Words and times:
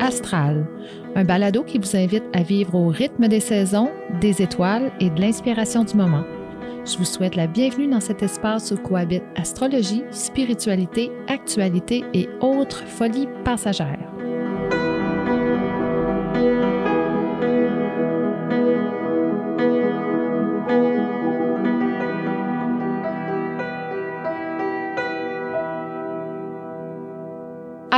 Astral, 0.00 0.66
un 1.14 1.24
balado 1.24 1.62
qui 1.62 1.78
vous 1.78 1.96
invite 1.96 2.24
à 2.32 2.42
vivre 2.42 2.74
au 2.74 2.88
rythme 2.88 3.28
des 3.28 3.40
saisons, 3.40 3.90
des 4.20 4.42
étoiles 4.42 4.92
et 5.00 5.08
de 5.08 5.20
l'inspiration 5.20 5.84
du 5.84 5.94
moment. 5.94 6.24
Je 6.84 6.98
vous 6.98 7.04
souhaite 7.04 7.36
la 7.36 7.46
bienvenue 7.46 7.88
dans 7.88 8.00
cet 8.00 8.22
espace 8.22 8.72
où 8.72 8.76
cohabitent 8.76 9.22
astrologie, 9.36 10.02
spiritualité, 10.10 11.10
actualité 11.28 12.04
et 12.12 12.28
autres 12.40 12.84
folies 12.86 13.28
passagères. 13.44 14.09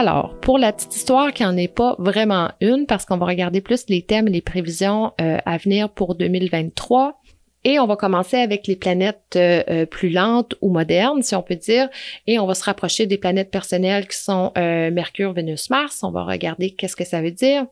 Alors, 0.02 0.34
pour 0.40 0.58
la 0.58 0.72
petite 0.72 0.96
histoire 0.96 1.32
qui 1.32 1.44
n'en 1.44 1.56
est 1.56 1.72
pas 1.72 1.94
vraiment 2.00 2.50
une, 2.60 2.86
parce 2.86 3.04
qu'on 3.04 3.18
va 3.18 3.26
regarder 3.26 3.60
plus 3.60 3.84
les 3.86 4.02
thèmes 4.02 4.26
les 4.26 4.40
prévisions 4.40 5.12
euh, 5.20 5.38
à 5.46 5.58
venir 5.58 5.90
pour 5.90 6.16
2023, 6.16 7.22
et 7.62 7.78
on 7.78 7.86
va 7.86 7.94
commencer 7.94 8.36
avec 8.36 8.66
les 8.66 8.74
planètes 8.74 9.36
euh, 9.36 9.62
euh, 9.70 9.86
plus 9.86 10.10
lentes 10.10 10.56
ou 10.60 10.72
modernes, 10.72 11.22
si 11.22 11.36
on 11.36 11.42
peut 11.42 11.54
dire, 11.54 11.88
et 12.26 12.40
on 12.40 12.46
va 12.46 12.54
se 12.54 12.64
rapprocher 12.64 13.06
des 13.06 13.16
planètes 13.16 13.52
personnelles 13.52 14.08
qui 14.08 14.18
sont 14.18 14.50
Mercure, 14.56 15.34
Vénus, 15.34 15.70
Mars. 15.70 16.02
On 16.02 16.10
va 16.10 16.24
regarder 16.24 16.72
qu'est-ce 16.72 16.96
que 16.96 17.04
ça 17.04 17.22
veut 17.22 17.30
dire. 17.30 17.66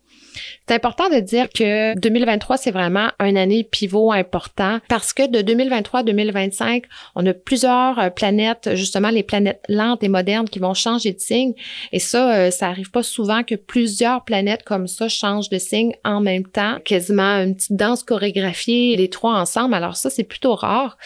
C'est 0.69 0.75
important 0.75 1.09
de 1.09 1.19
dire 1.21 1.49
que 1.51 1.99
2023, 1.99 2.57
c'est 2.57 2.71
vraiment 2.71 3.09
une 3.19 3.37
année 3.37 3.65
pivot 3.65 4.13
important 4.13 4.79
parce 4.89 5.13
que 5.13 5.29
de 5.29 5.43
2023 5.43 6.01
à 6.01 6.03
2025, 6.05 6.85
on 7.17 7.27
a 7.27 7.35
plusieurs 7.35 8.15
planètes, 8.15 8.71
justement 8.75 9.11
les 9.11 9.23
planètes 9.23 9.63
lentes 9.69 10.03
et 10.03 10.09
modernes 10.09 10.49
qui 10.49 10.61
vont 10.61 10.75
changer 10.75 11.13
de 11.13 11.21
signe. 11.21 11.55
Et 11.93 11.99
ça, 11.99 12.51
ça 12.51 12.69
arrive 12.69 12.91
pas 12.91 13.03
souvent 13.03 13.43
que 13.43 13.57
plusieurs 13.57 14.25
planètes 14.25 14.63
comme 14.63 14.87
ça 14.87 15.09
changent 15.09 15.49
de 15.49 15.59
signe 15.59 15.95
en 16.05 16.21
même 16.21 16.47
temps, 16.47 16.79
quasiment 16.85 17.43
une 17.43 17.57
petite 17.57 17.77
danse 17.77 18.05
chorégraphiée, 18.05 18.97
les 18.97 19.11
trois 19.11 19.35
ensemble 19.35 19.71
alors 19.75 19.97
ça, 19.97 20.11
c'est 20.11 20.25
plutôt 20.25 20.55
rare. 20.55 20.97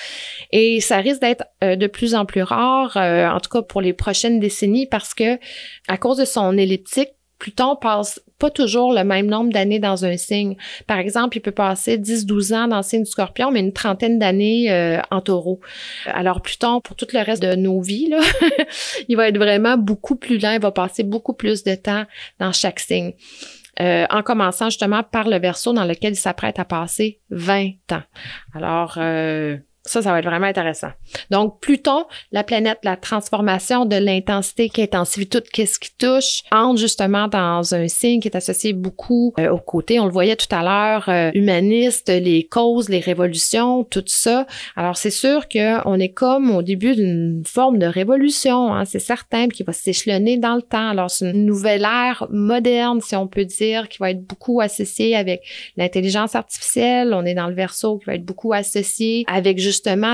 Et 0.53 0.81
ça 0.81 0.99
risque 0.99 1.21
d'être 1.21 1.45
euh, 1.63 1.77
de 1.77 1.87
plus 1.87 2.15
en 2.15 2.25
plus 2.25 2.43
rare, 2.43 2.97
euh, 2.97 3.29
en 3.29 3.41
tout 3.41 3.51
cas 3.51 3.63
pour 3.63 3.81
les 3.81 3.93
prochaines 3.93 4.41
décennies, 4.41 4.87
parce 4.87 5.15
que 5.15 5.39
à 5.89 5.97
cause 5.97 6.19
de 6.19 6.25
son 6.25 6.57
elliptique, 6.57 7.11
Pluton 7.39 7.77
passe 7.77 8.21
pas 8.39 8.51
toujours 8.51 8.93
le 8.93 9.05
même 9.05 9.27
nombre 9.27 9.53
d'années 9.53 9.79
dans 9.79 10.05
un 10.05 10.17
signe. 10.17 10.57
Par 10.87 10.99
exemple, 10.99 11.37
il 11.37 11.41
peut 11.41 11.53
passer 11.53 11.99
10-12 11.99 12.55
ans 12.55 12.69
dans 12.69 12.79
le 12.79 12.83
signe 12.83 13.03
du 13.03 13.11
scorpion, 13.11 13.51
mais 13.51 13.61
une 13.61 13.73
trentaine 13.73 14.19
d'années 14.19 14.71
euh, 14.71 15.01
en 15.11 15.21
taureau. 15.21 15.61
Alors 16.07 16.43
Pluton, 16.43 16.81
pour 16.81 16.97
tout 16.97 17.07
le 17.13 17.21
reste 17.21 17.43
de 17.43 17.55
nos 17.55 17.81
vies, 17.81 18.13
il 19.09 19.17
va 19.17 19.29
être 19.29 19.39
vraiment 19.39 19.77
beaucoup 19.77 20.17
plus 20.17 20.39
lent, 20.39 20.53
il 20.53 20.61
va 20.61 20.73
passer 20.73 21.03
beaucoup 21.03 21.35
plus 21.35 21.63
de 21.65 21.75
temps 21.75 22.05
dans 22.39 22.53
chaque 22.53 22.81
signe. 22.81 23.13
Euh, 23.81 24.07
en 24.11 24.23
commençant 24.23 24.67
justement 24.67 25.03
par 25.03 25.29
le 25.29 25.39
verso 25.39 25.73
dans 25.73 25.85
lequel 25.85 26.13
il 26.13 26.17
s'apprête 26.17 26.61
à 26.61 26.65
passer 26.65 27.19
20 27.31 27.71
ans. 27.91 28.03
Alors, 28.55 28.95
euh, 28.99 29.57
ça, 29.87 30.01
ça 30.01 30.13
va 30.13 30.19
être 30.19 30.25
vraiment 30.25 30.47
intéressant. 30.47 30.89
Donc, 31.31 31.61
Pluton, 31.61 32.07
la 32.33 32.43
planète, 32.43 32.79
la 32.85 32.97
transformation 32.97 33.85
de 33.85 33.97
l'intensité 33.97 34.71
qui 34.71 34.83
intensifie 34.83 35.29
tout 35.29 35.43
ce 35.55 35.79
qui 35.79 35.91
touche, 35.99 36.43
entre 36.51 36.81
justement 36.81 37.29
dans 37.29 37.75
un 37.75 37.87
signe 37.89 38.21
qui 38.21 38.29
est 38.29 38.37
associé 38.37 38.73
beaucoup 38.73 39.35
euh, 39.39 39.51
au 39.51 39.59
côté, 39.59 40.01
on 40.01 40.07
le 40.07 40.13
voyait 40.13 40.37
tout 40.37 40.53
à 40.53 40.63
l'heure, 40.63 41.09
euh, 41.09 41.31
humaniste, 41.35 42.09
les 42.09 42.45
causes, 42.45 42.89
les 42.89 43.01
révolutions, 43.01 43.85
tout 43.85 44.05
ça. 44.07 44.47
Alors, 44.75 44.97
c'est 44.97 45.11
sûr 45.11 45.49
qu'on 45.49 46.01
est 46.01 46.13
comme 46.13 46.51
au 46.51 46.63
début 46.63 46.95
d'une 46.95 47.43
forme 47.47 47.79
de 47.79 47.87
révolution, 47.87 48.73
hein, 48.73 48.87
c'est 48.87 48.99
certain, 48.99 49.49
qui 49.49 49.65
va 49.65 49.75
s'échelonner 49.75 50.39
dans 50.39 50.55
le 50.55 50.63
temps. 50.63 50.89
Alors, 50.89 51.11
c'est 51.11 51.31
une 51.31 51.45
nouvelle 51.45 51.83
ère 51.83 52.27
moderne, 52.31 53.03
si 53.03 53.17
on 53.17 53.27
peut 53.27 53.45
dire, 53.45 53.91
qui 53.91 53.99
va 53.99 54.11
être 54.11 54.25
beaucoup 54.25 54.63
associée 54.63 55.15
avec 55.15 55.43
l'intelligence 55.77 56.35
artificielle. 56.35 57.13
On 57.13 57.27
est 57.27 57.35
dans 57.35 57.49
le 57.49 57.55
verso 57.55 57.99
qui 57.99 58.07
va 58.07 58.15
être 58.15 58.25
beaucoup 58.25 58.55
associé 58.55 59.25
avec 59.27 59.59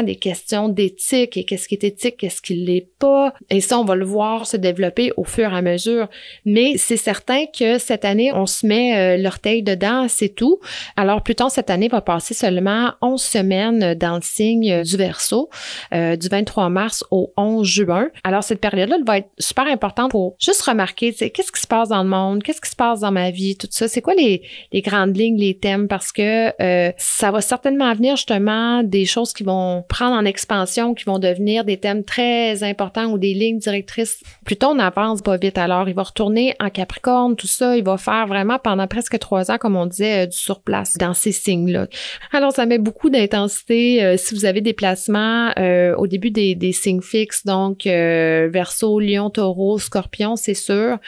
des 0.04 0.16
questions 0.16 0.68
d'éthique 0.68 1.36
et 1.36 1.44
qu'est-ce 1.44 1.68
qui 1.68 1.74
est 1.74 1.84
éthique, 1.84 2.16
qu'est-ce 2.18 2.42
qui 2.42 2.54
l'est 2.54 2.88
pas. 2.98 3.32
Et 3.50 3.60
ça, 3.60 3.78
on 3.78 3.84
va 3.84 3.94
le 3.94 4.04
voir 4.04 4.46
se 4.46 4.56
développer 4.56 5.12
au 5.16 5.24
fur 5.24 5.52
et 5.52 5.56
à 5.56 5.62
mesure. 5.62 6.08
Mais 6.44 6.76
c'est 6.76 6.96
certain 6.96 7.44
que 7.46 7.78
cette 7.78 8.04
année, 8.04 8.32
on 8.32 8.46
se 8.46 8.66
met 8.66 8.96
euh, 8.96 9.22
l'orteil 9.22 9.62
dedans, 9.62 10.06
c'est 10.08 10.28
tout. 10.28 10.60
Alors, 10.96 11.22
Pluton, 11.22 11.48
cette 11.48 11.70
année, 11.70 11.88
va 11.88 12.00
passer 12.00 12.34
seulement 12.34 12.92
11 13.02 13.20
semaines 13.20 13.94
dans 13.94 14.16
le 14.16 14.22
signe 14.22 14.82
du 14.82 14.96
Verseau, 14.96 15.48
euh, 15.92 16.16
du 16.16 16.28
23 16.28 16.68
mars 16.68 17.04
au 17.10 17.32
11 17.36 17.66
juin. 17.66 18.08
Alors, 18.24 18.44
cette 18.44 18.60
période-là 18.60 18.98
va 19.06 19.18
être 19.18 19.30
super 19.38 19.66
importante 19.66 20.10
pour 20.10 20.36
juste 20.38 20.62
remarquer, 20.62 21.12
qu'est-ce 21.12 21.52
qui 21.52 21.60
se 21.60 21.66
passe 21.66 21.88
dans 21.88 22.02
le 22.02 22.08
monde, 22.08 22.42
qu'est-ce 22.42 22.60
qui 22.60 22.70
se 22.70 22.76
passe 22.76 23.00
dans 23.00 23.12
ma 23.12 23.30
vie, 23.30 23.56
tout 23.56 23.68
ça. 23.70 23.88
C'est 23.88 24.02
quoi 24.02 24.14
les, 24.14 24.42
les 24.72 24.82
grandes 24.82 25.16
lignes, 25.16 25.38
les 25.38 25.56
thèmes? 25.56 25.88
Parce 25.88 26.12
que 26.12 26.52
euh, 26.60 26.92
ça 26.96 27.30
va 27.30 27.40
certainement 27.40 27.92
venir 27.94 28.16
justement 28.16 28.82
des 28.82 29.06
choses 29.06 29.32
qui 29.32 29.42
vont 29.42 29.49
prendre 29.88 30.16
en 30.16 30.24
expansion, 30.24 30.94
qui 30.94 31.04
vont 31.04 31.18
devenir 31.18 31.64
des 31.64 31.76
thèmes 31.76 32.04
très 32.04 32.62
importants 32.62 33.06
ou 33.06 33.18
des 33.18 33.34
lignes 33.34 33.58
directrices. 33.58 34.22
Plutôt 34.44 34.68
on 34.68 34.78
avance 34.78 35.22
pas 35.22 35.36
vite. 35.36 35.58
Alors, 35.58 35.88
il 35.88 35.94
va 35.94 36.02
retourner 36.02 36.54
en 36.60 36.70
Capricorne, 36.70 37.36
tout 37.36 37.46
ça. 37.46 37.76
Il 37.76 37.84
va 37.84 37.96
faire 37.96 38.26
vraiment 38.26 38.58
pendant 38.58 38.86
presque 38.86 39.18
trois 39.18 39.50
ans, 39.50 39.58
comme 39.58 39.76
on 39.76 39.86
disait, 39.86 40.24
euh, 40.24 40.26
du 40.26 40.36
surplace 40.36 40.96
dans 40.96 41.14
ces 41.14 41.32
signes-là. 41.32 41.86
Alors, 42.32 42.52
ça 42.52 42.66
met 42.66 42.78
beaucoup 42.78 43.10
d'intensité. 43.10 44.02
Euh, 44.02 44.16
si 44.16 44.34
vous 44.34 44.44
avez 44.44 44.60
des 44.60 44.72
placements 44.72 45.52
euh, 45.58 45.94
au 45.96 46.06
début 46.06 46.30
des, 46.30 46.54
des 46.54 46.72
signes 46.72 47.02
fixes, 47.02 47.44
donc 47.44 47.84
Verseau, 47.84 49.00
Lion, 49.00 49.30
Taureau, 49.30 49.78
Scorpion, 49.78 50.36
c'est 50.36 50.54
sûr. 50.54 50.98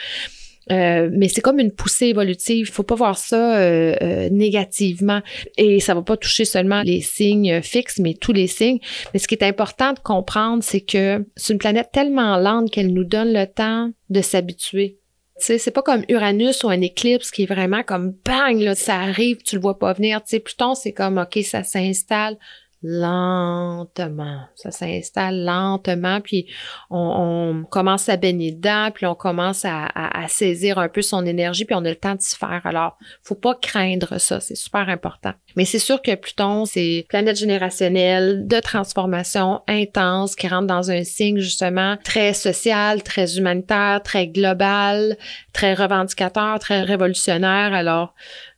Euh, 0.71 1.09
mais 1.11 1.27
c'est 1.27 1.41
comme 1.41 1.59
une 1.59 1.71
poussée 1.71 2.07
évolutive. 2.07 2.67
Il 2.67 2.71
faut 2.71 2.83
pas 2.83 2.95
voir 2.95 3.17
ça 3.17 3.57
euh, 3.57 3.95
euh, 4.01 4.29
négativement. 4.29 5.21
Et 5.57 5.79
ça 5.79 5.93
va 5.93 6.01
pas 6.01 6.17
toucher 6.17 6.45
seulement 6.45 6.81
les 6.83 7.01
signes 7.01 7.61
fixes, 7.61 7.99
mais 7.99 8.13
tous 8.13 8.33
les 8.33 8.47
signes. 8.47 8.79
Mais 9.13 9.19
ce 9.19 9.27
qui 9.27 9.35
est 9.35 9.43
important 9.43 9.93
de 9.93 9.99
comprendre, 9.99 10.63
c'est 10.63 10.81
que 10.81 11.25
c'est 11.35 11.53
une 11.53 11.59
planète 11.59 11.89
tellement 11.91 12.37
lente 12.37 12.71
qu'elle 12.71 12.93
nous 12.93 13.03
donne 13.03 13.33
le 13.33 13.45
temps 13.45 13.91
de 14.09 14.21
s'habituer. 14.21 14.97
C'est 15.37 15.71
pas 15.71 15.81
comme 15.81 16.03
Uranus 16.07 16.63
ou 16.63 16.69
un 16.69 16.79
éclipse 16.79 17.29
qui 17.31 17.43
est 17.43 17.47
vraiment 17.47 17.83
comme 17.83 18.13
bang, 18.23 18.57
là, 18.59 18.75
ça 18.75 18.95
arrive, 18.95 19.37
tu 19.43 19.55
le 19.55 19.61
vois 19.61 19.77
pas 19.77 19.91
venir. 19.91 20.21
Tu 20.21 20.29
sais, 20.29 20.39
Pluton, 20.39 20.73
c'est 20.73 20.93
comme, 20.93 21.17
OK, 21.17 21.43
ça 21.43 21.63
s'installe 21.63 22.37
lentement. 22.83 24.41
Ça 24.55 24.71
s'installe 24.71 25.45
lentement, 25.45 26.19
puis 26.21 26.47
on, 26.89 27.63
commence 27.69 28.09
à 28.09 28.17
baigner 28.17 28.51
dedans, 28.51 28.89
puis 28.93 29.05
on 29.05 29.15
commence 29.15 29.65
à, 29.65 29.89
saisir 30.27 30.77
un 30.77 30.89
peu 30.89 31.01
son 31.01 31.25
énergie, 31.25 31.65
puis 31.65 31.75
on 31.75 31.85
a 31.85 31.89
le 31.89 31.95
temps 31.95 32.15
de 32.15 32.21
s'y 32.21 32.35
faire. 32.35 32.61
Alors, 32.65 32.97
faut 33.23 33.35
pas 33.35 33.55
craindre 33.55 34.17
ça, 34.19 34.39
c'est 34.39 34.55
super 34.55 34.89
important. 34.89 35.33
Mais 35.55 35.65
c'est 35.65 35.79
sûr 35.79 36.01
que 36.01 36.15
Pluton, 36.15 36.65
c'est 36.65 37.05
planète 37.09 37.37
générationnelle 37.37 38.47
de 38.47 38.59
transformation 38.59 39.61
intense 39.67 40.35
qui 40.35 40.47
rentre 40.47 40.67
dans 40.67 40.91
un 40.91 41.03
signe 41.03 41.39
justement 41.39 41.97
très 42.03 42.33
social, 42.33 43.03
très 43.03 43.37
humanitaire, 43.37 44.01
très 44.03 44.27
global, 44.27 45.17
très 45.53 45.73
revendicateur, 45.73 46.59
très 46.59 46.81
révolutionnaire. 46.81 47.73
Alors, 47.73 48.13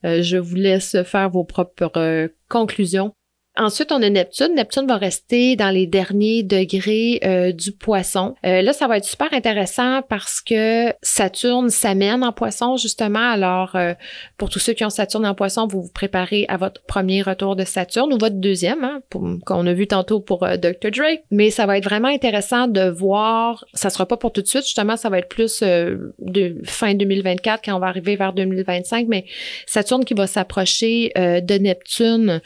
euh, 0.06 0.22
je 0.22 0.38
vous 0.38 0.56
laisse 0.56 0.98
faire 1.04 1.30
vos 1.30 1.44
propres 1.44 1.92
euh, 1.98 2.28
conclusions. 2.50 3.14
Ensuite, 3.58 3.92
on 3.94 4.02
a 4.02 4.10
Neptune. 4.10 4.54
Neptune 4.56 4.86
va 4.86 4.98
rester 4.98 5.56
dans 5.56 5.70
les 5.70 5.88
derniers 5.88 6.44
degrés 6.44 7.20
euh, 7.24 7.54
du 7.54 7.72
poisson. 7.72 8.36
Euh, 8.46 8.62
là, 8.62 8.74
ça 8.74 8.88
va 8.88 8.98
être 8.98 9.06
super 9.06 9.34
intéressant 9.34 10.02
parce 10.02 10.42
que 10.42 10.92
Saturne 11.02 11.70
s'amène 11.70 12.24
en 12.24 12.34
poisson, 12.34 12.76
justement. 12.76 13.32
Alors, 13.32 13.76
euh, 13.76 13.94
pour 14.38 14.50
tous 14.50 14.60
ceux 14.60 14.74
qui 14.74 14.84
ont 14.84 14.90
Saturne 14.90 15.26
en 15.26 15.36
poisson, 15.36 15.68
vous 15.68 15.84
vous 15.84 15.92
préparez 15.92 16.46
à 16.50 16.58
votre 16.58 16.84
premier 16.84 17.22
retour 17.22 17.56
de 17.56 17.64
Saturne 17.64 18.12
ou 18.12 18.18
votre 18.18 18.36
deuxième, 18.36 18.84
hein, 18.84 19.02
qu'on 19.46 19.66
a 19.66 19.74
vu 19.74 19.88
tantôt 19.88 20.20
pour 20.20 20.40
Dr. 20.40 20.92
Drake. 20.92 21.24
Mais 21.32 21.50
ça 21.50 21.66
va 21.66 21.78
être 21.78 21.86
vraiment 21.86 22.10
intéressant 22.10 22.68
de 22.68 22.90
voir, 22.90 23.64
ça 23.74 23.90
sera 23.90 24.06
pas 24.06 24.18
pour 24.18 24.34
tout 24.34 24.42
de 24.42 24.48
suite, 24.48 24.64
justement, 24.64 24.98
ça 24.98 25.10
va 25.10 25.20
être 25.20 25.30
plus 25.30 25.62
de 25.62 26.58
fin 26.66 26.94
2024 26.94 27.64
quand 27.64 27.76
on 27.76 27.80
va 27.80 27.88
arriver 27.88 28.18
vers 28.18 28.34
2025, 28.34 29.08
mais 29.08 29.26
Saturne 29.66 30.04
qui 30.04 30.14
va 30.14 30.28
s'approcher 30.28 31.12
de 31.16 31.58
Neptune. 31.58 32.42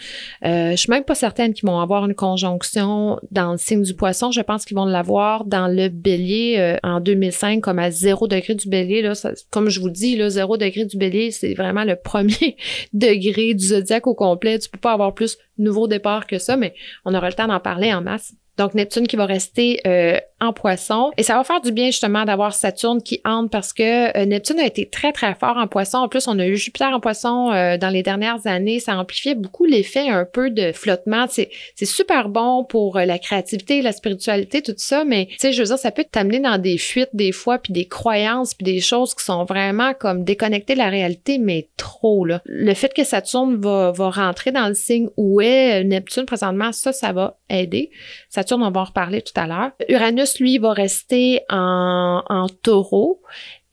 Je 0.99 1.03
pas 1.03 1.15
certaine 1.15 1.53
qu'ils 1.53 1.67
vont 1.67 1.79
avoir 1.79 2.05
une 2.05 2.13
conjonction 2.13 3.19
dans 3.31 3.53
le 3.53 3.57
signe 3.57 3.83
du 3.83 3.93
poisson. 3.93 4.31
Je 4.31 4.41
pense 4.41 4.65
qu'ils 4.65 4.77
vont 4.77 4.85
l'avoir 4.85 5.45
dans 5.45 5.67
le 5.67 5.89
bélier 5.89 6.55
euh, 6.57 6.77
en 6.83 6.99
2005 6.99 7.61
comme 7.61 7.79
à 7.79 7.91
zéro 7.91 8.27
degré 8.27 8.55
du 8.55 8.69
bélier. 8.69 9.11
Comme 9.49 9.69
je 9.69 9.79
vous 9.79 9.89
dis, 9.89 10.15
là, 10.15 10.29
zéro 10.29 10.57
degré 10.57 10.85
du 10.85 10.97
bélier, 10.97 11.31
c'est 11.31 11.53
vraiment 11.53 11.83
le 11.83 11.95
premier 11.95 12.57
degré 12.93 13.53
du 13.53 13.65
zodiaque 13.65 14.07
au 14.07 14.15
complet. 14.15 14.59
Tu 14.59 14.69
peux 14.69 14.79
pas 14.79 14.93
avoir 14.93 15.13
plus 15.13 15.37
nouveau 15.57 15.87
départ 15.87 16.27
que 16.27 16.37
ça, 16.37 16.57
mais 16.57 16.73
on 17.05 17.13
aura 17.13 17.27
le 17.27 17.35
temps 17.35 17.47
d'en 17.47 17.59
parler 17.59 17.93
en 17.93 18.01
masse. 18.01 18.33
Donc 18.59 18.75
Neptune 18.75 19.07
qui 19.07 19.15
va 19.15 19.25
rester 19.25 19.79
euh, 19.88 20.19
en 20.41 20.53
poisson. 20.53 21.11
Et 21.17 21.23
ça 21.23 21.35
va 21.35 21.44
faire 21.44 21.61
du 21.61 21.71
bien 21.71 21.88
justement 21.88 22.25
d'avoir 22.25 22.53
Saturne 22.53 23.01
qui 23.01 23.21
entre 23.25 23.50
parce 23.50 23.73
que 23.73 24.17
euh, 24.17 24.25
Neptune 24.25 24.59
a 24.59 24.65
été 24.65 24.88
très, 24.88 25.11
très 25.11 25.35
fort 25.35 25.57
en 25.57 25.67
poisson. 25.67 25.97
En 26.00 26.07
plus, 26.07 26.27
on 26.27 26.39
a 26.39 26.45
eu 26.45 26.56
Jupiter 26.56 26.89
en 26.89 27.00
poisson 27.00 27.51
euh, 27.51 27.77
dans 27.77 27.89
les 27.89 28.03
dernières 28.03 28.47
années. 28.47 28.79
Ça 28.79 28.97
amplifiait 28.97 29.35
beaucoup 29.35 29.65
l'effet 29.65 30.09
un 30.09 30.25
peu 30.25 30.50
de 30.50 30.71
flottement. 30.71 31.25
C'est, 31.29 31.50
super 31.83 32.29
bon 32.29 32.63
pour 32.63 32.97
euh, 32.97 33.06
la 33.06 33.17
créativité, 33.17 33.81
la 33.81 33.91
spiritualité, 33.91 34.61
tout 34.61 34.73
ça. 34.77 35.03
Mais 35.03 35.27
tu 35.31 35.38
sais, 35.39 35.53
je 35.53 35.61
veux 35.61 35.67
dire, 35.67 35.77
ça 35.77 35.91
peut 35.91 36.06
t'amener 36.09 36.39
dans 36.39 36.57
des 36.57 36.77
fuites 36.77 37.09
des 37.13 37.31
fois, 37.31 37.57
puis 37.57 37.73
des 37.73 37.85
croyances, 37.85 38.53
puis 38.53 38.65
des 38.65 38.79
choses 38.79 39.15
qui 39.15 39.23
sont 39.23 39.44
vraiment 39.44 39.94
comme 39.94 40.23
déconnectées 40.23 40.73
de 40.73 40.79
la 40.79 40.89
réalité, 40.89 41.38
mais 41.39 41.67
trop, 41.77 42.25
là. 42.25 42.41
Le 42.45 42.73
fait 42.73 42.94
que 42.94 43.03
Saturne 43.03 43.56
va, 43.59 43.91
va 43.91 44.09
rentrer 44.09 44.51
dans 44.51 44.67
le 44.67 44.73
signe 44.73 45.09
où 45.17 45.41
est 45.41 45.83
Neptune 45.83 46.25
présentement, 46.25 46.71
ça, 46.71 46.94
ça 46.94 47.11
va 47.11 47.38
aider. 47.50 47.89
Saturne, 48.29 48.61
on 48.61 48.71
va 48.71 48.81
en 48.81 48.85
reparler 48.85 49.21
tout 49.21 49.33
à 49.35 49.47
l'heure. 49.47 49.71
Uranus, 49.89 50.39
lui, 50.39 50.59
va 50.59 50.71
rester 50.71 51.41
en, 51.49 52.23
en 52.29 52.47
taureau 52.47 53.21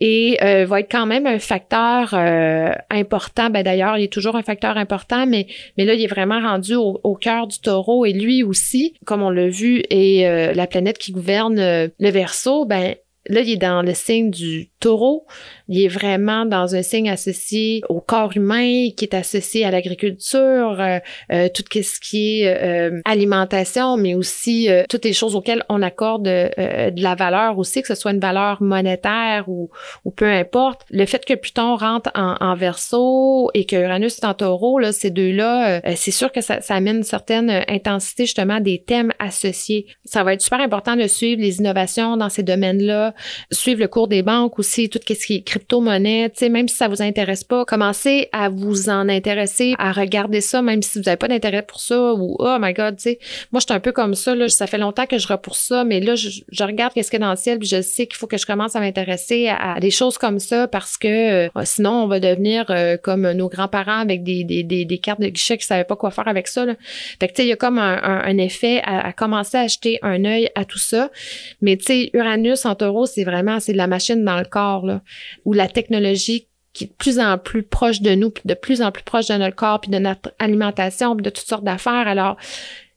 et 0.00 0.38
euh, 0.42 0.66
va 0.66 0.80
être 0.80 0.90
quand 0.90 1.06
même 1.06 1.26
un 1.26 1.38
facteur 1.38 2.14
euh, 2.14 2.72
important. 2.90 3.50
Ben 3.50 3.62
d'ailleurs, 3.62 3.98
il 3.98 4.04
est 4.04 4.12
toujours 4.12 4.36
un 4.36 4.42
facteur 4.42 4.76
important, 4.76 5.26
mais 5.26 5.46
mais 5.76 5.84
là, 5.84 5.94
il 5.94 6.02
est 6.02 6.08
vraiment 6.08 6.40
rendu 6.40 6.74
au, 6.74 7.00
au 7.02 7.14
cœur 7.14 7.46
du 7.46 7.58
Taureau 7.60 8.04
et 8.04 8.12
lui 8.12 8.42
aussi, 8.42 8.94
comme 9.04 9.22
on 9.22 9.30
l'a 9.30 9.48
vu, 9.48 9.82
est 9.90 10.26
euh, 10.26 10.52
la 10.52 10.66
planète 10.66 10.98
qui 10.98 11.12
gouverne 11.12 11.56
le 11.56 12.10
Verseau. 12.10 12.64
Ben 12.64 12.94
là, 13.28 13.40
il 13.40 13.50
est 13.50 13.56
dans 13.56 13.82
le 13.82 13.94
signe 13.94 14.30
du 14.30 14.70
Taureau. 14.80 15.26
Il 15.68 15.82
est 15.82 15.88
vraiment 15.88 16.44
dans 16.44 16.74
un 16.74 16.82
signe 16.82 17.10
associé 17.10 17.82
au 17.88 18.00
corps 18.00 18.36
humain, 18.36 18.88
qui 18.96 19.04
est 19.04 19.14
associé 19.14 19.64
à 19.64 19.70
l'agriculture, 19.70 20.80
euh, 20.80 20.98
euh, 21.32 21.48
tout 21.52 21.64
ce 21.72 22.00
qui 22.00 22.42
est 22.42 22.62
euh, 22.62 23.00
alimentation, 23.04 23.96
mais 23.96 24.14
aussi 24.14 24.68
toutes 24.88 25.04
les 25.04 25.12
choses 25.12 25.34
auxquelles 25.34 25.64
on 25.68 25.82
accorde 25.82 26.24
de 26.24 27.02
la 27.02 27.14
valeur 27.14 27.58
aussi, 27.58 27.82
que 27.82 27.88
ce 27.88 27.94
soit 27.94 28.12
une 28.12 28.20
valeur 28.20 28.62
monétaire 28.62 29.48
ou, 29.48 29.70
ou 30.04 30.10
peu 30.10 30.26
importe. 30.26 30.82
Le 30.90 31.04
fait 31.06 31.24
que 31.24 31.34
Pluton 31.34 31.76
rentre 31.76 32.10
en, 32.14 32.36
en 32.40 32.54
Verseau 32.54 33.50
et 33.54 33.64
que 33.64 33.76
Uranus 33.76 34.18
est 34.18 34.24
en 34.24 34.34
Taureau, 34.34 34.78
là, 34.78 34.92
ces 34.92 35.10
deux-là, 35.10 35.80
c'est 35.96 36.10
sûr 36.10 36.32
que 36.32 36.40
ça, 36.40 36.60
ça 36.60 36.74
amène 36.74 36.98
une 36.98 37.02
certaine 37.02 37.64
intensité 37.68 38.24
justement 38.24 38.60
des 38.60 38.82
thèmes 38.82 39.12
associés. 39.18 39.86
Ça 40.04 40.24
va 40.24 40.34
être 40.34 40.42
super 40.42 40.60
important 40.60 40.96
de 40.96 41.06
suivre 41.06 41.40
les 41.40 41.58
innovations 41.58 42.16
dans 42.16 42.28
ces 42.28 42.42
domaines-là, 42.42 43.14
suivre 43.50 43.80
le 43.80 43.88
cours 43.88 44.08
des 44.08 44.22
banques 44.22 44.58
aussi, 44.58 44.88
tout 44.88 45.00
ce 45.06 45.26
qui 45.26 45.34
est 45.36 45.55
crypto-monnaie, 45.56 46.30
tu 46.30 46.38
sais, 46.40 46.48
même 46.50 46.68
si 46.68 46.76
ça 46.76 46.86
vous 46.86 47.00
intéresse 47.00 47.42
pas, 47.42 47.64
commencez 47.64 48.28
à 48.32 48.50
vous 48.50 48.90
en 48.90 49.08
intéresser, 49.08 49.74
à 49.78 49.92
regarder 49.92 50.42
ça, 50.42 50.60
même 50.60 50.82
si 50.82 50.98
vous 50.98 51.04
n'avez 51.04 51.16
pas 51.16 51.28
d'intérêt 51.28 51.62
pour 51.62 51.80
ça 51.80 52.12
ou 52.14 52.36
oh 52.38 52.56
my 52.60 52.74
god, 52.74 52.96
tu. 52.98 53.16
Moi, 53.52 53.60
je 53.60 53.66
suis 53.66 53.72
un 53.72 53.80
peu 53.80 53.92
comme 53.92 54.14
ça, 54.14 54.34
là. 54.34 54.48
Ça 54.48 54.66
fait 54.66 54.78
longtemps 54.78 55.06
que 55.06 55.18
je 55.18 55.26
pour 55.36 55.56
ça, 55.56 55.84
mais 55.84 56.00
là, 56.00 56.14
je, 56.14 56.42
regarde 56.62 56.94
qu'est-ce 56.94 57.10
qu'il 57.10 57.20
y 57.20 57.22
a 57.22 57.26
dans 57.26 57.32
le 57.32 57.36
ciel, 57.36 57.58
puis 57.58 57.68
je 57.68 57.82
sais 57.82 58.06
qu'il 58.06 58.16
faut 58.16 58.26
que 58.26 58.38
je 58.38 58.46
commence 58.46 58.76
à 58.76 58.80
m'intéresser 58.80 59.48
à, 59.48 59.80
des 59.80 59.90
choses 59.90 60.18
comme 60.18 60.38
ça 60.38 60.68
parce 60.68 60.96
que 60.96 61.46
euh, 61.46 61.48
sinon, 61.64 62.04
on 62.04 62.06
va 62.06 62.20
devenir 62.20 62.66
euh, 62.70 62.96
comme 62.96 63.30
nos 63.32 63.48
grands-parents 63.48 63.98
avec 63.98 64.22
des, 64.22 64.44
des, 64.44 64.62
des, 64.62 64.98
cartes 64.98 65.20
de 65.20 65.28
guichet 65.28 65.58
qui 65.58 65.66
savaient 65.66 65.84
pas 65.84 65.96
quoi 65.96 66.10
faire 66.10 66.28
avec 66.28 66.48
ça, 66.48 66.64
là. 66.64 66.74
Fait 67.20 67.28
que, 67.28 67.32
tu 67.32 67.42
sais, 67.42 67.46
il 67.46 67.48
y 67.48 67.52
a 67.52 67.56
comme 67.56 67.78
un, 67.78 68.00
un, 68.02 68.38
effet 68.38 68.80
à, 68.84 69.08
à, 69.08 69.12
commencer 69.12 69.56
à 69.56 69.62
acheter 69.62 69.98
un 70.02 70.24
œil 70.24 70.48
à 70.54 70.64
tout 70.64 70.78
ça. 70.78 71.10
Mais, 71.60 71.76
tu 71.76 71.86
sais, 71.86 72.10
Uranus 72.12 72.64
en 72.64 72.74
taureau, 72.74 73.06
c'est 73.06 73.24
vraiment, 73.24 73.60
c'est 73.60 73.72
de 73.72 73.78
la 73.78 73.86
machine 73.86 74.24
dans 74.24 74.38
le 74.38 74.44
corps, 74.44 74.86
là 74.86 75.00
où 75.46 75.54
la 75.54 75.68
technologie 75.68 76.48
qui 76.74 76.84
est 76.84 76.88
de 76.88 76.92
plus 76.92 77.18
en 77.18 77.38
plus 77.38 77.62
proche 77.62 78.02
de 78.02 78.14
nous, 78.14 78.28
puis 78.28 78.42
de 78.44 78.52
plus 78.52 78.82
en 78.82 78.92
plus 78.92 79.02
proche 79.02 79.28
de 79.28 79.34
notre 79.34 79.56
corps, 79.56 79.80
puis 79.80 79.90
de 79.90 79.98
notre 79.98 80.34
alimentation, 80.38 81.16
puis 81.16 81.22
de 81.22 81.30
toutes 81.30 81.46
sortes 81.46 81.64
d'affaires. 81.64 82.06
Alors, 82.06 82.36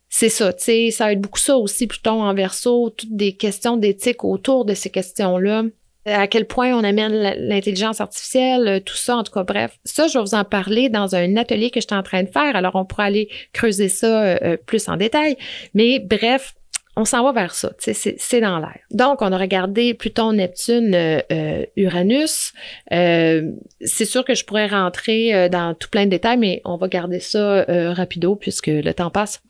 c'est 0.10 0.28
ça, 0.28 0.52
tu 0.52 0.64
sais, 0.64 0.92
ça 0.92 1.14
être 1.14 1.22
beaucoup 1.22 1.40
ça 1.40 1.56
aussi, 1.58 1.88
Pluton 1.88 2.24
en 2.24 2.34
verso, 2.34 2.90
toutes 2.90 3.16
des 3.16 3.38
questions 3.38 3.78
d'éthique 3.78 4.26
autour 4.26 4.66
de 4.66 4.74
ces 4.74 4.90
questions-là. 4.90 5.64
À 6.06 6.28
quel 6.28 6.46
point 6.46 6.74
on 6.74 6.84
amène 6.84 7.14
l'intelligence 7.38 8.02
artificielle, 8.02 8.82
tout 8.84 8.96
ça, 8.96 9.18
en 9.18 9.24
tout 9.24 9.32
cas, 9.32 9.44
bref. 9.44 9.78
Ça, 9.86 10.08
je 10.08 10.18
vais 10.18 10.24
vous 10.24 10.34
en 10.34 10.44
parler 10.44 10.90
dans 10.90 11.14
un 11.16 11.38
atelier 11.38 11.70
que 11.70 11.80
je 11.80 11.86
suis 11.88 11.96
en 11.96 12.04
train 12.04 12.24
de 12.24 12.30
faire. 12.30 12.56
Alors, 12.56 12.76
on 12.76 12.84
pourra 12.84 13.04
aller 13.04 13.30
creuser 13.54 13.90
ça 13.90 14.24
euh, 14.24 14.58
plus 14.58 14.90
en 14.90 14.98
détail. 14.98 15.38
Mais 15.76 16.00
bref, 16.00 16.56
on 16.96 17.06
s'en 17.06 17.24
va 17.24 17.32
vers 17.32 17.54
ça, 17.54 17.72
c'est 17.80 18.42
dans 18.42 18.60
l'air. 18.60 18.80
Donc, 18.92 19.22
on 19.22 19.32
a 19.32 19.38
regardé 19.38 19.94
Pluton, 19.94 20.34
Neptune, 20.34 20.94
euh, 20.94 21.20
euh, 21.32 21.66
Uranus. 21.78 22.54
Euh, 22.92 23.52
c'est 23.82 24.06
sûr 24.06 24.26
que 24.26 24.34
je 24.34 24.44
pourrais 24.44 24.68
rentrer 24.68 25.50
dans 25.50 25.74
tout 25.76 25.90
plein 25.90 26.06
de 26.06 26.10
détails, 26.10 26.38
mais 26.38 26.62
on 26.66 26.78
va 26.78 26.88
garder 26.88 27.20
ça 27.20 27.66
rapido 27.94 28.36
puisque 28.36 28.68
le 28.68 28.92
temps 28.94 29.12
passe. 29.12 29.42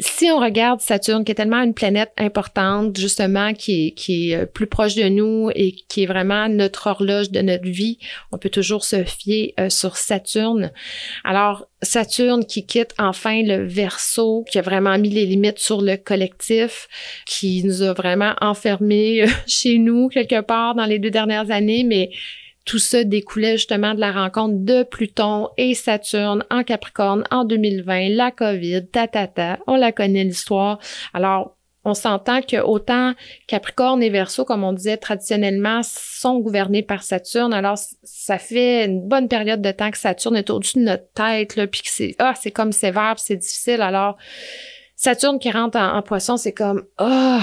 Si 0.00 0.26
on 0.30 0.38
regarde 0.38 0.80
Saturne, 0.80 1.24
qui 1.24 1.32
est 1.32 1.34
tellement 1.34 1.62
une 1.62 1.74
planète 1.74 2.12
importante, 2.18 2.96
justement, 2.98 3.54
qui 3.54 3.88
est, 3.88 3.90
qui 3.92 4.32
est 4.32 4.46
plus 4.46 4.66
proche 4.66 4.94
de 4.94 5.08
nous 5.08 5.50
et 5.54 5.72
qui 5.88 6.02
est 6.02 6.06
vraiment 6.06 6.48
notre 6.48 6.88
horloge 6.88 7.30
de 7.30 7.40
notre 7.40 7.68
vie, 7.68 7.98
on 8.32 8.38
peut 8.38 8.50
toujours 8.50 8.84
se 8.84 9.04
fier 9.04 9.54
sur 9.68 9.96
Saturne. 9.96 10.72
Alors, 11.24 11.66
Saturne 11.82 12.44
qui 12.44 12.66
quitte 12.66 12.94
enfin 12.98 13.42
le 13.42 13.66
verso, 13.66 14.44
qui 14.50 14.58
a 14.58 14.62
vraiment 14.62 14.98
mis 14.98 15.10
les 15.10 15.26
limites 15.26 15.58
sur 15.58 15.80
le 15.80 15.96
collectif, 15.96 16.88
qui 17.26 17.62
nous 17.64 17.82
a 17.82 17.92
vraiment 17.92 18.34
enfermés 18.40 19.24
chez 19.46 19.78
nous 19.78 20.08
quelque 20.08 20.40
part 20.40 20.74
dans 20.74 20.86
les 20.86 20.98
deux 20.98 21.10
dernières 21.10 21.50
années, 21.50 21.84
mais 21.84 22.10
tout 22.68 22.78
ça 22.78 23.02
découlait 23.02 23.56
justement 23.56 23.94
de 23.94 24.00
la 24.00 24.12
rencontre 24.12 24.56
de 24.58 24.82
Pluton 24.82 25.48
et 25.56 25.72
Saturne 25.72 26.44
en 26.50 26.62
Capricorne 26.64 27.24
en 27.30 27.44
2020, 27.44 28.10
la 28.10 28.30
COVID, 28.30 28.88
ta, 28.88 29.08
ta, 29.08 29.26
ta 29.26 29.58
on 29.66 29.76
la 29.76 29.90
connaît 29.90 30.24
l'histoire. 30.24 30.78
Alors, 31.14 31.56
on 31.86 31.94
s'entend 31.94 32.42
que 32.42 32.60
autant 32.60 33.14
Capricorne 33.46 34.02
et 34.02 34.10
Verseau, 34.10 34.44
comme 34.44 34.64
on 34.64 34.74
disait 34.74 34.98
traditionnellement, 34.98 35.80
sont 35.82 36.40
gouvernés 36.40 36.82
par 36.82 37.02
Saturne. 37.02 37.54
Alors, 37.54 37.78
ça 38.02 38.36
fait 38.36 38.84
une 38.84 39.08
bonne 39.08 39.28
période 39.28 39.62
de 39.62 39.70
temps 39.70 39.90
que 39.90 39.96
Saturne 39.96 40.36
est 40.36 40.50
au-dessus 40.50 40.76
de 40.76 40.84
notre 40.84 41.10
tête, 41.14 41.54
puis 41.70 41.80
que 41.80 41.88
c'est 41.88 42.16
ah, 42.18 42.34
c'est 42.38 42.50
comme 42.50 42.72
sévère, 42.72 43.14
c'est 43.16 43.36
difficile. 43.36 43.80
Alors, 43.80 44.18
Saturne 44.94 45.38
qui 45.38 45.50
rentre 45.50 45.78
en, 45.78 46.02
poisson, 46.02 46.36
c'est 46.36 46.52
comme 46.52 46.84
ah. 46.98 47.40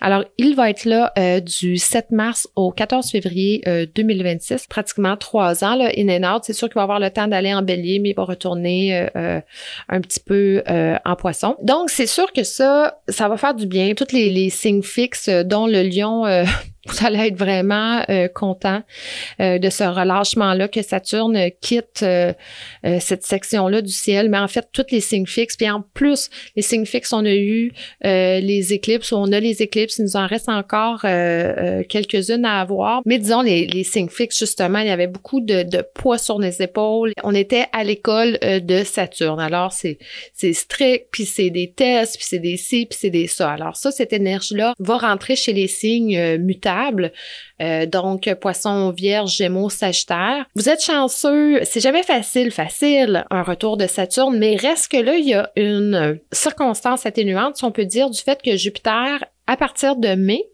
Alors, 0.00 0.24
il 0.36 0.56
va 0.56 0.68
être 0.70 0.84
là 0.84 1.12
euh, 1.16 1.40
du 1.40 1.76
7 1.76 2.10
mars 2.10 2.48
au 2.56 2.72
14 2.72 3.10
février 3.10 3.62
2026, 3.94 4.52
euh, 4.52 4.56
pratiquement 4.68 5.16
trois 5.16 5.64
ans, 5.64 5.76
là, 5.76 5.90
in 5.96 6.08
and 6.08 6.34
out. 6.34 6.42
C'est 6.44 6.52
sûr 6.52 6.68
qu'il 6.68 6.74
va 6.74 6.82
avoir 6.82 7.00
le 7.00 7.10
temps 7.10 7.28
d'aller 7.28 7.54
en 7.54 7.62
bélier, 7.62 7.98
mais 8.00 8.10
il 8.10 8.16
va 8.16 8.24
retourner 8.24 9.08
euh, 9.16 9.40
un 9.88 10.00
petit 10.00 10.20
peu 10.20 10.62
en 10.66 11.16
poisson. 11.16 11.56
Donc, 11.62 11.90
c'est 11.90 12.06
sûr 12.06 12.32
que 12.32 12.42
ça, 12.42 13.00
ça 13.08 13.28
va 13.28 13.36
faire 13.36 13.54
du 13.54 13.66
bien. 13.66 13.94
Toutes 13.94 14.12
les, 14.12 14.30
les 14.30 14.50
signes 14.50 14.82
fixes, 14.82 15.28
dont 15.28 15.66
le 15.66 15.82
lion 15.82 16.24
vous 16.86 17.04
allez 17.04 17.28
être 17.28 17.36
vraiment 17.36 18.04
euh, 18.08 18.28
content 18.28 18.82
euh, 19.40 19.58
de 19.58 19.70
ce 19.70 19.84
relâchement-là 19.84 20.68
que 20.68 20.82
Saturne 20.82 21.50
quitte 21.60 22.02
euh, 22.02 22.32
cette 23.00 23.24
section-là 23.24 23.82
du 23.82 23.92
ciel. 23.92 24.28
Mais 24.30 24.38
en 24.38 24.48
fait, 24.48 24.68
tous 24.72 24.86
les 24.90 25.00
signes 25.00 25.26
fixes, 25.26 25.56
puis 25.56 25.68
en 25.68 25.82
plus, 25.94 26.30
les 26.54 26.62
signes 26.62 26.86
fixes, 26.86 27.12
on 27.12 27.24
a 27.24 27.34
eu 27.34 27.72
les 28.02 28.72
éclipses, 28.72 29.12
on 29.12 29.32
a 29.32 29.40
les 29.40 29.62
éclipses, 29.62 29.75
il 29.76 30.02
nous 30.02 30.16
en 30.16 30.26
reste 30.26 30.48
encore 30.48 31.02
quelques-unes 31.02 32.44
à 32.44 32.60
avoir. 32.60 33.02
Mais 33.04 33.18
disons, 33.18 33.42
les, 33.42 33.84
signes 33.84 34.08
fixes, 34.08 34.38
justement, 34.38 34.78
il 34.78 34.88
y 34.88 34.90
avait 34.90 35.06
beaucoup 35.06 35.40
de, 35.40 35.62
de 35.62 35.84
poids 35.94 36.18
sur 36.18 36.38
les 36.38 36.62
épaules. 36.62 37.12
On 37.22 37.34
était 37.34 37.66
à 37.72 37.84
l'école 37.84 38.38
de 38.42 38.84
Saturne. 38.84 39.40
Alors, 39.40 39.72
c'est 39.72 39.98
strict, 40.52 41.08
puis 41.10 41.24
c'est 41.24 41.50
des 41.50 41.70
tests, 41.70 42.16
puis 42.16 42.26
c'est 42.28 42.38
des 42.38 42.56
ci, 42.56 42.86
puis 42.86 42.98
c'est 43.00 43.10
des 43.10 43.26
ça. 43.26 43.52
Alors 43.52 43.76
ça, 43.76 43.90
cette 43.90 44.12
énergie-là 44.12 44.74
va 44.78 44.98
rentrer 44.98 45.36
chez 45.36 45.52
les 45.52 45.68
signes 45.68 46.38
mutables 46.38 47.12
euh, 47.60 47.86
donc, 47.86 48.32
poisson, 48.40 48.90
vierge, 48.90 49.36
gémeaux, 49.36 49.70
sagittaire. 49.70 50.46
Vous 50.54 50.68
êtes 50.68 50.82
chanceux. 50.82 51.60
C'est 51.64 51.80
jamais 51.80 52.02
facile, 52.02 52.50
facile, 52.50 53.24
un 53.30 53.42
retour 53.42 53.76
de 53.76 53.86
Saturne, 53.86 54.38
mais 54.38 54.56
reste 54.56 54.88
que 54.88 54.98
là, 54.98 55.16
il 55.16 55.26
y 55.26 55.34
a 55.34 55.50
une 55.56 56.18
circonstance 56.32 57.06
atténuante, 57.06 57.56
si 57.56 57.64
on 57.64 57.72
peut 57.72 57.86
dire, 57.86 58.10
du 58.10 58.20
fait 58.20 58.40
que 58.42 58.56
Jupiter 58.56 59.20
à 59.46 59.56
partir 59.56 59.96
de 59.96 60.08
mai, 60.14 60.44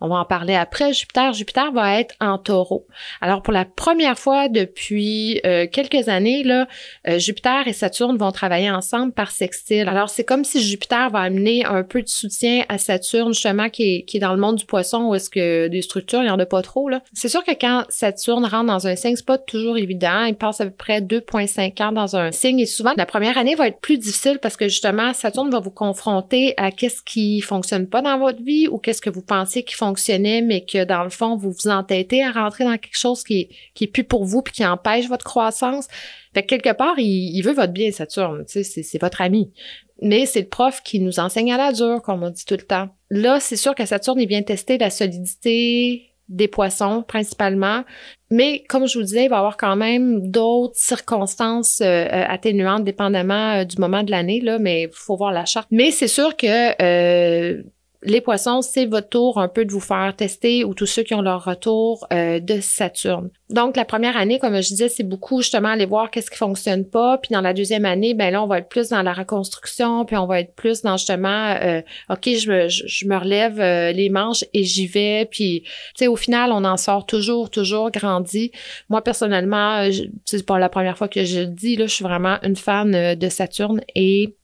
on 0.00 0.08
va 0.08 0.16
en 0.16 0.24
parler 0.24 0.54
après, 0.54 0.92
Jupiter, 0.94 1.32
Jupiter 1.34 1.70
va 1.72 2.00
être 2.00 2.14
en 2.18 2.38
taureau. 2.38 2.86
Alors 3.20 3.42
pour 3.42 3.52
la 3.52 3.66
première 3.66 4.18
fois 4.18 4.48
depuis 4.48 5.40
euh, 5.44 5.66
quelques 5.70 6.08
années, 6.08 6.42
là, 6.42 6.66
euh, 7.06 7.18
Jupiter 7.18 7.68
et 7.68 7.74
Saturne 7.74 8.16
vont 8.16 8.32
travailler 8.32 8.70
ensemble 8.70 9.12
par 9.12 9.30
sextile. 9.30 9.88
Alors 9.88 10.08
c'est 10.08 10.24
comme 10.24 10.44
si 10.44 10.62
Jupiter 10.62 11.10
va 11.10 11.20
amener 11.20 11.64
un 11.66 11.82
peu 11.82 12.00
de 12.00 12.08
soutien 12.08 12.64
à 12.70 12.78
Saturne, 12.78 13.34
justement, 13.34 13.68
qui 13.68 13.96
est, 13.96 14.02
qui 14.04 14.16
est 14.16 14.20
dans 14.20 14.32
le 14.32 14.40
monde 14.40 14.56
du 14.56 14.64
poisson, 14.64 15.08
où 15.08 15.14
est-ce 15.14 15.28
que 15.28 15.68
des 15.68 15.82
structures, 15.82 16.20
il 16.20 16.26
n'y 16.26 16.30
en 16.30 16.38
a 16.38 16.46
pas 16.48 16.62
trop. 16.62 16.88
C'est 17.12 17.28
sûr 17.28 17.44
que 17.44 17.52
quand 17.52 17.84
Saturne 17.88 18.44
rentre 18.44 18.66
dans 18.66 18.86
un 18.86 18.96
signe, 18.96 19.16
c'est 19.16 19.24
pas 19.24 19.38
toujours 19.38 19.76
évident. 19.76 20.24
Il 20.24 20.34
passe 20.34 20.60
à 20.60 20.64
peu 20.64 20.70
près 20.70 21.00
2,5 21.00 21.82
ans 21.82 21.92
dans 21.92 22.16
un 22.16 22.32
signe 22.32 22.60
et 22.60 22.66
souvent 22.66 22.92
la 22.96 23.06
première 23.06 23.38
année 23.38 23.54
va 23.54 23.68
être 23.68 23.80
plus 23.80 23.98
difficile 23.98 24.38
parce 24.40 24.56
que 24.56 24.68
justement, 24.68 25.12
Saturne 25.12 25.50
va 25.50 25.60
vous 25.60 25.70
confronter 25.70 26.54
à 26.56 26.70
qu'est-ce 26.70 27.02
qui 27.02 27.40
fonctionne 27.40 27.86
pas 27.86 28.02
dans 28.02 28.18
votre 28.18 28.42
vie 28.42 28.68
ou 28.68 28.78
qu'est-ce 28.78 29.00
que 29.00 29.10
vous 29.10 29.22
pensiez 29.22 29.62
qui 29.62 29.74
fonctionnait, 29.74 30.42
mais 30.42 30.64
que 30.64 30.84
dans 30.84 31.04
le 31.04 31.10
fond, 31.10 31.36
vous 31.36 31.50
vous 31.50 31.68
entêtez 31.68 32.22
à 32.24 32.32
rentrer 32.32 32.64
dans 32.64 32.78
quelque 32.78 32.98
chose 32.98 33.22
qui 33.22 33.40
est, 33.40 33.48
qui 33.74 33.84
est 33.84 33.88
plus 33.88 34.04
pour 34.04 34.24
vous 34.24 34.42
puis 34.42 34.54
qui 34.54 34.66
empêche 34.66 35.08
votre 35.08 35.24
croissance. 35.24 35.88
Fait 36.34 36.42
que 36.42 36.48
quelque 36.48 36.76
part, 36.76 36.98
il, 36.98 37.36
il 37.36 37.42
veut 37.42 37.52
votre 37.52 37.72
bien, 37.72 37.90
Saturne. 37.90 38.44
C'est, 38.46 38.62
c'est 38.62 39.00
votre 39.00 39.20
ami. 39.20 39.52
Mais 40.00 40.26
c'est 40.26 40.42
le 40.42 40.48
prof 40.48 40.82
qui 40.84 41.00
nous 41.00 41.18
enseigne 41.18 41.52
à 41.52 41.56
la 41.56 41.72
dure, 41.72 42.00
comme 42.02 42.22
on 42.22 42.30
dit 42.30 42.44
tout 42.44 42.54
le 42.54 42.62
temps. 42.62 42.88
Là, 43.10 43.40
c'est 43.40 43.56
sûr 43.56 43.74
que 43.74 43.84
Saturne, 43.84 44.20
il 44.20 44.28
vient 44.28 44.42
tester 44.42 44.78
la 44.78 44.90
solidité, 44.90 46.07
des 46.28 46.48
poissons 46.48 47.02
principalement. 47.06 47.84
Mais 48.30 48.64
comme 48.68 48.86
je 48.86 48.98
vous 48.98 49.04
disais, 49.04 49.24
il 49.24 49.30
va 49.30 49.36
y 49.36 49.38
avoir 49.38 49.56
quand 49.56 49.76
même 49.76 50.30
d'autres 50.30 50.76
circonstances 50.76 51.80
euh, 51.80 52.04
euh, 52.04 52.24
atténuantes 52.28 52.84
dépendamment 52.84 53.60
euh, 53.60 53.64
du 53.64 53.78
moment 53.78 54.02
de 54.02 54.10
l'année, 54.10 54.40
là, 54.40 54.58
mais 54.58 54.82
il 54.82 54.90
faut 54.92 55.16
voir 55.16 55.32
la 55.32 55.46
charte. 55.46 55.68
Mais 55.70 55.90
c'est 55.90 56.08
sûr 56.08 56.36
que 56.36 57.62
les 58.02 58.20
poissons, 58.20 58.62
c'est 58.62 58.86
votre 58.86 59.08
tour 59.08 59.38
un 59.38 59.48
peu 59.48 59.64
de 59.64 59.72
vous 59.72 59.80
faire 59.80 60.14
tester 60.16 60.64
ou 60.64 60.72
tous 60.72 60.86
ceux 60.86 61.02
qui 61.02 61.14
ont 61.14 61.20
leur 61.20 61.44
retour 61.44 62.06
euh, 62.12 62.38
de 62.38 62.60
Saturne. 62.60 63.30
Donc, 63.50 63.76
la 63.76 63.84
première 63.84 64.16
année, 64.16 64.38
comme 64.38 64.54
je 64.54 64.68
disais, 64.68 64.88
c'est 64.88 65.02
beaucoup 65.02 65.42
justement 65.42 65.70
aller 65.70 65.86
voir 65.86 66.10
qu'est-ce 66.10 66.30
qui 66.30 66.36
fonctionne 66.36 66.84
pas. 66.84 67.18
Puis 67.18 67.32
dans 67.32 67.40
la 67.40 67.52
deuxième 67.52 67.84
année, 67.84 68.14
ben 68.14 68.30
là, 68.30 68.42
on 68.42 68.46
va 68.46 68.58
être 68.58 68.68
plus 68.68 68.90
dans 68.90 69.02
la 69.02 69.12
reconstruction, 69.12 70.04
puis 70.04 70.16
on 70.16 70.26
va 70.26 70.40
être 70.40 70.54
plus 70.54 70.82
dans 70.82 70.96
justement, 70.96 71.56
euh, 71.60 71.80
OK, 72.08 72.24
je 72.24 72.52
me, 72.52 72.68
je, 72.68 73.06
me 73.06 73.16
relève 73.16 73.58
euh, 73.58 73.90
les 73.90 74.10
manches 74.10 74.44
et 74.54 74.62
j'y 74.62 74.86
vais. 74.86 75.26
Puis, 75.28 75.62
tu 75.64 75.70
sais, 75.96 76.06
au 76.06 76.16
final, 76.16 76.52
on 76.52 76.64
en 76.64 76.76
sort 76.76 77.04
toujours, 77.04 77.50
toujours 77.50 77.90
grandi. 77.90 78.52
Moi, 78.90 79.02
personnellement, 79.02 79.88
c'est 80.24 80.46
pas 80.46 80.60
la 80.60 80.68
première 80.68 80.96
fois 80.96 81.08
que 81.08 81.24
je 81.24 81.40
le 81.40 81.46
dis, 81.46 81.74
là, 81.74 81.86
je 81.86 81.94
suis 81.94 82.04
vraiment 82.04 82.38
une 82.42 82.56
fan 82.56 83.16
de 83.16 83.28
Saturne 83.28 83.80
et 83.96 84.37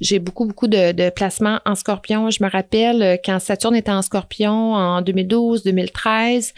j'ai 0.00 0.18
beaucoup, 0.18 0.46
beaucoup 0.46 0.68
de, 0.68 1.10
placements 1.10 1.60
en 1.64 1.74
scorpion. 1.74 2.30
Je 2.30 2.42
me 2.42 2.50
rappelle 2.50 3.02
euh, 3.02 3.16
quand 3.22 3.38
Saturne 3.38 3.76
était 3.76 3.90
en 3.90 4.02
scorpion 4.02 4.74
en 4.74 5.02
2012, 5.02 5.62
2013. 5.64 6.52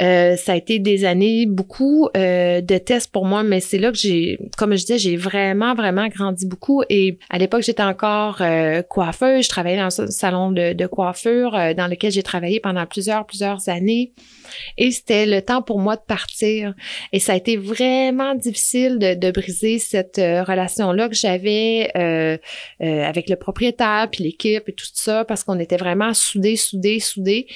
Euh, 0.00 0.36
ça 0.36 0.52
a 0.52 0.56
été 0.56 0.78
des 0.78 1.04
années, 1.04 1.44
beaucoup 1.46 2.08
euh, 2.16 2.60
de 2.60 2.78
tests 2.78 3.12
pour 3.12 3.26
moi, 3.26 3.42
mais 3.42 3.60
c'est 3.60 3.78
là 3.78 3.92
que 3.92 3.98
j'ai, 3.98 4.38
comme 4.56 4.72
je 4.72 4.80
disais, 4.80 4.98
j'ai 4.98 5.16
vraiment, 5.16 5.74
vraiment 5.74 6.08
grandi 6.08 6.46
beaucoup. 6.46 6.82
Et 6.88 7.18
à 7.28 7.38
l'époque, 7.38 7.62
j'étais 7.62 7.82
encore 7.82 8.38
euh, 8.40 8.82
coiffeuse. 8.82 9.44
Je 9.44 9.48
travaillais 9.48 9.76
dans 9.76 10.00
un 10.00 10.06
salon 10.06 10.52
de, 10.52 10.72
de 10.72 10.86
coiffure 10.86 11.52
dans 11.76 11.86
lequel 11.86 12.12
j'ai 12.12 12.22
travaillé 12.22 12.60
pendant 12.60 12.86
plusieurs, 12.86 13.26
plusieurs 13.26 13.68
années. 13.68 14.12
Et 14.78 14.90
c'était 14.90 15.26
le 15.26 15.42
temps 15.42 15.62
pour 15.62 15.80
moi 15.80 15.96
de 15.96 16.02
partir. 16.02 16.74
Et 17.12 17.20
ça 17.20 17.34
a 17.34 17.36
été 17.36 17.56
vraiment 17.56 18.34
difficile 18.34 18.98
de, 18.98 19.14
de 19.14 19.30
briser 19.30 19.78
cette 19.78 20.16
relation-là 20.16 21.08
que 21.08 21.14
j'avais 21.14 21.90
avec 22.80 23.28
le 23.28 23.36
propriétaire, 23.36 24.08
puis 24.10 24.24
l'équipe 24.24 24.68
et 24.68 24.72
tout 24.72 24.86
ça, 24.92 25.24
parce 25.24 25.44
qu'on 25.44 25.58
était 25.58 25.76
vraiment 25.76 26.14
soudés, 26.14 26.56
soudés, 26.56 27.00
soudés. 27.00 27.46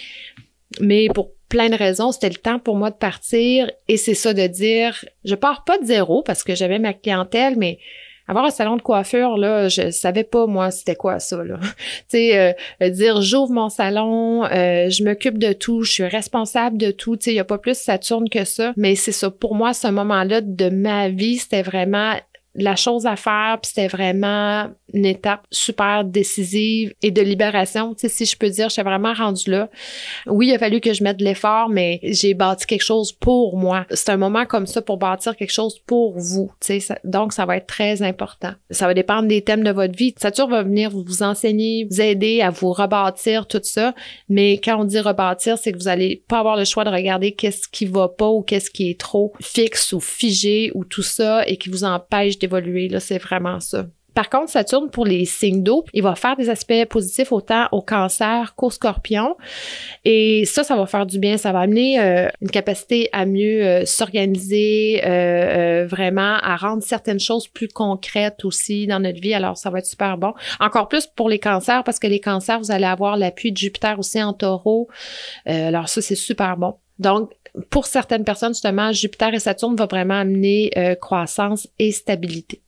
Mais 0.80 1.08
pour 1.08 1.33
plein 1.48 1.68
de 1.68 1.76
raisons, 1.76 2.12
c'était 2.12 2.28
le 2.28 2.36
temps 2.36 2.58
pour 2.58 2.76
moi 2.76 2.90
de 2.90 2.96
partir 2.96 3.70
et 3.88 3.96
c'est 3.96 4.14
ça 4.14 4.34
de 4.34 4.46
dire, 4.46 5.04
je 5.24 5.34
pars 5.34 5.64
pas 5.64 5.78
de 5.78 5.84
zéro 5.84 6.22
parce 6.22 6.42
que 6.42 6.54
j'avais 6.54 6.78
ma 6.78 6.92
clientèle, 6.92 7.56
mais 7.56 7.78
avoir 8.26 8.44
un 8.46 8.50
salon 8.50 8.76
de 8.76 8.82
coiffure 8.82 9.36
là, 9.36 9.68
je 9.68 9.90
savais 9.90 10.24
pas 10.24 10.46
moi 10.46 10.70
c'était 10.70 10.96
quoi 10.96 11.18
ça 11.18 11.42
là. 11.44 11.58
tu 11.60 11.70
sais 12.08 12.56
euh, 12.82 12.88
dire 12.90 13.20
j'ouvre 13.20 13.52
mon 13.52 13.68
salon, 13.68 14.44
euh, 14.44 14.88
je 14.88 15.04
m'occupe 15.04 15.38
de 15.38 15.52
tout, 15.52 15.82
je 15.82 15.92
suis 15.92 16.06
responsable 16.06 16.78
de 16.78 16.90
tout, 16.90 17.16
tu 17.16 17.24
sais 17.24 17.32
il 17.32 17.36
y 17.36 17.40
a 17.40 17.44
pas 17.44 17.58
plus 17.58 17.76
Saturne 17.76 18.28
que 18.28 18.44
ça, 18.44 18.72
mais 18.76 18.94
c'est 18.94 19.12
ça 19.12 19.30
pour 19.30 19.54
moi 19.54 19.74
ce 19.74 19.88
moment-là 19.88 20.40
de 20.40 20.70
ma 20.70 21.08
vie, 21.08 21.36
c'était 21.36 21.62
vraiment 21.62 22.14
la 22.54 22.76
chose 22.76 23.06
à 23.06 23.16
faire, 23.16 23.58
puis 23.60 23.72
c'était 23.74 23.88
vraiment 23.88 24.70
une 24.92 25.06
étape 25.06 25.44
super 25.50 26.04
décisive 26.04 26.94
et 27.02 27.10
de 27.10 27.20
libération, 27.20 27.94
tu 27.94 28.02
sais, 28.02 28.08
si 28.08 28.26
je 28.26 28.36
peux 28.36 28.48
dire, 28.48 28.68
j'étais 28.68 28.82
vraiment 28.82 29.12
rendue 29.12 29.50
là. 29.50 29.68
Oui, 30.26 30.48
il 30.48 30.54
a 30.54 30.58
fallu 30.58 30.80
que 30.80 30.92
je 30.92 31.02
mette 31.02 31.16
de 31.16 31.24
l'effort, 31.24 31.68
mais 31.68 31.98
j'ai 32.02 32.34
bâti 32.34 32.66
quelque 32.66 32.84
chose 32.84 33.10
pour 33.10 33.56
moi. 33.56 33.86
C'est 33.90 34.10
un 34.10 34.16
moment 34.16 34.46
comme 34.46 34.66
ça 34.66 34.82
pour 34.82 34.98
bâtir 34.98 35.36
quelque 35.36 35.52
chose 35.52 35.80
pour 35.80 36.18
vous, 36.18 36.52
tu 36.60 36.80
sais, 36.80 37.00
donc 37.02 37.32
ça 37.32 37.44
va 37.44 37.56
être 37.56 37.66
très 37.66 38.02
important. 38.02 38.52
Ça 38.70 38.86
va 38.86 38.94
dépendre 38.94 39.26
des 39.26 39.42
thèmes 39.42 39.64
de 39.64 39.72
votre 39.72 39.96
vie. 39.96 40.14
Saturne 40.16 40.50
va 40.50 40.62
venir 40.62 40.90
vous 40.90 41.22
enseigner, 41.22 41.88
vous 41.90 42.00
aider 42.00 42.40
à 42.40 42.50
vous 42.50 42.72
rebâtir 42.72 43.48
tout 43.48 43.60
ça, 43.62 43.94
mais 44.28 44.60
quand 44.62 44.80
on 44.80 44.84
dit 44.84 45.00
rebâtir, 45.00 45.58
c'est 45.58 45.72
que 45.72 45.78
vous 45.78 45.88
allez 45.88 46.22
pas 46.28 46.38
avoir 46.38 46.56
le 46.56 46.64
choix 46.64 46.84
de 46.84 46.90
regarder 46.90 47.32
qu'est-ce 47.32 47.66
qui 47.68 47.86
va 47.86 48.08
pas 48.08 48.28
ou 48.28 48.42
qu'est-ce 48.42 48.70
qui 48.70 48.90
est 48.90 49.00
trop 49.00 49.32
fixe 49.42 49.92
ou 49.92 50.00
figé 50.00 50.70
ou 50.74 50.84
tout 50.84 51.02
ça 51.02 51.46
et 51.48 51.56
qui 51.56 51.68
vous 51.68 51.82
empêche 51.82 52.38
évoluer. 52.43 52.43
Là, 52.46 53.00
c'est 53.00 53.18
vraiment 53.18 53.60
ça. 53.60 53.86
Par 54.14 54.30
contre, 54.30 54.48
Saturne, 54.48 54.90
pour 54.90 55.04
les 55.04 55.24
signes 55.24 55.64
d'eau, 55.64 55.84
il 55.92 56.02
va 56.02 56.14
faire 56.14 56.36
des 56.36 56.48
aspects 56.48 56.84
positifs 56.88 57.32
autant 57.32 57.66
au 57.72 57.82
cancer 57.82 58.54
qu'au 58.54 58.70
scorpion. 58.70 59.36
Et 60.04 60.44
ça, 60.44 60.62
ça 60.62 60.76
va 60.76 60.86
faire 60.86 61.04
du 61.04 61.18
bien. 61.18 61.36
Ça 61.36 61.50
va 61.50 61.60
amener 61.60 62.00
euh, 62.00 62.28
une 62.40 62.50
capacité 62.50 63.08
à 63.12 63.26
mieux 63.26 63.64
euh, 63.64 63.84
s'organiser, 63.84 65.02
euh, 65.04 65.86
vraiment 65.86 66.36
à 66.40 66.56
rendre 66.56 66.82
certaines 66.84 67.18
choses 67.18 67.48
plus 67.48 67.68
concrètes 67.68 68.44
aussi 68.44 68.86
dans 68.86 69.00
notre 69.00 69.20
vie. 69.20 69.34
Alors, 69.34 69.58
ça 69.58 69.70
va 69.70 69.80
être 69.80 69.86
super 69.86 70.16
bon. 70.16 70.32
Encore 70.60 70.86
plus 70.86 71.08
pour 71.08 71.28
les 71.28 71.40
cancers, 71.40 71.82
parce 71.82 71.98
que 71.98 72.06
les 72.06 72.20
cancers, 72.20 72.60
vous 72.60 72.70
allez 72.70 72.84
avoir 72.84 73.16
l'appui 73.16 73.50
de 73.50 73.56
Jupiter 73.56 73.98
aussi 73.98 74.22
en 74.22 74.32
taureau. 74.32 74.88
alors, 75.44 75.88
ça, 75.88 76.00
c'est 76.00 76.14
super 76.14 76.56
bon. 76.56 76.74
Donc, 77.00 77.32
pour 77.70 77.86
certaines 77.86 78.24
personnes, 78.24 78.52
justement, 78.52 78.92
Jupiter 78.92 79.32
et 79.32 79.38
Saturne 79.38 79.76
vont 79.76 79.86
vraiment 79.86 80.18
amener 80.18 80.70
euh, 80.76 80.94
croissance 80.94 81.68
et 81.78 81.92
stabilité. 81.92 82.60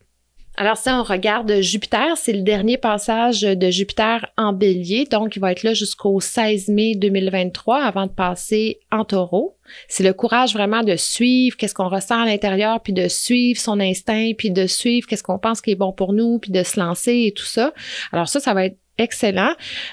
Alors, 0.59 0.79
si 0.79 0.89
on 0.89 1.03
regarde 1.03 1.61
Jupiter, 1.61 2.17
c'est 2.17 2.33
le 2.33 2.41
dernier 2.41 2.79
passage 2.79 3.43
de 3.43 3.71
Jupiter 3.71 4.25
en 4.39 4.55
bélier, 4.55 5.05
donc 5.05 5.37
il 5.37 5.41
va 5.41 5.53
être 5.53 5.65
là 5.65 5.75
jusqu'au 5.75 6.19
16 6.19 6.69
mai 6.69 6.95
2023 6.95 7.83
avant 7.83 8.07
de 8.07 8.13
passer 8.13 8.81
en 8.91 9.05
taureau. 9.05 9.59
C'est 9.89 10.03
le 10.03 10.15
courage 10.15 10.55
vraiment 10.55 10.83
de 10.83 10.97
suivre 10.97 11.59
qu'est-ce 11.59 11.75
qu'on 11.75 11.91
ressent 11.91 12.23
à 12.23 12.25
l'intérieur, 12.25 12.81
puis 12.81 12.95
de 12.95 13.07
suivre 13.07 13.61
son 13.61 13.81
instinct, 13.81 14.31
puis 14.39 14.51
de 14.51 14.67
suivre 14.67 15.07
qu'est-ce 15.07 15.23
qu'on 15.23 15.39
pense 15.39 15.61
qui 15.61 15.73
est 15.73 15.77
bon 15.77 15.93
pour 15.93 16.15
nous, 16.15 16.39
puis 16.39 16.53
de 16.53 16.63
se 16.63 16.81
lancer 16.81 17.25
et 17.27 17.33
tout 17.33 17.45
ça. 17.45 17.75
Alors 18.11 18.29
ça, 18.29 18.41
ça 18.41 18.55
va 18.55 18.65
être 18.65 18.79
excellent. 18.99 19.53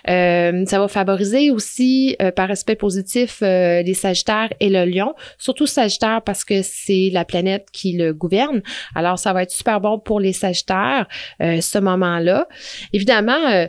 Euh, 0.10 0.66
ça 0.66 0.80
va 0.80 0.88
favoriser 0.88 1.52
aussi, 1.52 2.16
euh, 2.22 2.32
par 2.32 2.50
aspect 2.52 2.76
positif, 2.76 3.40
euh, 3.42 3.82
les 3.82 3.94
Sagittaires 3.94 4.54
et 4.60 4.70
le 4.70 4.86
Lion. 4.86 5.14
Surtout 5.38 5.68
Sagittaire 5.68 6.22
parce 6.22 6.46
que 6.46 6.62
c'est 6.62 7.10
la 7.12 7.26
planète 7.26 7.68
qui 7.72 7.94
le 7.94 8.14
gouverne. 8.14 8.62
Alors, 8.96 9.20
ça 9.20 9.34
va 9.34 9.44
être 9.44 9.52
super 9.52 9.82
bon 9.82 10.00
pour 10.00 10.20
les 10.20 10.34
Sagittaires, 10.34 11.08
ce 11.40 11.78
moment-là. 11.80 12.48
Évidemment, 12.94 13.68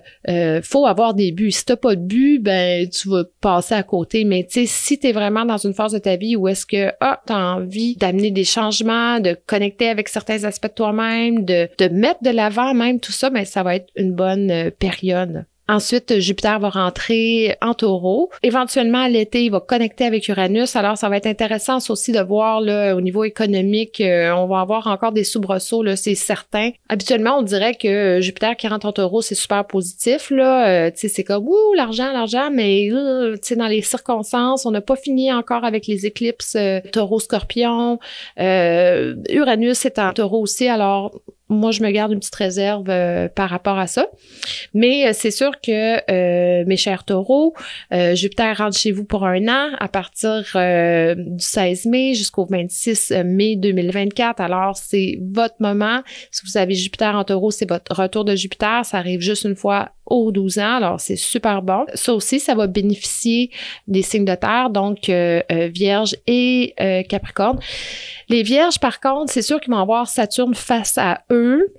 faut 0.63 0.87
avoir 0.87 1.15
des 1.15 1.33
buts. 1.33 1.51
Si 1.51 1.65
t'as 1.65 1.77
pas 1.77 1.95
de 1.95 2.01
but, 2.01 2.39
ben 2.39 2.89
tu 2.89 3.09
vas 3.09 3.25
passer 3.41 3.75
à 3.75 3.83
côté. 3.83 4.25
Mais 4.25 4.45
tu 4.45 4.61
sais, 4.61 4.67
si 4.67 4.99
tu 4.99 5.13
vraiment 5.13 5.45
dans 5.45 5.59
une 5.59 5.75
phase 5.75 5.93
de 5.93 5.99
ta 5.99 6.17
vie 6.17 6.37
où 6.37 6.49
est-ce 6.49 6.67
que 6.67 6.93
ah, 7.01 7.21
tu 7.27 7.33
envie 7.33 7.97
d'amener 7.97 8.31
des 8.31 8.45
changements, 8.45 9.21
de 9.21 9.37
connecter 9.47 9.89
avec 9.89 10.09
certains 10.09 10.45
aspects 10.45 10.69
de 10.69 10.75
toi-même, 10.75 11.45
de, 11.45 11.69
de 11.79 11.89
mettre 11.89 12.23
de 12.23 12.31
l'avant 12.31 12.75
même 12.75 13.01
tout 13.01 13.13
ça, 13.13 13.31
ben 13.31 13.45
ça 13.45 13.63
va 13.63 13.77
être 13.77 13.91
une 13.97 14.13
bonne 14.13 14.71
période 14.79 15.24
Ensuite, 15.67 16.21
Jupiter 16.21 16.59
va 16.61 16.69
rentrer 16.69 17.57
en 17.63 17.73
taureau. 17.73 18.31
Éventuellement, 18.43 18.99
à 18.99 19.09
l'été, 19.09 19.47
il 19.47 19.51
va 19.51 19.61
connecter 19.61 20.05
avec 20.05 20.29
Uranus. 20.29 20.77
Alors, 20.77 20.99
ça 20.99 21.09
va 21.09 21.17
être 21.17 21.27
intéressant 21.27 21.79
aussi 21.89 22.13
de 22.13 22.21
voir 22.21 22.61
là, 22.61 22.95
au 22.95 23.01
niveau 23.01 23.25
économique, 23.25 24.03
euh, 24.03 24.31
on 24.33 24.47
va 24.47 24.61
avoir 24.61 24.87
encore 24.89 25.13
des 25.13 25.25
soubresauts, 25.25 25.83
là, 25.83 25.97
c'est 25.97 26.15
certain. 26.15 26.73
Habituellement, 26.91 27.39
on 27.39 27.43
dirait 27.43 27.75
que 27.77 28.19
Jupiter 28.21 28.57
qui 28.57 28.69
rentre 28.69 28.85
en 28.85 28.93
taureau, 28.93 29.23
c'est 29.23 29.35
super 29.35 29.67
positif. 29.67 30.31
Là. 30.31 30.89
Euh, 30.89 30.91
c'est 30.95 31.25
comme, 31.25 31.49
ouh, 31.49 31.75
l'argent, 31.75 32.13
l'argent, 32.13 32.51
mais 32.53 32.91
euh, 32.93 33.37
dans 33.57 33.67
les 33.67 33.81
circonstances, 33.81 34.67
on 34.67 34.71
n'a 34.71 34.83
pas 34.83 34.97
fini 34.97 35.33
encore 35.33 35.65
avec 35.65 35.87
les 35.87 36.05
éclipses 36.05 36.59
taureau-scorpion. 36.93 37.99
Uranus 38.37 39.87
est 39.87 39.99
en 39.99 40.13
taureau 40.13 40.43
aussi, 40.43 40.69
alors 40.69 41.13
moi, 41.49 41.73
je 41.73 41.83
me 41.83 41.91
garde 41.91 42.13
une 42.13 42.21
petite 42.21 42.35
réserve 42.35 42.87
euh, 42.89 43.29
par 43.29 43.51
rapport 43.51 43.79
à 43.79 43.87
ça. 43.87 44.07
Mais 44.73 45.07
euh, 45.07 45.11
c'est 45.13 45.31
sûr 45.31 45.61
que, 45.61 45.99
euh, 46.11 46.65
mes 46.67 46.77
chers 46.77 47.05
taureaux, 47.05 47.55
Jupiter 48.15 48.57
rentre 48.57 48.77
chez 48.77 48.93
vous 48.93 49.05
pour 49.05 49.25
un 49.27 49.47
an 49.49 49.71
à 49.79 49.89
partir 49.89 50.43
du 51.17 51.45
16 51.45 51.87
mai 51.87 52.15
jusqu'au 52.15 52.47
26 52.47 53.13
mai 53.25 53.57
2024. 53.57 54.41
Alors, 54.41 54.77
c'est 54.77 55.19
votre 55.21 55.57
moment. 55.61 56.03
Si 56.31 56.43
vous 56.47 56.57
avez 56.57 56.75
Jupiter 56.75 57.15
en 57.15 57.25
taureau, 57.25 57.51
c'est 57.51 57.69
votre 57.69 57.95
retour 57.95 58.25
de 58.25 58.35
Jupiter. 58.35 58.85
Ça 58.85 58.99
arrive 58.99 59.21
juste 59.21 59.45
une 59.45 59.57
fois 59.57 59.91
aux 60.07 60.33
12 60.33 60.59
ans. 60.59 60.77
Alors, 60.77 61.01
c'est 61.01 61.17
super 61.17 61.63
bon. 61.63 61.85
Ça 61.95 62.15
aussi, 62.15 62.41
ça 62.41 62.55
va 62.55 62.67
bénéficier 62.67 63.51
des 63.87 64.03
signes 64.03 64.25
de 64.25 64.35
terre, 64.35 64.71
donc 64.71 65.11
Vierge 65.51 66.17
et 66.27 66.75
Capricorne. 67.09 67.59
Les 68.29 68.43
vierges, 68.43 68.79
par 68.79 69.01
contre, 69.01 69.33
c'est 69.33 69.43
sûr 69.43 69.61
qu'ils 69.61 69.73
vont 69.73 69.81
avoir 69.81 70.09
Saturne 70.09 70.55
face 70.55 70.99
à 70.99 71.21
eux. 71.31 71.75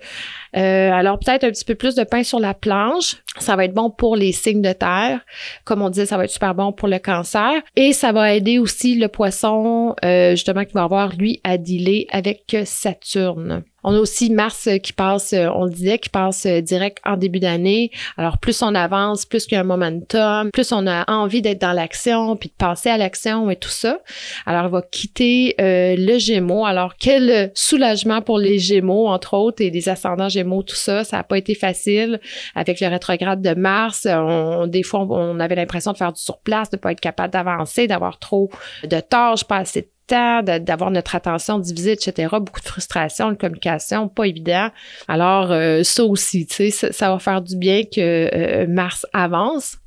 Euh, 0.55 0.91
alors 0.91 1.19
peut-être 1.19 1.43
un 1.43 1.49
petit 1.49 1.65
peu 1.65 1.75
plus 1.75 1.95
de 1.95 2.03
pain 2.03 2.23
sur 2.23 2.39
la 2.39 2.53
planche. 2.53 3.17
Ça 3.39 3.55
va 3.55 3.65
être 3.65 3.73
bon 3.73 3.89
pour 3.89 4.15
les 4.15 4.31
signes 4.31 4.61
de 4.61 4.71
terre. 4.71 5.19
Comme 5.65 5.81
on 5.81 5.89
disait, 5.89 6.05
ça 6.05 6.17
va 6.17 6.25
être 6.25 6.31
super 6.31 6.55
bon 6.55 6.71
pour 6.71 6.87
le 6.87 6.99
cancer. 6.99 7.51
Et 7.75 7.93
ça 7.93 8.11
va 8.11 8.33
aider 8.33 8.59
aussi 8.59 8.95
le 8.95 9.07
poisson, 9.07 9.95
euh, 10.05 10.31
justement, 10.31 10.63
qui 10.63 10.73
va 10.73 10.83
avoir, 10.83 11.15
lui, 11.15 11.41
à 11.43 11.57
dealer 11.57 12.07
avec 12.11 12.55
Saturne. 12.63 13.63
On 13.87 13.93
a 13.93 13.99
aussi 13.99 14.31
Mars 14.31 14.67
qui 14.81 14.93
passe, 14.93 15.33
on 15.33 15.65
le 15.65 15.69
disait, 15.71 15.99
qui 15.99 16.09
passe 16.09 16.47
direct 16.47 16.97
en 17.05 17.17
début 17.17 17.39
d'année. 17.39 17.91
Alors, 18.17 18.39
plus 18.39 18.63
on 18.63 18.73
avance, 18.73 19.25
plus 19.25 19.45
qu'il 19.45 19.55
y 19.55 19.57
a 19.57 19.61
un 19.61 19.63
momentum, 19.63 20.49
plus 20.51 20.71
on 20.71 20.87
a 20.87 21.09
envie 21.09 21.43
d'être 21.43 21.61
dans 21.61 21.71
l'action, 21.71 22.35
puis 22.35 22.49
de 22.49 22.55
passer 22.55 22.89
à 22.89 22.97
l'action 22.97 23.49
et 23.51 23.55
tout 23.55 23.69
ça. 23.69 23.99
Alors, 24.47 24.65
il 24.65 24.71
va 24.71 24.81
quitter 24.81 25.55
le 25.59 26.17
Gémeaux. 26.17 26.65
Alors, 26.65 26.95
quel 26.97 27.51
soulagement 27.53 28.21
pour 28.21 28.39
les 28.39 28.57
Gémeaux, 28.57 29.07
entre 29.07 29.35
autres, 29.35 29.61
et 29.61 29.69
les 29.69 29.87
ascendants 29.87 30.29
Gémeaux, 30.29 30.63
tout 30.63 30.75
ça. 30.75 31.03
Ça 31.03 31.17
n'a 31.17 31.23
pas 31.23 31.37
été 31.37 31.53
facile 31.53 32.19
avec 32.55 32.81
le 32.81 32.87
rétrograde 32.87 33.41
de 33.43 33.53
Mars. 33.53 34.07
On, 34.09 34.65
des 34.65 34.81
fois, 34.81 35.05
on 35.07 35.39
avait 35.39 35.55
l'impression 35.55 35.91
de 35.91 35.97
faire 35.97 36.11
du 36.11 36.21
surplace, 36.21 36.71
de 36.71 36.77
pas 36.77 36.91
être 36.91 37.01
capable 37.01 37.31
d'avancer, 37.31 37.85
d'avoir 37.85 38.17
trop 38.17 38.49
de 38.83 38.99
tâches, 38.99 39.43
pas 39.43 39.57
assez 39.57 39.81
de 39.81 39.87
temps, 40.07 40.41
d'avoir 40.43 40.91
notre 40.91 41.15
attention 41.15 41.59
divisée, 41.59 41.93
etc. 41.93 42.29
Beaucoup 42.39 42.61
de 42.61 42.65
frustration, 42.65 43.31
de 43.31 43.35
communication, 43.35 44.07
pas 44.07 44.25
évident. 44.25 44.69
Alors, 45.07 45.51
euh, 45.51 45.83
ça 45.83 46.03
aussi, 46.03 46.45
tu 46.45 46.71
sais, 46.71 46.91
ça, 46.91 47.11
va 47.11 47.19
faire 47.19 47.41
du 47.41 47.57
bien 47.57 47.83
que 47.83 47.99
euh, 48.33 48.67
Mars 48.67 49.05
avance. 49.13 49.77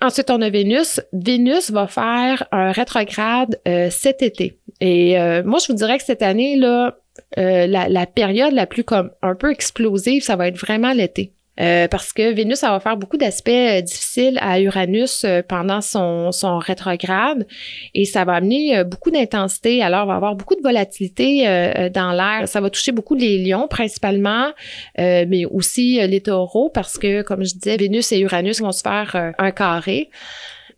Ensuite, 0.00 0.30
on 0.30 0.40
a 0.42 0.50
Vénus. 0.50 1.00
Vénus 1.12 1.70
va 1.70 1.86
faire 1.86 2.46
un 2.52 2.72
rétrograde 2.72 3.60
euh, 3.66 3.88
cet 3.90 4.22
été. 4.22 4.58
Et 4.80 5.16
moi, 5.44 5.58
je 5.58 5.72
vous 5.72 5.74
dirais 5.74 5.98
que 5.98 6.04
cette 6.04 6.22
année, 6.22 6.56
là, 6.56 6.98
la, 7.36 7.88
la, 7.88 8.06
période 8.06 8.52
la 8.52 8.66
plus 8.66 8.84
comme 8.84 9.10
un 9.22 9.34
peu 9.34 9.50
explosive, 9.50 10.22
ça 10.22 10.36
va 10.36 10.46
être 10.46 10.56
vraiment 10.56 10.92
l'été. 10.92 11.32
Euh, 11.60 11.88
parce 11.88 12.12
que 12.12 12.32
Vénus, 12.32 12.58
ça 12.58 12.70
va 12.70 12.80
faire 12.80 12.96
beaucoup 12.96 13.16
d'aspects 13.16 13.48
euh, 13.48 13.80
difficiles 13.80 14.38
à 14.40 14.60
Uranus 14.60 15.24
euh, 15.24 15.42
pendant 15.46 15.80
son, 15.80 16.30
son 16.30 16.58
rétrograde 16.58 17.46
et 17.94 18.04
ça 18.04 18.24
va 18.24 18.34
amener 18.34 18.84
beaucoup 18.84 19.10
d'intensité. 19.10 19.82
Alors, 19.82 20.04
il 20.04 20.08
va 20.08 20.14
avoir 20.14 20.36
beaucoup 20.36 20.54
de 20.54 20.62
volatilité 20.62 21.90
dans 21.92 22.12
l'air. 22.12 22.46
Ça 22.46 22.60
va 22.60 22.70
toucher 22.70 22.92
beaucoup 22.92 23.14
les 23.14 23.38
lions 23.38 23.66
principalement, 23.68 24.52
mais 24.96 25.44
aussi 25.46 26.00
les 26.06 26.20
taureaux 26.20 26.70
parce 26.70 26.98
que, 26.98 27.22
comme 27.22 27.44
je 27.44 27.54
disais, 27.54 27.76
Vénus 27.76 28.12
et 28.12 28.20
Uranus 28.20 28.60
vont 28.60 28.72
se 28.72 28.82
faire 28.82 29.32
un 29.38 29.50
carré 29.50 30.10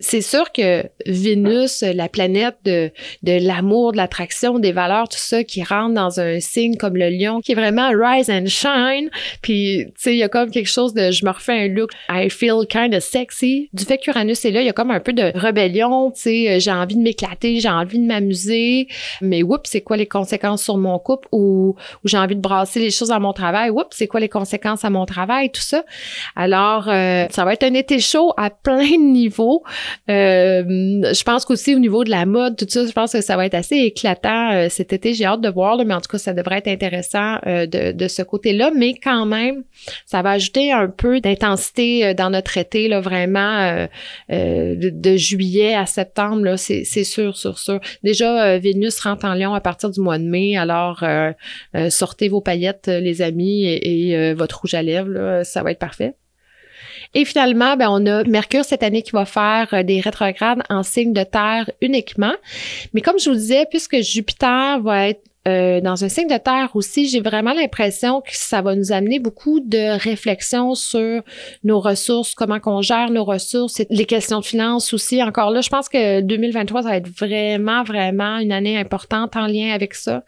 c'est 0.01 0.23
sûr 0.23 0.51
que 0.53 0.85
Vénus, 1.07 1.83
la 1.83 2.09
planète 2.09 2.57
de, 2.65 2.91
de 3.23 3.47
l'amour, 3.47 3.93
de 3.93 3.99
l'attraction, 3.99 4.59
des 4.59 4.73
valeurs, 4.73 5.09
tout 5.09 5.19
ça, 5.19 5.45
qui 5.45 5.63
rentre 5.63 5.95
dans 5.95 6.21
un 6.21 6.41
signe 6.41 6.77
comme 6.77 6.97
le 6.97 7.11
lion, 7.11 7.41
qui 7.41 7.53
est 7.53 7.55
vraiment 7.55 7.91
rise 7.91 8.31
and 8.31 8.47
shine. 8.47 9.11
Puis, 9.43 9.85
tu 9.87 9.93
sais, 9.97 10.15
il 10.15 10.19
y 10.19 10.23
a 10.23 10.29
comme 10.29 10.51
quelque 10.51 10.71
chose 10.71 10.95
de 10.95 11.11
je 11.11 11.25
me 11.25 11.31
refais 11.31 11.53
un 11.53 11.69
look, 11.69 11.91
I 12.09 12.31
feel 12.31 12.67
kind 12.69 12.95
of 12.95 13.03
sexy. 13.03 13.69
Du 13.73 13.85
fait 13.85 13.99
qu'Uranus 13.99 14.45
est 14.45 14.51
là, 14.51 14.63
il 14.63 14.67
y 14.67 14.71
a 14.71 14.73
comme 14.73 14.91
un 14.91 15.01
peu 15.01 15.13
de 15.13 15.33
rébellion, 15.35 16.11
tu 16.11 16.23
sais, 16.23 16.61
j'ai 16.61 16.73
envie 16.73 16.97
de 16.97 17.03
m'éclater, 17.03 17.61
j'ai 17.61 17.69
envie 17.69 17.99
de 17.99 18.05
m'amuser. 18.05 18.89
Mais 19.21 19.43
oups, 19.43 19.69
c'est 19.69 19.83
quoi 19.83 19.97
les 19.97 20.07
conséquences 20.07 20.63
sur 20.63 20.79
mon 20.79 20.99
couple 20.99 21.29
ou, 21.33 21.77
ou 22.05 22.09
j'ai 22.09 22.19
envie 22.19 22.37
de 22.37 22.41
brasser 22.41 22.81
les 22.81 22.91
choses 22.91 23.11
à 23.11 23.19
mon 23.19 23.33
travail? 23.33 23.71
Oups, 23.71 23.89
c'est 23.91 24.07
quoi 24.07 24.21
les 24.21 24.29
conséquences 24.29 24.85
à 24.85 24.91
mon 24.91 25.05
travail, 25.05 25.51
tout 25.51 25.61
ça. 25.61 25.85
Alors, 26.37 26.89
euh, 26.89 27.27
ça 27.31 27.45
va 27.45 27.53
être 27.53 27.65
un 27.65 27.75
été 27.75 27.99
chaud 28.01 28.33
à 28.37 28.51
plein 28.63 28.83
de 28.83 29.13
niveaux. 29.13 29.63
Euh, 30.09 30.63
je 31.13 31.23
pense 31.23 31.45
qu'aussi 31.45 31.75
au 31.75 31.79
niveau 31.79 32.05
de 32.05 32.11
la 32.11 32.27
mode, 32.27 32.57
tout 32.57 32.67
ça, 32.69 32.87
je 32.87 32.93
pense 32.93 33.13
que 33.13 33.21
ça 33.21 33.37
va 33.37 33.47
être 33.47 33.55
assez 33.55 33.77
éclatant 33.77 34.53
euh, 34.53 34.69
cet 34.69 34.93
été. 34.93 35.15
J'ai 35.15 35.25
hâte 35.25 35.41
de 35.41 35.49
voir, 35.49 35.77
mais 35.85 35.95
en 35.95 36.01
tout 36.01 36.09
cas, 36.09 36.19
ça 36.19 36.33
devrait 36.33 36.59
être 36.59 36.69
intéressant 36.69 37.39
euh, 37.47 37.67
de, 37.67 37.93
de, 37.93 38.09
ce 38.09 38.23
côté-là. 38.23 38.71
Mais 38.77 38.95
quand 38.95 39.27
même, 39.27 39.65
ça 40.07 40.23
va 40.23 40.31
ajouter 40.31 40.73
un 40.73 40.89
peu 40.89 41.21
d'intensité 41.21 42.15
dans 42.15 42.31
notre 42.31 42.59
été, 42.59 42.89
là, 42.89 43.01
vraiment 43.01 43.87
de, 44.29 44.91
de, 44.91 45.17
juillet 45.17 45.75
à 45.75 45.87
septembre, 45.87 46.45
là, 46.45 46.57
c'est, 46.57 46.85
c'est 46.85 47.05
sûr, 47.05 47.37
sûr, 47.37 47.59
sûr. 47.59 47.81
Déjà, 48.03 48.59
Vénus 48.59 48.99
rentre 49.01 49.25
en 49.25 49.35
Lion 49.35 49.55
à 49.55 49.61
partir 49.61 49.91
du 49.91 50.01
mois 50.01 50.19
de 50.19 50.25
mai, 50.25 50.57
alors 50.57 51.05
sortez 51.89 52.29
vos 52.29 52.41
paillettes, 52.41 52.89
les 52.89 53.23
amis, 53.23 53.65
et, 53.67 54.11
et 54.11 54.35
votre 54.35 54.61
rouge 54.61 54.75
à 54.75 54.83
lèvres, 54.83 55.09
là, 55.09 55.45
ça 55.45 55.63
va 55.63 55.71
être 55.71 55.79
parfait. 55.79 56.15
Et 57.15 57.25
finalement, 57.25 57.77
ben, 57.77 57.89
on 57.91 58.07
a 58.07 58.25
Mercure 58.25 58.65
cette 58.65 58.83
année 58.83 59.03
qui 59.03 59.11
va 59.13 59.25
faire 59.25 59.69
euh, 59.73 59.83
des 59.83 60.01
rétrogrades 60.01 60.63
en 60.69 60.83
signe 60.83 61.13
de 61.13 61.25
terre 61.25 61.71
uniquement. 61.81 62.35
Mais 62.95 63.01
comme 63.01 63.19
je 63.19 63.31
vous 63.31 63.37
disais, 63.37 63.67
puisque 63.69 64.01
Jupiter 64.01 64.81
va 64.81 65.09
être 65.09 65.30
euh, 65.49 65.81
dans 65.81 66.05
un 66.05 66.09
signe 66.11 66.29
de 66.29 66.37
terre 66.37 66.69
aussi, 66.75 67.09
j'ai 67.09 67.21
vraiment 67.21 67.55
l'impression 67.55 68.21
que 68.21 68.33
ça 68.33 68.61
va 68.61 68.75
nous 68.75 68.93
amener 68.93 69.19
beaucoup 69.19 69.61
de 69.61 69.99
réflexions 69.99 70.75
sur 70.75 71.23
nos 71.65 71.81
ressources, 71.81 72.35
comment 72.35 72.61
qu'on 72.61 72.83
gère 72.83 73.11
nos 73.11 73.25
ressources, 73.25 73.81
les 73.89 74.05
questions 74.05 74.41
de 74.41 74.45
finances 74.45 74.93
aussi. 74.93 75.23
Encore 75.23 75.51
là, 75.51 75.63
je 75.63 75.71
pense 75.71 75.89
que 75.89 76.21
2023, 76.21 76.83
ça 76.83 76.89
va 76.91 76.97
être 76.97 77.09
vraiment, 77.09 77.83
vraiment 77.85 78.39
une 78.39 78.53
année 78.53 78.77
importante 78.77 79.35
en 79.35 79.47
lien 79.47 79.73
avec 79.73 79.95
ça. 79.95 80.25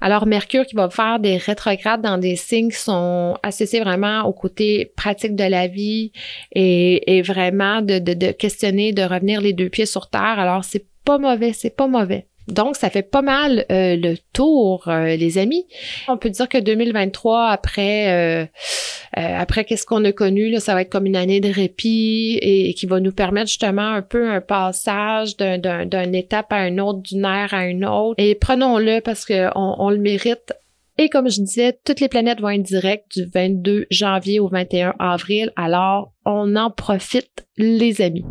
Alors, 0.00 0.26
Mercure 0.26 0.64
qui 0.64 0.76
va 0.76 0.90
faire 0.90 1.18
des 1.18 1.38
rétrogrades 1.38 2.02
dans 2.02 2.18
des 2.18 2.36
signes 2.36 2.70
qui 2.70 2.78
sont 2.78 3.36
associés 3.42 3.80
vraiment 3.80 4.22
au 4.26 4.32
côté 4.32 4.92
pratique 4.96 5.34
de 5.34 5.44
la 5.44 5.66
vie 5.66 6.12
et, 6.52 7.16
et 7.16 7.22
vraiment 7.22 7.82
de, 7.82 7.98
de, 7.98 8.14
de 8.14 8.30
questionner, 8.30 8.92
de 8.92 9.02
revenir 9.02 9.40
les 9.40 9.52
deux 9.52 9.70
pieds 9.70 9.86
sur 9.86 10.08
terre. 10.08 10.38
Alors, 10.38 10.62
c'est 10.62 10.86
pas 11.04 11.18
mauvais, 11.18 11.52
c'est 11.52 11.74
pas 11.74 11.88
mauvais. 11.88 12.26
Donc, 12.48 12.76
ça 12.76 12.90
fait 12.90 13.02
pas 13.02 13.22
mal 13.22 13.64
euh, 13.70 13.96
le 13.96 14.16
tour, 14.32 14.86
euh, 14.88 15.16
les 15.16 15.38
amis. 15.38 15.66
On 16.08 16.16
peut 16.16 16.30
dire 16.30 16.48
que 16.48 16.58
2023, 16.58 17.48
après, 17.48 18.44
euh, 18.44 18.46
après 19.12 19.64
qu'est-ce 19.64 19.84
qu'on 19.84 20.04
a 20.04 20.12
connu, 20.12 20.50
là, 20.50 20.60
ça 20.60 20.74
va 20.74 20.82
être 20.82 20.90
comme 20.90 21.06
une 21.06 21.16
année 21.16 21.40
de 21.40 21.52
répit 21.52 22.38
et, 22.40 22.74
qui 22.74 22.86
va 22.86 23.00
nous 23.00 23.12
permettre 23.12 23.48
justement 23.48 23.88
un 23.88 24.02
peu 24.02 24.30
un 24.30 24.40
passage 24.40 25.36
d'une 25.36 26.14
étape 26.14 26.52
à 26.52 26.68
une 26.68 26.80
autre, 26.80 27.00
d'une 27.00 27.24
ère 27.24 27.52
à 27.52 27.66
une 27.66 27.84
autre. 27.84 28.14
Et 28.18 28.34
prenons-le 28.34 29.00
parce 29.00 29.24
qu'on 29.24 29.50
on 29.54 29.90
le 29.90 29.98
mérite. 29.98 30.52
Et 30.98 31.08
comme 31.10 31.28
je 31.28 31.42
disais, 31.42 31.78
toutes 31.84 32.00
les 32.00 32.08
planètes 32.08 32.40
vont 32.40 32.48
être 32.48 32.62
directes 32.62 33.12
du 33.16 33.26
22 33.26 33.86
janvier 33.90 34.40
au 34.40 34.48
21 34.48 34.94
avril. 34.98 35.52
Alors, 35.56 36.12
on 36.24 36.56
en 36.56 36.70
profite, 36.70 37.46
les 37.58 38.00
amis. 38.00 38.24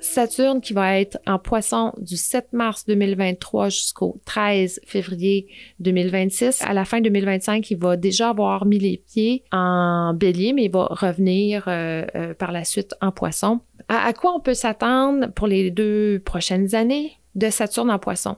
Saturne 0.00 0.60
qui 0.60 0.72
va 0.72 0.98
être 0.98 1.18
en 1.26 1.38
poisson 1.38 1.92
du 1.98 2.16
7 2.16 2.52
mars 2.52 2.86
2023 2.86 3.68
jusqu'au 3.68 4.20
13 4.24 4.80
février 4.86 5.48
2026. 5.80 6.62
À 6.62 6.74
la 6.74 6.84
fin 6.84 7.00
2025, 7.00 7.70
il 7.70 7.78
va 7.78 7.96
déjà 7.96 8.30
avoir 8.30 8.66
mis 8.66 8.78
les 8.78 9.02
pieds 9.06 9.44
en 9.52 10.14
bélier, 10.14 10.52
mais 10.52 10.64
il 10.64 10.70
va 10.70 10.86
revenir 10.90 11.64
euh, 11.68 12.04
euh, 12.14 12.34
par 12.34 12.52
la 12.52 12.64
suite 12.64 12.94
en 13.00 13.12
poisson. 13.12 13.60
À, 13.88 14.12
quoi 14.12 14.34
on 14.34 14.40
peut 14.40 14.54
s'attendre 14.54 15.28
pour 15.32 15.46
les 15.46 15.70
deux 15.70 16.20
prochaines 16.24 16.74
années 16.74 17.12
de 17.34 17.48
Saturne 17.50 17.90
en 17.90 17.98
poisson? 17.98 18.36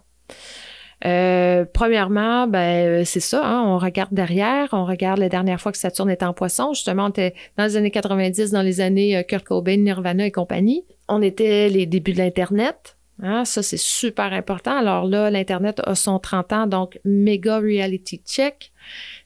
Euh, 1.07 1.65
premièrement, 1.73 2.47
ben 2.47 3.07
c'est 3.07 3.21
ça, 3.21 3.43
hein, 3.43 3.65
on 3.65 3.79
regarde 3.79 4.13
derrière, 4.13 4.69
on 4.73 4.85
regarde 4.85 5.19
la 5.19 5.31
dernière 5.31 5.59
fois 5.59 5.73
que 5.73 5.79
Saturne 5.79 6.11
était 6.11 6.27
en 6.27 6.35
poisson. 6.35 6.75
Justement, 6.75 7.07
on 7.07 7.09
était 7.09 7.35
dans 7.57 7.65
les 7.65 7.77
années 7.77 7.91
90, 7.91 8.51
dans 8.51 8.63
les 8.63 8.81
années 8.81 9.25
Kurt 9.27 9.45
Cobain, 9.45 9.79
Nirvana 9.79 10.27
et 10.27 10.31
compagnie 10.31 10.85
on 11.11 11.23
était 11.23 11.69
les 11.69 11.87
débuts 11.87 12.13
de 12.13 12.19
l'Internet. 12.19 12.97
Hein, 13.23 13.45
ça, 13.45 13.63
c'est 13.63 13.77
super 13.77 14.33
important. 14.33 14.75
Alors 14.75 15.07
là, 15.07 15.31
l'Internet 15.31 15.83
a 15.85 15.95
son 15.95 16.19
30 16.19 16.53
ans, 16.55 16.67
donc 16.67 16.99
méga 17.05 17.59
reality 17.59 18.23
check. 18.27 18.73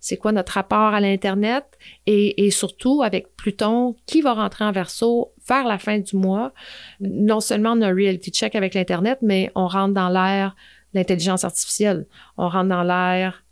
C'est 0.01 0.17
quoi 0.17 0.33
notre 0.33 0.55
rapport 0.55 0.95
à 0.95 1.01
l'Internet? 1.01 1.65
Et, 2.07 2.51
surtout, 2.51 3.03
avec 3.05 3.37
Pluton, 3.37 3.95
qui 4.07 4.21
va 4.21 4.35
rentrer 4.35 4.65
en 4.65 4.73
verso 4.73 5.33
vers 5.49 5.65
la 5.65 5.79
fin 5.79 5.99
du 5.99 6.17
mois? 6.17 6.53
Non 7.01 7.39
seulement 7.39 7.73
on 7.73 7.83
a 7.83 7.89
un 7.89 7.95
reality 7.95 8.33
check 8.33 8.57
avec 8.57 8.75
l'Internet, 8.75 9.19
mais 9.23 9.53
on 9.55 9.69
rentre 9.69 9.95
dans 9.95 10.09
l'ère 10.09 10.57
l'intelligence 10.93 11.45
artificielle. 11.45 12.07
On 12.37 12.49
rentre 12.49 12.69
dans 12.71 12.83
l'ère 12.83 13.45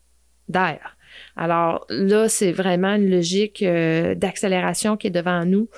d'air. 0.49 0.97
Alors 1.37 1.87
là, 1.88 2.29
c'est 2.29 2.53
vraiment 2.53 2.95
une 2.95 3.11
logique 3.11 3.62
euh, 3.62 4.14
d'accélération 4.14 4.97
qui 4.97 5.07
est 5.07 5.11
devant 5.11 5.45
nous. 5.45 5.68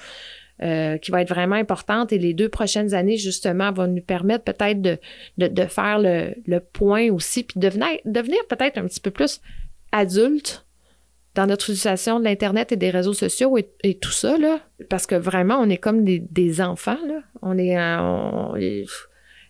Euh, 0.62 0.98
qui 0.98 1.10
va 1.10 1.20
être 1.20 1.30
vraiment 1.30 1.56
importante 1.56 2.12
et 2.12 2.18
les 2.18 2.32
deux 2.32 2.48
prochaines 2.48 2.94
années, 2.94 3.16
justement, 3.16 3.72
vont 3.72 3.88
nous 3.88 4.00
permettre 4.00 4.44
peut-être 4.44 4.80
de, 4.80 4.98
de, 5.36 5.48
de, 5.48 5.64
faire 5.64 5.98
le, 5.98 6.32
le, 6.46 6.60
point 6.60 7.10
aussi, 7.10 7.42
puis 7.42 7.58
devenir, 7.58 7.88
devenir 8.04 8.38
peut-être 8.48 8.78
un 8.78 8.86
petit 8.86 9.00
peu 9.00 9.10
plus 9.10 9.40
adulte 9.90 10.64
dans 11.34 11.48
notre 11.48 11.64
utilisation 11.64 12.20
de 12.20 12.24
l'Internet 12.24 12.70
et 12.70 12.76
des 12.76 12.90
réseaux 12.90 13.14
sociaux 13.14 13.58
et, 13.58 13.68
et, 13.82 13.98
tout 13.98 14.12
ça, 14.12 14.38
là, 14.38 14.60
parce 14.88 15.08
que 15.08 15.16
vraiment, 15.16 15.56
on 15.58 15.68
est 15.68 15.76
comme 15.76 16.04
des, 16.04 16.20
des 16.20 16.60
enfants, 16.60 17.04
là. 17.04 17.22
On 17.42 17.58
est, 17.58 17.76
on, 17.76 18.54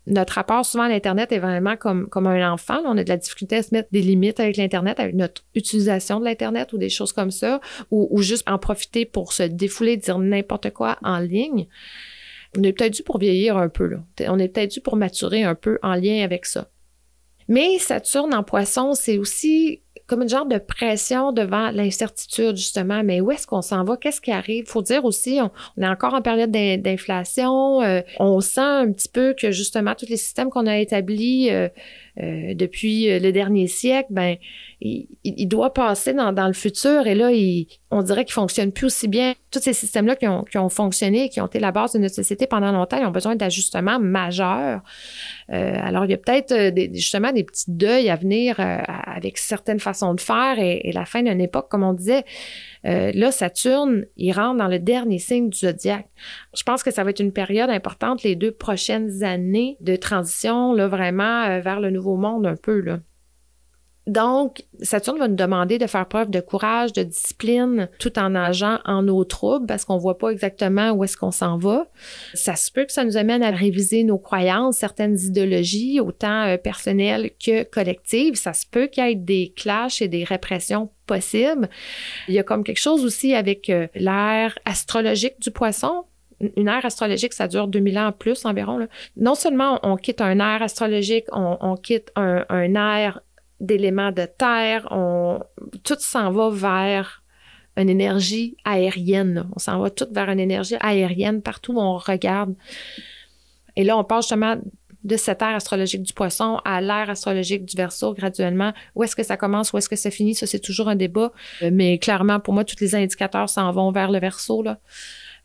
notre 0.07 0.35
rapport 0.35 0.67
souvent 0.67 0.85
à 0.85 0.88
l'Internet 0.88 1.33
est 1.33 1.38
vraiment 1.38 1.77
comme, 1.77 2.09
comme 2.09 2.27
un 2.27 2.53
enfant. 2.53 2.81
On 2.85 2.99
a 2.99 3.05
de 3.05 3.09
la 3.09 3.17
difficulté 3.17 3.57
à 3.57 3.62
se 3.62 3.75
mettre 3.75 3.88
des 3.90 4.03
limites 4.03 4.38
avec 4.38 4.57
l'Internet, 4.57 5.01
avec 5.01 5.14
notre 5.14 5.43
utilisation 5.55 6.21
de 6.21 6.25
l'Internet 6.27 6.73
ou 6.73 6.79
des 6.79 6.90
choses 6.90 7.12
comme 7.12 7.31
ça, 7.31 7.61
ou, 7.90 8.09
ou 8.11 8.21
juste 8.21 8.49
en 8.49 8.59
profiter 8.59 9.07
pour 9.07 9.33
se 9.33 9.45
défouler, 9.45 9.97
dire 9.97 10.19
n'importe 10.19 10.71
quoi 10.71 10.99
en 11.03 11.19
ligne. 11.19 11.69
On 12.57 12.62
est 12.62 12.73
peut-être 12.73 12.93
dû 12.93 13.03
pour 13.03 13.19
vieillir 13.19 13.57
un 13.57 13.69
peu, 13.69 13.87
là. 13.87 14.05
On 14.29 14.38
est 14.38 14.49
peut-être 14.49 14.73
dû 14.73 14.81
pour 14.81 14.97
maturer 14.97 15.43
un 15.43 15.55
peu 15.55 15.79
en 15.83 15.95
lien 15.95 16.23
avec 16.23 16.47
ça. 16.47 16.69
Mais 17.49 17.79
Saturne 17.79 18.35
en 18.35 18.43
poisson, 18.43 18.95
c'est 18.95 19.19
aussi 19.19 19.83
comme 20.07 20.23
une 20.23 20.29
genre 20.29 20.47
de 20.47 20.59
pression 20.59 21.33
devant 21.33 21.71
l'incertitude, 21.71 22.57
justement. 22.57 23.03
Mais 23.03 23.21
où 23.21 23.31
est-ce 23.31 23.47
qu'on 23.47 23.62
s'en 23.62 23.85
va? 23.85 23.97
Qu'est-ce 23.97 24.21
qui 24.21 24.33
arrive? 24.33 24.67
faut 24.67 24.83
dire 24.83 25.05
aussi, 25.05 25.40
on, 25.40 25.83
est 25.83 25.87
encore 25.87 26.14
en 26.14 26.23
période 26.23 26.51
d'inflation. 26.51 27.81
Euh, 27.83 28.01
on 28.19 28.40
sent 28.40 28.61
un 28.61 28.93
petit 28.93 29.09
peu 29.09 29.35
que, 29.38 29.51
justement, 29.51 29.95
tous 29.95 30.09
les 30.09 30.17
systèmes 30.17 30.51
qu'on 30.51 30.67
a 30.67 30.79
établis 30.79 31.51
euh, 31.51 31.69
euh, 32.21 32.55
depuis 32.55 33.19
le 33.19 33.31
dernier 33.31 33.67
siècle, 33.67 34.09
ben, 34.11 34.37
il, 34.85 35.49
doit 35.49 35.73
passer 35.73 36.12
dans, 36.12 36.47
le 36.47 36.53
futur. 36.53 37.07
Et 37.07 37.14
là, 37.14 37.31
on 37.90 38.03
dirait 38.03 38.25
qu'il 38.25 38.35
fonctionne 38.35 38.70
plus 38.70 38.87
aussi 38.87 39.09
bien. 39.09 39.35
Tous 39.51 39.61
ces 39.61 39.73
systèmes-là 39.73 40.16
qui 40.16 40.27
ont, 40.29 40.68
fonctionné, 40.68 41.31
qui 41.31 41.40
ont 41.40 41.47
été 41.47 41.59
la 41.59 41.73
base 41.73 41.94
de 41.94 41.99
notre 41.99 42.14
société 42.14 42.47
pendant 42.47 42.70
longtemps, 42.70 42.99
ils 42.99 43.07
ont 43.07 43.11
besoin 43.11 43.35
d'ajustements 43.35 43.99
majeurs. 43.99 44.83
Euh, 45.51 45.77
alors, 45.83 46.05
il 46.05 46.11
y 46.11 46.14
a 46.14 46.18
peut-être 46.18 46.55
justement 46.92 47.33
des 47.33 47.44
petits 47.44 47.70
deuils 47.70 48.11
à 48.11 48.16
venir 48.16 48.57
avec 48.59 49.38
certaines 49.38 49.81
façons 49.81 50.14
de 50.14 50.20
faire 50.20 50.59
et, 50.59 50.90
la 50.92 51.05
fin 51.07 51.23
d'une 51.23 51.40
époque, 51.40 51.68
comme 51.70 51.83
on 51.83 51.94
disait. 51.94 52.25
Euh, 52.87 53.11
là, 53.14 53.33
Saturne, 53.33 54.05
il 54.16 54.33
rentre 54.33 54.59
dans 54.59 54.68
le 54.68 54.79
dernier 54.79 55.18
signe 55.18 55.49
du 55.49 55.59
zodiaque. 55.59 56.09
Je 56.55 56.62
pense 56.62 56.83
que 56.83 56.90
ça 56.90 57.03
va 57.03 57.11
être 57.11 57.20
une 57.20 57.33
période 57.33 57.70
importante 57.70 58.23
les 58.23 58.37
deux 58.37 58.53
prochaines 58.53 59.23
années 59.23 59.79
de 59.81 59.97
transition, 59.97 60.75
là, 60.75 60.88
vraiment 60.88 61.44
euh, 61.44 61.61
vers 61.61 61.81
le 61.81 61.90
nouveau 61.90 62.16
monde 62.16 62.47
un 62.47 62.57
peu, 62.57 62.81
là. 62.81 62.99
Donc, 64.07 64.64
Saturne 64.83 65.19
va 65.19 65.29
nous 65.29 65.35
demander 65.35 65.79
de 65.79 65.87
faire 65.87 66.07
preuve 66.07 66.29
de 66.29 66.40
courage, 66.40 66.93
de 66.93 67.03
discipline, 67.03 67.88
tout 67.99 68.19
en 68.19 68.31
nageant 68.31 68.79
en 68.85 69.09
eau 69.09 69.25
trouble 69.25 69.67
parce 69.67 69.87
qu'on 69.87 69.97
voit 69.97 70.19
pas 70.19 70.29
exactement 70.29 70.90
où 70.90 71.05
est-ce 71.05 71.17
qu'on 71.17 71.31
s'en 71.31 71.57
va. 71.57 71.87
Ça 72.35 72.55
se 72.55 72.71
peut 72.71 72.85
que 72.85 72.93
ça 72.93 73.05
nous 73.05 73.17
amène 73.17 73.43
à 73.43 73.51
réviser 73.51 74.05
nos 74.05 74.19
croyances, 74.19 74.77
certaines 74.77 75.19
idéologies, 75.19 76.01
autant 76.01 76.45
euh, 76.47 76.59
personnelles 76.59 77.31
que 77.43 77.62
collectives. 77.62 78.35
Ça 78.35 78.53
se 78.53 78.67
peut 78.67 78.88
qu'il 78.88 79.07
y 79.07 79.11
ait 79.11 79.14
des 79.14 79.55
clashs 79.57 80.03
et 80.03 80.09
des 80.09 80.25
répressions 80.25 80.90
possibles. 81.07 81.71
Il 82.29 82.35
y 82.35 82.38
a 82.38 82.43
comme 82.43 82.62
quelque 82.62 82.81
chose 82.81 83.07
aussi 83.07 83.35
avec 83.35 83.71
euh, 83.71 83.87
l'ère 83.95 84.59
astrologique 84.67 85.40
du 85.40 85.51
poisson 85.51 86.05
une 86.57 86.69
ère 86.69 86.85
astrologique, 86.85 87.33
ça 87.33 87.49
dure 87.49 87.69
2000 87.69 87.99
ans 87.99 88.12
plus 88.12 88.45
environ. 88.45 88.87
Non 89.17 89.35
seulement 89.35 89.79
on 89.83 89.97
quitte 89.97 90.21
un 90.21 90.40
ère 90.40 90.62
astrologique, 90.62 91.25
on, 91.33 91.77
quitte 91.77 92.11
un, 92.17 92.45
un 92.51 92.75
ère 92.75 93.21
d'éléments 93.61 94.12
de 94.12 94.27
terre. 94.27 94.87
On, 94.90 95.40
tout 95.83 95.97
s'en 95.99 96.31
va 96.31 96.51
vers 96.51 97.23
une 97.77 97.88
énergie 97.88 98.57
aérienne. 98.64 99.49
On 99.55 99.59
s'en 99.59 99.81
va 99.81 99.90
tout 99.90 100.07
vers 100.11 100.31
une 100.31 100.40
énergie 100.40 100.77
aérienne 100.81 101.43
partout 101.43 101.75
où 101.75 101.81
on 101.81 101.97
regarde. 101.97 102.55
Et 103.77 103.85
là, 103.85 103.97
on 103.99 104.05
passe 104.05 104.27
justement 104.27 104.57
de 105.05 105.17
cette 105.19 105.43
ère 105.43 105.55
astrologique 105.55 106.03
du 106.03 106.12
poisson 106.14 106.61
à 106.64 106.81
l'ère 106.81 107.11
astrologique 107.11 107.64
du 107.67 107.77
verso 107.77 108.14
graduellement. 108.14 108.73
Où 108.95 109.05
est-ce 109.05 109.14
que 109.14 109.23
ça 109.23 109.37
commence, 109.37 109.73
où 109.73 109.79
est-ce 109.79 109.88
que 109.88 109.97
ça 109.97 110.11
finit, 110.11 110.35
ça 110.35 110.47
c'est 110.47 110.61
toujours 110.61 110.88
un 110.88 110.97
débat. 110.97 111.31
Euh, 111.62 111.71
mais 111.73 111.99
clairement, 111.99 112.40
pour 112.40 112.55
moi, 112.55 112.64
tous 112.64 112.81
les 112.81 112.95
indicateurs 112.95 113.49
s'en 113.51 113.71
vont 113.71 113.93
vers 113.93 114.11
le 114.11 114.19
verso. 114.19 114.64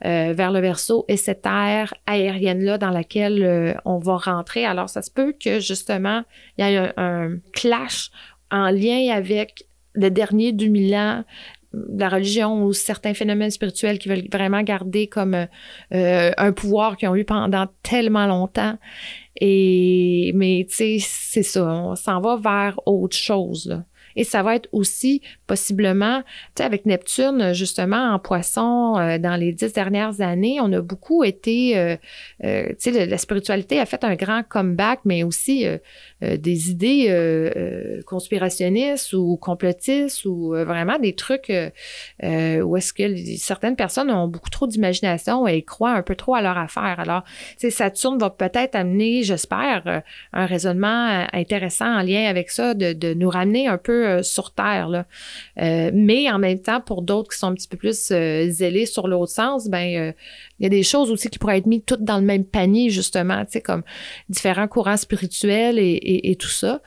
Euh, 0.05 0.31
vers 0.31 0.53
le 0.53 0.62
verso 0.62 1.03
et 1.09 1.17
cette 1.17 1.45
ère 1.45 1.93
aérienne-là 2.05 2.77
dans 2.77 2.89
laquelle 2.89 3.43
euh, 3.43 3.73
on 3.83 3.97
va 3.97 4.15
rentrer. 4.15 4.63
Alors, 4.63 4.88
ça 4.88 5.01
se 5.01 5.12
peut 5.12 5.33
que 5.38 5.59
justement, 5.59 6.23
il 6.57 6.65
y 6.65 6.73
ait 6.73 6.93
un, 6.95 7.35
clash 7.51 8.09
en 8.49 8.69
lien 8.69 9.13
avec 9.13 9.65
le 9.95 10.09
dernier 10.09 10.53
du 10.53 10.69
mille 10.69 11.25
la 11.73 12.09
religion 12.09 12.63
ou 12.63 12.71
certains 12.71 13.13
phénomènes 13.13 13.51
spirituels 13.51 13.99
qui 13.99 14.07
veulent 14.07 14.27
vraiment 14.31 14.63
garder 14.63 15.07
comme 15.07 15.35
euh, 15.35 16.31
un 16.35 16.51
pouvoir 16.53 16.95
qu'ils 16.95 17.09
ont 17.09 17.15
eu 17.15 17.25
pendant 17.25 17.67
tellement 17.83 18.25
longtemps. 18.25 18.77
Et 19.35 20.31
mais 20.33 20.65
tu 20.69 20.75
sais, 20.75 20.97
c'est 21.01 21.43
ça, 21.43 21.65
on 21.65 21.95
s'en 21.95 22.21
va 22.21 22.38
vers 22.38 22.79
autre 22.88 23.17
chose. 23.17 23.83
Et 24.19 24.25
ça 24.25 24.43
va 24.43 24.55
être 24.55 24.67
aussi 24.73 25.21
possiblement, 25.47 26.23
tu 26.23 26.27
sais, 26.58 26.63
avec 26.65 26.86
Neptune, 26.86 27.53
justement, 27.53 28.13
en 28.13 28.19
poisson, 28.19 28.97
euh, 28.97 29.17
dans 29.17 29.38
les 29.38 29.53
dix 29.53 29.71
dernières 29.71 30.19
années, 30.19 30.60
on 30.60 30.73
a 30.73 30.82
beaucoup 30.82 31.23
été, 31.23 31.77
euh, 31.77 31.95
euh, 32.43 32.67
tu 32.77 32.91
sais, 32.91 33.05
la, 33.05 33.17
spiritualité 33.17 33.79
a 33.79 33.86
fait 33.86 34.03
un 34.03 34.15
grand 34.15 34.43
comeback, 34.43 34.99
mais 35.05 35.23
aussi 35.23 35.65
des 36.21 36.69
idées 36.69 38.01
conspirationnistes 38.05 39.13
ou 39.13 39.38
complotistes 39.38 40.25
ou 40.25 40.49
vraiment 40.49 40.99
des 40.99 41.13
trucs 41.13 41.49
où 41.49 42.77
est-ce 42.77 42.91
que 42.93 43.15
certaines 43.38 43.75
personnes 43.75 44.12
ont 44.12 44.27
beaucoup 44.27 44.49
trop 44.49 44.67
d'imagination 44.67 45.47
et 45.47 45.62
croient 45.62 45.93
un 45.93 46.01
peu 46.01 46.15
trop 46.15 46.36
à 46.36 46.41
leur 46.41 46.58
affaire. 46.58 46.99
Alors, 46.99 47.23
tu 47.23 47.55
sais, 47.60 47.69
Saturne 47.69 48.17
va 48.17 48.29
peut-être 48.29 48.75
amener, 48.75 49.23
j'espère, 49.23 50.01
un 50.34 50.45
raisonnement 50.45 51.25
intéressant 51.32 51.99
en 51.99 52.01
lien 52.01 52.25
avec 52.25 52.49
ça, 52.49 52.73
de, 52.73 52.93
de 52.93 53.13
nous 53.13 53.29
ramener 53.29 53.67
un 53.67 53.77
peu 53.77 54.09
euh, 54.10 54.24
sur 54.24 54.52
Terre. 54.52 55.06
Euh, 55.60 55.91
mais 55.93 56.30
en 56.30 56.39
même 56.39 56.60
temps, 56.60 56.82
pour 56.82 57.02
d'autres 57.02 57.32
qui 57.32 57.38
sont 57.38 57.48
un 57.48 57.54
petit 57.54 57.67
peu 57.67 57.78
plus 57.78 58.10
euh, 58.12 58.48
zélés 58.50 58.86
sur 58.86 59.08
l'autre 59.08 59.32
sens, 59.32 59.67
ben 59.67 60.13
il 60.60 60.63
y 60.63 60.65
a 60.65 60.69
des 60.69 60.84
choses 60.84 61.12
aussi 61.12 61.30
qui 61.30 61.39
pourraient 61.39 61.58
être 61.58 61.67
mises 61.67 61.84
toutes 61.86 62.04
dans 62.04 62.17
le 62.17 62.26
même 62.26 62.45
panier, 62.45 62.89
justement, 62.89 63.43
comme 63.63 63.84
différents 64.28 64.67
courants 64.67 64.98
spirituels 64.98 65.80
et, 65.80 66.36
tout 66.39 66.50
ça. 66.50 66.82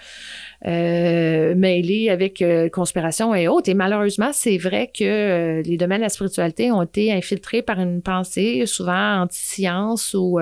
Euh, 0.65 1.55
mêlés 1.57 2.09
avec 2.09 2.43
conspiration 2.73 3.35
et 3.35 3.49
autres. 3.49 3.69
Et 3.69 3.75
malheureusement, 3.75 4.31
c'est 4.33 4.59
vrai 4.59 4.91
que 4.97 5.61
les 5.65 5.77
domaines 5.77 5.99
de 5.99 6.05
la 6.05 6.09
spiritualité 6.09 6.71
ont 6.71 6.83
été 6.83 7.13
infiltrés 7.13 7.63
par 7.63 7.81
une 7.81 8.01
pensée 8.01 8.65
souvent 8.67 9.23
anti-science 9.23 10.15
ou 10.15 10.39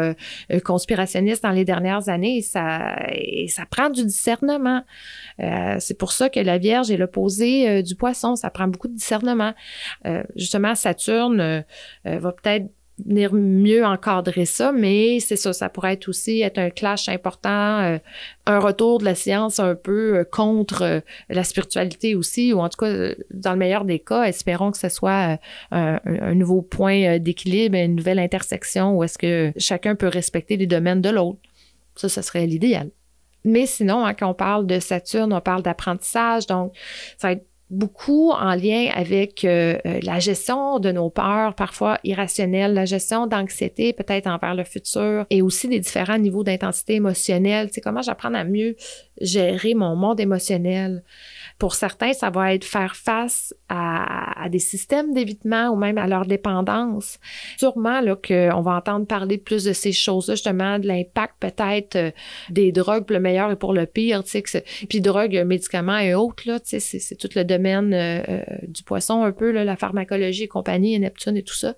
conspirationniste 0.65 1.43
dans 1.43 1.51
les 1.51 1.65
dernières 1.65 2.09
années. 2.09 2.43
Ça, 2.43 2.97
et 3.13 3.49
ça 3.49 3.65
prend 3.71 3.89
du 3.89 4.05
discernement. 4.05 4.83
c'est 5.39 5.99
pour 5.99 6.13
ça 6.13 6.29
que 6.29 6.41
la 6.41 6.59
Vierge 6.59 6.91
est 6.91 6.99
l'opposé 6.99 7.83
du 7.83 7.95
poisson. 7.95 8.37
Ça 8.37 8.51
prend 8.51 8.69
beaucoup 8.69 8.89
de 8.89 8.95
discernement. 8.95 9.55
justement, 10.37 10.75
Saturne 10.75 11.65
va 12.05 12.33
peut-être 12.33 12.67
venir 13.07 13.33
mieux 13.33 13.85
encadrer 13.85 14.45
ça, 14.45 14.73
mais 14.73 15.21
c'est 15.21 15.37
ça, 15.37 15.53
ça 15.53 15.69
pourrait 15.69 15.95
être 15.95 16.09
aussi 16.09 16.41
être 16.43 16.59
un 16.59 16.71
clash 16.71 17.09
important, 17.09 17.81
euh, 17.81 17.99
un 18.47 18.59
retour 18.59 18.99
de 18.99 19.05
la 19.05 19.15
science 19.15 19.61
un 19.61 19.75
peu 19.75 20.19
euh, 20.19 20.25
contre 20.25 20.83
euh, 20.83 21.01
la 21.29 21.45
spiritualité 21.45 22.15
aussi, 22.15 22.53
ou 22.53 22.61
en 22.61 22.69
tout 22.69 22.79
cas, 22.79 23.15
dans 23.33 23.53
le 23.53 23.59
meilleur 23.59 23.85
des 23.85 23.99
cas, 23.99 24.25
espérons 24.25 24.71
que 24.71 24.79
ce 24.79 24.89
soit 24.89 25.39
un, 25.71 26.01
nouveau 26.35 26.63
point 26.63 27.19
d'équilibre, 27.19 27.77
une 27.77 27.97
nouvelle 27.97 28.19
intersection 28.19 28.97
où 28.97 29.05
est-ce 29.05 29.19
que 29.19 29.53
chacun 29.57 29.95
peut 29.95 30.09
respecter 30.09 30.57
les 30.57 30.67
domaines 30.67 31.01
de 31.01 31.11
l'autre. 31.11 31.39
Ça, 31.97 32.09
ce 32.09 32.23
serait 32.23 32.47
l'idéal. 32.47 32.91
Mais 33.45 33.67
sinon, 33.67 34.05
hein, 34.05 34.15
quand 34.15 34.31
on 34.31 34.35
parle 34.35 34.67
de 34.67 34.79
Saturne, 34.81 35.33
on 35.33 35.41
parle 35.41 35.63
d'apprentissage, 35.63 36.47
donc 36.47 36.73
ça 37.17 37.29
va 37.29 37.33
être 37.33 37.47
beaucoup 37.71 38.31
en 38.31 38.55
lien 38.55 38.91
avec 38.93 39.45
euh, 39.45 39.79
euh, 39.87 40.01
la 40.03 40.19
gestion 40.19 40.81
de 40.81 40.91
nos 40.91 41.09
peurs 41.09 41.55
parfois 41.55 41.99
irrationnelles, 42.03 42.75
la 42.75 42.85
gestion 42.85 43.27
d'anxiété 43.27 43.93
peut-être 43.93 44.27
envers 44.27 44.55
le 44.55 44.65
futur 44.65 45.25
et 45.31 45.41
aussi 45.41 45.69
des 45.69 45.79
différents 45.79 46.19
niveaux 46.19 46.43
d'intensité 46.43 46.95
émotionnelle. 46.95 47.69
C'est 47.73 47.81
comment 47.81 48.03
j'apprends 48.03 48.35
à 48.35 48.45
mieux 48.45 48.75
gérer 49.21 49.75
mon 49.75 49.97
monde 49.97 50.21
émotionnel. 50.21 51.03
Pour 51.59 51.75
certains, 51.75 52.13
ça 52.13 52.31
va 52.31 52.55
être 52.55 52.65
faire 52.65 52.97
face 52.97 53.55
à, 53.69 54.49
des 54.49 54.59
systèmes 54.59 55.13
d'évitement 55.13 55.69
ou 55.69 55.77
même 55.77 55.99
à 55.99 56.07
leur 56.07 56.25
dépendance. 56.25 57.19
Sûrement 57.59 58.01
là 58.01 58.17
qu'on 58.17 58.63
va 58.63 58.77
entendre 58.77 59.07
parler 59.07 59.39
plus 59.39 59.65
de 59.65 59.73
ces 59.73 59.93
choses-là, 59.93 60.35
justement, 60.35 60.79
de 60.79 60.87
l'impact 60.87 61.35
peut-être 61.39 61.97
euh, 61.97 62.11
des 62.49 62.73
drogues 62.73 63.05
pour 63.05 63.15
le 63.15 63.21
meilleur 63.21 63.51
et 63.51 63.57
pour 63.57 63.75
le 63.75 63.87
pire, 63.87 64.25
tu 64.25 64.43
sais, 64.45 64.65
puis 64.89 65.01
drogues, 65.01 65.45
médicaments 65.47 65.99
et 65.99 66.15
autres, 66.15 66.43
là, 66.47 66.59
tu 66.59 66.81
sais, 66.81 66.99
c'est 66.99 67.17
tout 67.17 67.29
le 67.37 67.45
domaine 67.45 67.93
euh, 67.93 68.23
euh, 68.29 68.43
du 68.67 68.83
poisson 68.83 69.23
un 69.23 69.33
peu, 69.33 69.51
là, 69.51 69.65
la 69.65 69.77
pharmacologie 69.77 70.45
et 70.45 70.49
compagnie, 70.49 70.95
et 70.95 70.99
Neptune 70.99 71.37
et 71.37 71.43
tout 71.43 71.55
ça 71.55 71.75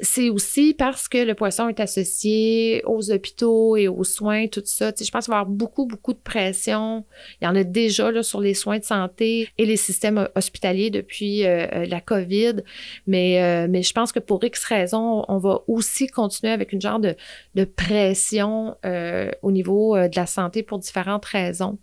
c'est 0.00 0.28
aussi 0.28 0.74
parce 0.74 1.08
que 1.08 1.18
le 1.18 1.34
poisson 1.34 1.68
est 1.68 1.80
associé 1.80 2.82
aux 2.84 3.10
hôpitaux 3.10 3.76
et 3.76 3.88
aux 3.88 4.04
soins, 4.04 4.46
tout 4.46 4.62
ça. 4.64 4.92
je 4.98 5.10
pense 5.10 5.24
qu'il 5.24 5.32
y 5.32 5.34
avoir 5.34 5.46
beaucoup, 5.46 5.86
beaucoup 5.86 6.12
de 6.12 6.18
pression. 6.18 7.04
Il 7.40 7.46
y 7.46 7.48
en 7.48 7.56
a 7.56 7.64
déjà 7.64 8.10
là, 8.10 8.22
sur 8.22 8.40
les 8.40 8.52
soins 8.52 8.78
de 8.78 8.84
santé 8.84 9.48
et 9.56 9.64
les 9.64 9.76
systèmes 9.76 10.28
hospitaliers 10.34 10.90
depuis 10.90 11.46
euh, 11.46 11.66
euh, 11.72 11.86
la 11.86 12.02
COVID. 12.02 12.56
Mais, 13.06 13.42
euh, 13.42 13.68
mais 13.70 13.82
je 13.82 13.92
pense 13.94 14.12
que 14.12 14.18
pour 14.18 14.44
X 14.44 14.64
raisons, 14.64 15.24
on 15.28 15.38
va 15.38 15.60
aussi 15.66 16.08
continuer 16.08 16.52
avec 16.52 16.72
une 16.72 16.80
genre 16.80 17.00
de, 17.00 17.16
de 17.54 17.64
pression 17.64 18.76
au 19.42 19.52
niveau 19.52 19.96
de 19.96 20.16
la 20.16 20.26
santé 20.26 20.62
pour 20.62 20.78
différentes 20.78 21.24
raisons 21.24 21.78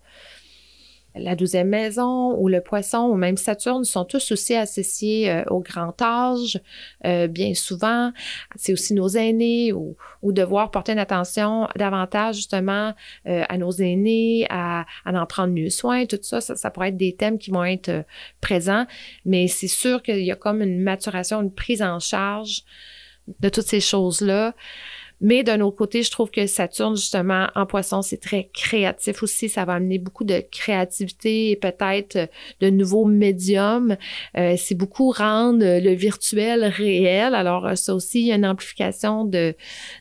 la 1.16 1.36
douzième 1.36 1.70
maison 1.70 2.36
ou 2.38 2.48
le 2.48 2.62
poisson 2.62 3.04
ou 3.04 3.16
même 3.16 3.38
Saturne 3.38 3.84
sont 3.84 4.06
tous 4.06 4.32
aussi 4.32 4.56
associés 4.56 5.30
euh, 5.30 5.44
au 5.50 5.60
grand 5.60 6.00
âge. 6.02 6.60
Euh, 7.06 7.28
bien 7.28 7.54
souvent, 7.54 8.12
c'est 8.56 8.74
aussi 8.74 8.94
nos 8.94 9.10
aînés 9.10 9.74
ou, 9.74 9.96
ou, 10.22 10.32
devoir 10.32 10.72
porter 10.72 10.94
une 10.94 11.00
attention 11.00 11.68
davantage 11.76 12.36
justement 12.36 12.94
euh, 13.28 13.44
à 13.48 13.58
nos 13.58 13.72
aînés, 13.72 14.48
à, 14.50 14.86
à, 15.06 15.14
en 15.14 15.26
prendre 15.26 15.54
mieux 15.54 15.70
soin, 15.70 16.06
tout 16.06 16.20
ça, 16.22 16.42
ça, 16.42 16.56
ça 16.56 16.72
pourrait 16.72 16.90
être 16.90 16.98
des 16.98 17.16
thèmes 17.16 17.38
qui 17.38 17.52
vont 17.52 17.64
être 17.64 18.06
présents. 18.42 18.86
Mais 19.26 19.48
c'est 19.48 19.68
sûr 19.68 20.02
qu'il 20.02 20.24
y 20.24 20.32
a 20.32 20.36
comme 20.36 20.62
une 20.62 20.82
maturation, 20.82 21.42
une 21.42 21.54
prise 21.54 21.82
en 21.82 22.00
charge 22.00 22.64
de 23.40 23.50
toutes 23.50 23.68
ces 23.68 23.80
choses-là. 23.80 24.54
Mais 25.24 25.42
d'un 25.44 25.62
autre 25.62 25.78
côté, 25.78 26.04
je 26.04 26.12
trouve 26.12 26.30
que 26.30 26.46
Saturne, 26.48 26.98
justement, 26.98 27.48
en 27.56 27.66
poisson, 27.66 28.02
c'est 28.02 28.18
très 28.18 28.50
créatif 28.54 29.24
aussi. 29.24 29.48
Ça 29.48 29.64
va 29.64 29.74
amener 29.74 29.98
beaucoup 29.98 30.26
de 30.26 30.44
créativité 30.52 31.52
et 31.52 31.56
peut-être 31.56 32.30
de 32.60 32.70
nouveaux 32.70 33.06
médiums. 33.06 33.96
Euh, 34.38 34.56
c'est 34.58 34.76
beaucoup 34.76 35.12
rendre 35.12 35.64
le 35.64 35.94
virtuel 35.94 36.66
réel. 36.66 37.36
Alors, 37.36 37.78
ça 37.78 37.96
aussi, 37.96 38.20
il 38.20 38.28
y 38.28 38.32
a 38.34 38.36
une 38.36 38.46
amplification 38.46 39.24
de, 39.24 39.56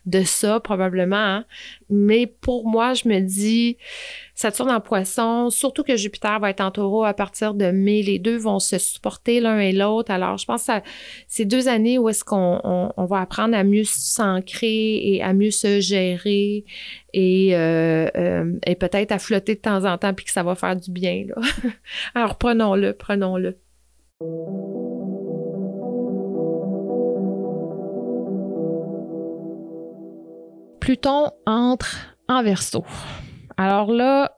de 0.07 0.23
ça, 0.25 0.59
probablement. 0.59 1.17
Hein. 1.17 1.45
Mais 1.93 2.27
pour 2.27 2.67
moi, 2.67 2.95
je 2.95 3.07
me 3.07 3.21
dis, 3.21 3.77
Saturne 4.35 4.71
en 4.71 4.81
poisson, 4.81 5.51
surtout 5.51 5.83
que 5.83 5.97
Jupiter 5.97 6.41
va 6.41 6.51
être 6.51 6.63
en 6.63 6.71
taureau 6.71 7.05
à 7.05 7.13
partir 7.13 7.55
de 7.55 7.71
mai. 7.71 8.03
Les 8.03 8.19
deux 8.19 8.37
vont 8.37 8.59
se 8.59 8.79
supporter 8.79 9.41
l'un 9.41 9.59
et 9.59 9.73
l'autre. 9.73 10.11
Alors, 10.11 10.39
je 10.39 10.47
pense 10.47 10.67
que 10.67 10.73
c'est 11.29 11.45
deux 11.45 11.69
années 11.69 11.99
où 11.99 12.09
est-ce 12.09 12.25
qu'on 12.25 12.91
on, 12.97 13.05
va 13.05 13.21
apprendre 13.21 13.57
à 13.57 13.63
mieux 13.63 13.85
s'ancrer 13.85 14.97
et 14.97 15.23
à 15.23 15.35
mieux 15.35 15.51
se 15.51 15.81
gérer 15.81 16.65
et, 17.13 17.55
euh, 17.55 18.09
euh, 18.17 18.59
et 18.67 18.75
peut-être 18.75 19.13
à 19.13 19.19
flotter 19.19 19.55
de 19.55 19.61
temps 19.61 19.85
en 19.85 19.99
temps 19.99 20.15
puis 20.15 20.25
que 20.25 20.33
ça 20.33 20.43
va 20.43 20.55
faire 20.55 20.77
du 20.77 20.91
bien. 20.91 21.27
Alors, 22.15 22.39
prenons-le, 22.39 22.95
prenons-le. 22.95 23.59
Pluton 30.83 31.31
entre 31.47 32.17
en 32.29 32.43
verso. 32.43 32.85
Alors 33.57 33.93
là, 33.93 34.33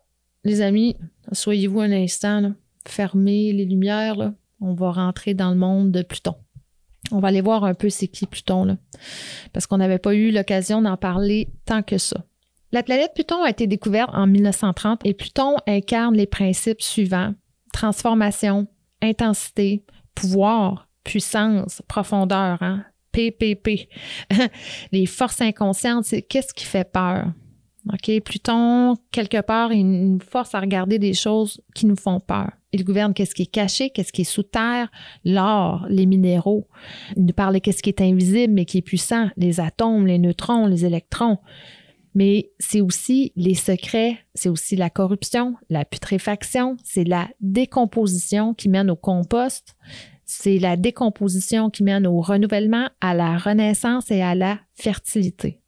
les 0.45 0.61
amis, 0.61 0.95
soyez-vous 1.33 1.81
un 1.81 1.91
instant, 1.91 2.53
fermez 2.87 3.51
les 3.55 3.65
lumières, 3.65 4.35
on 4.61 4.75
va 4.75 4.91
rentrer 4.91 5.33
dans 5.33 5.49
le 5.49 5.57
monde 5.57 5.91
de 5.91 6.03
Pluton. 6.03 6.35
On 7.13 7.19
va 7.21 7.29
aller 7.29 7.41
voir 7.41 7.65
un 7.65 7.73
peu 7.73 7.89
c'est 7.89 8.09
qui 8.09 8.27
Pluton, 8.27 8.67
là, 8.67 8.77
parce 9.55 9.67
qu'on 9.67 9.79
n'avait 9.79 9.99
pas 9.99 10.15
eu 10.15 10.33
l'occasion 10.33 10.83
d'en 10.83 10.99
parler 10.99 11.49
tant 11.65 11.83
que 11.83 11.97
ça. 11.97 12.27
La 12.73 12.83
planète 12.83 13.13
Pluton 13.15 13.43
a 13.43 13.49
été 13.49 13.67
découverte 13.67 14.11
en 14.13 14.27
1930 14.27 15.01
et 15.07 15.15
Pluton 15.15 15.57
incarne 15.67 16.15
les 16.15 16.27
principes 16.27 16.83
suivants 16.83 17.33
transformation, 17.73 18.67
intensité, 19.01 19.83
pouvoir, 20.15 20.91
puissance, 21.05 21.81
profondeur, 21.89 22.63
hein? 22.63 22.85
Les 24.93 25.07
forces 25.07 25.41
inconscientes, 25.41 26.05
c'est 26.05 26.23
qu'est-ce 26.23 26.55
qui 26.55 26.65
fait 26.65 26.91
peur? 26.91 27.27
OK? 27.93 28.21
Pluton, 28.21 28.97
quelque 29.11 29.41
part, 29.43 29.73
il 29.73 29.85
nous 29.85 30.19
force 30.21 30.55
à 30.55 30.61
regarder 30.61 30.99
des 30.99 31.13
choses 31.13 31.61
qui 31.75 31.87
nous 31.87 31.97
font 31.97 32.21
peur. 32.21 32.51
Il 32.73 32.85
gouverne 32.85 33.15
qu'est-ce 33.15 33.35
qui 33.35 33.43
est 33.43 33.47
caché, 33.47 33.91
qu'est-ce 33.91 34.13
qui 34.13 34.23
est 34.23 34.25
sous 34.25 34.43
terre, 34.43 34.91
l'or, 35.25 35.87
les 35.89 36.07
minéraux. 36.07 36.67
Il 37.17 37.27
nous 37.27 37.33
parle 37.33 37.55
de 37.55 37.59
qu'est-ce 37.59 37.83
qui 37.83 37.91
est 37.91 38.01
invisible 38.01 38.53
mais 38.53 38.65
qui 38.65 38.79
est 38.79 38.83
puissant, 38.83 39.29
les 39.37 39.61
atomes, 39.61 40.07
les 40.07 40.19
neutrons, 40.19 40.67
les 40.67 40.85
électrons. 40.85 41.39
Mais 42.15 42.51
c'est 42.59 42.81
aussi 42.81 43.33
les 43.37 43.55
secrets, 43.55 44.19
c'est 44.35 44.49
aussi 44.49 44.77
la 44.77 44.89
corruption, 44.89 45.55
la 45.69 45.85
putréfaction, 45.85 46.77
c'est 46.85 47.05
la 47.05 47.29
décomposition 47.41 48.55
qui 48.55 48.69
mène 48.69 48.91
au 48.91 48.97
compost, 48.97 49.77
c'est 50.37 50.59
la 50.59 50.77
décomposition 50.77 51.71
qui 51.71 51.85
mène 51.85 52.07
au 52.07 52.21
renouvellement, 52.21 52.89
à 53.01 53.15
la 53.15 53.39
renaissance 53.39 54.11
et 54.11 54.21
à 54.21 54.35
la 54.35 54.59
fertilité. 54.75 55.61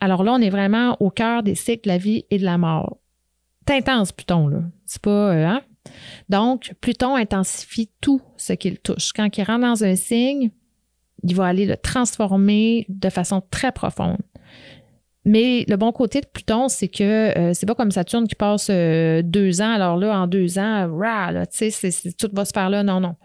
Alors 0.00 0.24
là, 0.24 0.32
on 0.32 0.40
est 0.40 0.50
vraiment 0.50 0.96
au 1.00 1.10
cœur 1.10 1.42
des 1.42 1.54
cycles 1.54 1.84
de 1.84 1.88
la 1.88 1.98
vie 1.98 2.24
et 2.30 2.38
de 2.38 2.44
la 2.44 2.56
mort. 2.56 2.98
C'est 3.68 3.76
intense, 3.76 4.12
Pluton, 4.12 4.48
là. 4.48 4.60
C'est 4.86 5.02
pas, 5.02 5.34
euh, 5.34 5.46
hein? 5.46 5.60
Donc, 6.28 6.72
Pluton 6.80 7.14
intensifie 7.14 7.90
tout 8.00 8.20
ce 8.36 8.54
qu'il 8.54 8.78
touche. 8.78 9.12
Quand 9.12 9.28
il 9.36 9.44
rentre 9.44 9.60
dans 9.60 9.84
un 9.84 9.96
signe, 9.96 10.50
il 11.22 11.34
va 11.34 11.46
aller 11.46 11.66
le 11.66 11.76
transformer 11.76 12.86
de 12.88 13.10
façon 13.10 13.42
très 13.50 13.72
profonde. 13.72 14.18
Mais 15.24 15.64
le 15.68 15.76
bon 15.76 15.92
côté 15.92 16.20
de 16.20 16.26
Pluton, 16.26 16.68
c'est 16.68 16.88
que 16.88 17.02
euh, 17.36 17.52
c'est 17.52 17.66
pas 17.66 17.74
comme 17.74 17.90
Saturne 17.90 18.28
qui 18.28 18.36
passe 18.36 18.68
euh, 18.70 19.22
deux 19.22 19.60
ans. 19.60 19.72
Alors 19.72 19.96
là, 19.96 20.20
en 20.20 20.26
deux 20.26 20.58
ans, 20.58 20.88
rah, 20.96 21.32
là, 21.32 21.46
tout 21.46 22.28
va 22.32 22.44
se 22.44 22.52
faire 22.52 22.70
là. 22.70 22.82
Non, 22.82 23.00
non. 23.00 23.16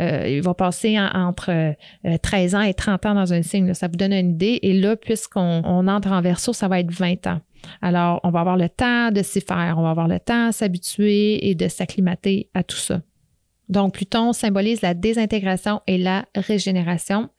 Euh, 0.00 0.26
il 0.28 0.42
va 0.42 0.54
passer 0.54 0.98
entre 0.98 1.74
13 2.22 2.54
ans 2.54 2.62
et 2.62 2.74
30 2.74 3.06
ans 3.06 3.14
dans 3.14 3.32
un 3.32 3.42
signe. 3.42 3.74
ça 3.74 3.88
vous 3.88 3.96
donne 3.96 4.12
une 4.12 4.30
idée. 4.30 4.58
Et 4.62 4.72
là, 4.72 4.96
puisqu'on 4.96 5.62
entre 5.64 6.12
en 6.12 6.20
verso, 6.20 6.52
ça 6.52 6.68
va 6.68 6.80
être 6.80 6.90
20 6.90 7.26
ans. 7.26 7.40
Alors, 7.80 8.20
on 8.24 8.30
va 8.30 8.40
avoir 8.40 8.56
le 8.56 8.68
temps 8.68 9.10
de 9.10 9.22
s'y 9.22 9.40
faire. 9.40 9.76
On 9.78 9.82
va 9.82 9.90
avoir 9.90 10.08
le 10.08 10.18
temps 10.18 10.48
de 10.48 10.52
s'habituer 10.52 11.48
et 11.48 11.54
de 11.54 11.68
s'acclimater 11.68 12.48
à 12.54 12.62
tout 12.62 12.76
ça. 12.76 13.00
Donc, 13.68 13.94
Pluton 13.94 14.32
symbolise 14.32 14.82
la 14.82 14.94
désintégration 14.94 15.80
et 15.86 15.98
la 15.98 16.26
régénération. 16.34 17.30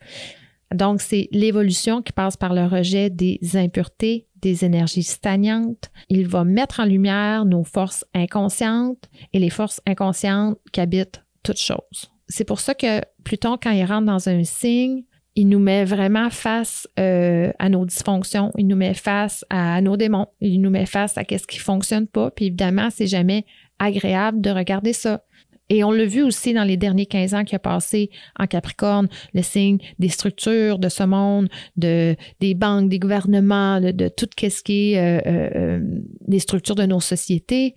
Donc, 0.74 1.02
c'est 1.02 1.28
l'évolution 1.32 2.02
qui 2.02 2.12
passe 2.12 2.38
par 2.38 2.54
le 2.54 2.66
rejet 2.66 3.10
des 3.10 3.39
impuretés, 3.54 4.28
des 4.42 4.66
énergies 4.66 5.04
stagnantes. 5.04 5.92
Il 6.10 6.28
va 6.28 6.44
mettre 6.44 6.80
en 6.80 6.86
lumière 6.86 7.46
nos 7.46 7.63
forces 7.63 8.06
inconscientes 8.16 9.10
et 9.34 9.39
les 9.39 9.52
forces 9.52 9.82
inconscientes 9.86 10.58
qui 10.72 10.82
habitent 10.82 11.24
toutes 11.44 11.60
choses. 11.60 12.12
C'est 12.28 12.46
pour 12.46 12.60
ça 12.60 12.74
que 12.74 13.02
Pluton, 13.24 13.58
quand 13.62 13.72
il 13.72 13.84
rentre 13.86 14.06
dans 14.06 14.30
un 14.30 14.44
signe, 14.44 15.04
il 15.36 15.50
nous 15.50 15.60
met 15.60 15.84
vraiment 15.84 16.30
face 16.30 16.88
euh, 17.00 17.52
à 17.58 17.70
nos 17.70 17.86
dysfonctions, 17.86 18.52
il 18.58 18.68
nous 18.68 18.76
met 18.76 18.94
face 18.94 19.44
à 19.50 19.82
nos 19.82 19.98
démons, 19.98 20.28
il 20.42 20.62
nous 20.62 20.70
met 20.70 20.86
face 20.86 21.18
à 21.18 21.24
qu'est-ce 21.24 21.48
qui 21.48 21.58
fonctionne 21.58 22.08
pas. 22.08 22.30
Puis 22.32 22.46
évidemment, 22.46 22.90
c'est 22.92 23.08
jamais 23.08 23.46
agréable 23.80 24.42
de 24.42 24.52
regarder 24.52 24.94
ça. 24.94 25.24
Et 25.70 25.84
on 25.84 25.92
l'a 25.92 26.06
vu 26.06 26.22
aussi 26.22 26.54
dans 26.54 26.66
les 26.66 26.78
derniers 26.78 27.06
15 27.06 27.34
ans 27.34 27.44
qui 27.46 27.56
a 27.56 27.60
passé 27.60 28.12
en 28.38 28.46
Capricorne, 28.46 29.08
le 29.34 29.42
signe 29.42 29.80
des 29.98 30.10
structures 30.10 30.78
de 30.78 30.90
ce 30.90 31.04
monde, 31.04 31.50
de, 31.78 32.16
des 32.40 32.54
banques, 32.54 32.90
des 32.90 33.00
gouvernements, 33.00 33.80
de, 33.80 34.08
tout 34.10 34.28
ce 34.38 34.62
qui 34.62 34.94
est 34.94 35.00
euh, 35.00 35.22
euh, 35.26 35.80
des 36.28 36.40
structures 36.40 36.76
de 36.76 36.86
nos 36.86 37.00
sociétés. 37.00 37.76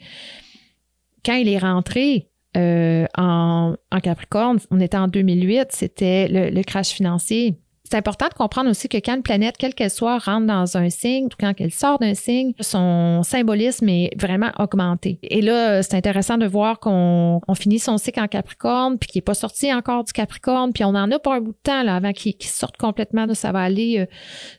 Quand 1.25 1.37
il 1.37 1.49
est 1.49 1.59
rentré, 1.59 2.29
en, 2.57 3.75
Capricorne, 4.03 4.59
on 4.71 4.81
était 4.81 4.97
en 4.97 5.09
2008, 5.09 5.69
c'était 5.71 6.29
le, 6.29 6.63
crash 6.63 6.89
financier 6.89 7.59
c'est 7.89 7.97
important 7.97 8.27
de 8.29 8.35
comprendre 8.35 8.69
aussi 8.71 8.89
que 8.89 8.97
quand 8.97 9.15
une 9.15 9.23
planète, 9.23 9.57
quelle 9.57 9.75
qu'elle 9.75 9.91
soit, 9.91 10.19
rentre 10.19 10.47
dans 10.47 10.77
un 10.77 10.91
signe, 10.91 11.27
ou 11.27 11.37
quand 11.39 11.53
elle 11.59 11.73
sort 11.73 11.99
d'un 11.99 12.15
signe, 12.15 12.53
son 12.61 13.23
symbolisme 13.23 13.89
est 13.89 14.11
vraiment 14.21 14.51
augmenté. 14.59 15.19
Et 15.23 15.41
là, 15.41 15.83
c'est 15.83 15.95
intéressant 15.97 16.37
de 16.37 16.47
voir 16.47 16.81
qu'on 16.81 17.41
finit 17.55 17.79
son 17.79 17.97
cycle 17.99 18.21
en 18.21 18.29
Capricorne, 18.29 18.99
puis 18.99 19.09
qu'il 19.09 19.19
n'est 19.21 19.25
pas 19.25 19.35
sorti 19.35 19.73
encore 19.73 20.05
du 20.05 20.13
Capricorne, 20.13 20.73
puis 20.73 20.85
on 20.85 20.89
en 20.89 21.11
a 21.11 21.19
pas 21.19 21.37
un 21.37 21.41
bout 21.41 21.53
de 21.53 21.59
temps 21.63 21.83
là, 21.83 21.97
avant 21.97 22.13
qu'il 22.13 22.35
sorte 22.41 22.77
complètement. 22.77 23.27
ça 23.35 23.53
va 23.53 23.61
aller 23.61 24.01
euh, 24.01 24.07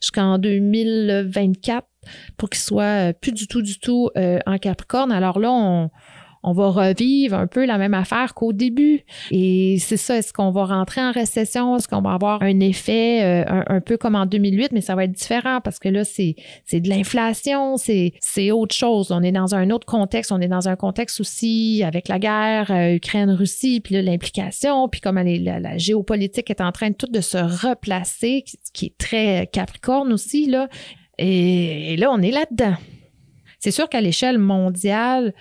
jusqu'en 0.02 0.38
2024 0.38 1.86
pour 2.38 2.50
qu'il 2.50 2.62
soit 2.62 3.10
euh, 3.10 3.14
plus 3.14 3.34
du 3.34 3.48
tout, 3.48 3.62
du 3.62 3.80
tout 3.80 4.10
euh, 4.18 4.40
en 4.46 4.58
Capricorne. 4.58 5.12
Alors 5.12 5.40
là, 5.40 5.52
on 5.52 5.90
on 6.48 6.54
va 6.54 6.70
revivre 6.70 7.36
un 7.36 7.46
peu 7.46 7.66
la 7.66 7.78
même 7.78 7.94
affaire 7.94 8.34
qu'au 8.34 8.54
début. 8.54 9.04
Et 9.32 9.78
c'est 9.80 9.98
ça, 9.98 10.18
est-ce 10.18 10.32
qu'on 10.32 10.52
va 10.52 10.66
rentrer 10.66 11.02
en 11.02 11.12
récession? 11.12 11.76
Est-ce 11.76 11.90
qu'on 11.90 12.02
va 12.02 12.14
avoir 12.14 12.42
un 12.42 12.62
effet 12.62 13.22
euh, 13.24 13.62
un, 13.68 13.82
peu 13.82 13.98
comme 13.98 14.16
en 14.16 14.26
2008, 14.26 14.72
mais 14.72 14.80
ça 14.80 14.96
va 14.96 15.04
être 15.04 15.12
différent 15.12 15.60
parce 15.62 15.78
que 15.78 15.90
là, 15.90 16.06
c'est, 16.06 16.36
c'est 16.64 16.80
de 16.80 16.88
l'inflation, 16.88 17.76
c'est, 17.76 18.14
c'est 18.22 18.52
autre 18.52 18.74
chose. 18.74 19.12
On 19.12 19.24
est 19.24 19.34
dans 19.34 19.56
un 19.56 19.70
autre 19.72 19.86
contexte. 19.86 20.32
On 20.32 20.40
est 20.40 20.48
dans 20.48 20.70
un 20.70 20.78
contexte 20.78 21.20
aussi 21.20 21.84
avec 21.86 22.08
la 22.08 22.18
guerre 22.18 22.72
euh, 22.72 22.96
Ukraine-Russie, 22.96 23.82
puis 23.82 24.02
l'implication, 24.02 24.88
puis 24.88 25.02
comme 25.02 25.18
la, 25.18 25.60
la, 25.60 25.78
géopolitique 25.78 26.50
est 26.50 26.62
en 26.62 26.72
train 26.72 26.92
de 26.92 26.96
tout 26.96 27.12
de 27.12 27.22
se 27.22 27.38
replacer, 27.38 28.46
qui, 28.74 28.86
est 28.86 28.98
très 28.98 29.50
capricorne 29.52 30.14
aussi, 30.14 30.46
là. 30.48 30.70
et 31.18 31.98
là, 31.98 32.10
on 32.10 32.22
est 32.22 32.32
là-dedans. 32.32 32.78
C'est 33.60 33.72
sûr 33.72 33.90
qu'à 33.90 34.02
l'échelle 34.02 34.38
mondiale, 34.38 35.34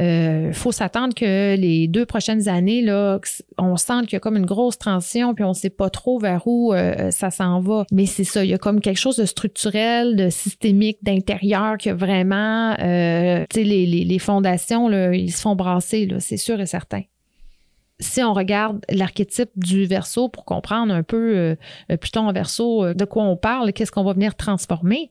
il 0.00 0.06
euh, 0.06 0.52
faut 0.54 0.72
s'attendre 0.72 1.14
que 1.14 1.56
les 1.56 1.86
deux 1.86 2.06
prochaines 2.06 2.48
années, 2.48 2.80
là, 2.80 3.20
on 3.58 3.76
sent 3.76 4.04
qu'il 4.04 4.14
y 4.14 4.16
a 4.16 4.20
comme 4.20 4.38
une 4.38 4.46
grosse 4.46 4.78
transition, 4.78 5.34
puis 5.34 5.44
on 5.44 5.50
ne 5.50 5.54
sait 5.54 5.68
pas 5.68 5.90
trop 5.90 6.18
vers 6.18 6.46
où 6.46 6.72
euh, 6.72 7.10
ça 7.10 7.30
s'en 7.30 7.60
va. 7.60 7.84
Mais 7.92 8.06
c'est 8.06 8.24
ça, 8.24 8.42
il 8.42 8.50
y 8.50 8.54
a 8.54 8.58
comme 8.58 8.80
quelque 8.80 8.98
chose 8.98 9.16
de 9.16 9.26
structurel, 9.26 10.16
de 10.16 10.30
systémique, 10.30 10.98
d'intérieur 11.02 11.76
qui 11.76 11.90
a 11.90 11.94
vraiment, 11.94 12.74
euh, 12.80 13.44
tu 13.50 13.60
sais, 13.60 13.64
les, 13.64 13.84
les, 13.84 14.18
fondations, 14.18 14.88
là, 14.88 15.12
ils 15.12 15.32
se 15.32 15.42
font 15.42 15.54
brasser, 15.54 16.08
c'est 16.18 16.38
sûr 16.38 16.58
et 16.60 16.66
certain 16.66 17.02
si 18.02 18.22
on 18.22 18.32
regarde 18.32 18.82
l'archétype 18.88 19.50
du 19.56 19.84
verso 19.84 20.30
pour 20.30 20.46
comprendre 20.46 20.94
un 20.94 21.02
peu 21.02 21.54
plutôt 22.00 22.20
en 22.20 22.32
verso 22.32 22.94
de 22.94 23.04
quoi 23.04 23.24
on 23.24 23.36
parle, 23.36 23.74
qu'est-ce 23.74 23.92
qu'on 23.92 24.04
va 24.04 24.14
venir 24.14 24.36
transformer, 24.36 25.10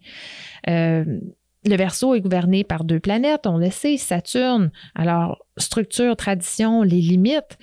le 1.66 1.76
verso 1.76 2.16
est 2.16 2.22
gouverné 2.22 2.64
par 2.64 2.84
deux 2.84 3.00
planètes, 3.00 3.46
on 3.46 3.58
le 3.58 3.70
sait, 3.70 3.98
Saturne. 3.98 4.72
Alors, 4.96 5.46
structure, 5.58 6.16
tradition, 6.16 6.84
les 6.84 7.02
limites. 7.02 7.58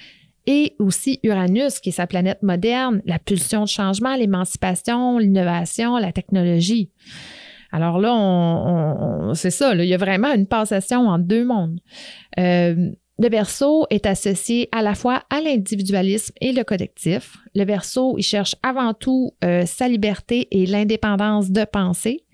Et 0.49 0.77
aussi 0.79 1.19
Uranus, 1.25 1.81
qui 1.81 1.89
est 1.89 1.93
sa 1.93 2.07
planète 2.07 2.43
moderne, 2.43 3.03
la 3.05 3.19
pulsion 3.19 3.65
de 3.65 3.69
changement, 3.69 4.15
l'émancipation, 4.15 5.19
l'innovation, 5.19 5.97
la 5.97 6.13
technologie. 6.13 6.91
Alors 7.73 7.99
là, 7.99 9.33
c'est 9.35 9.51
ça, 9.51 9.75
il 9.75 9.85
y 9.85 9.95
a 9.95 9.97
vraiment 9.97 10.33
une 10.33 10.47
passation 10.47 11.09
en 11.09 11.19
deux 11.19 11.45
mondes. 11.45 11.81
Euh, 12.39 12.93
Le 13.19 13.29
verso 13.29 13.87
est 13.91 14.07
associé 14.07 14.69
à 14.73 14.83
la 14.83 14.95
fois 14.95 15.25
à 15.31 15.41
l'individualisme 15.41 16.35
et 16.41 16.53
le 16.53 16.65
collectif. 16.65 17.39
Le 17.55 17.65
verso, 17.65 18.17
il 18.19 18.23
cherche 18.23 18.55
avant 18.63 18.93
tout 18.95 19.33
euh, 19.43 19.65
sa 19.67 19.89
liberté 19.89 20.47
et 20.51 20.67
l'indépendance 20.67 21.51
de 21.51 21.65
penser. 21.65 22.25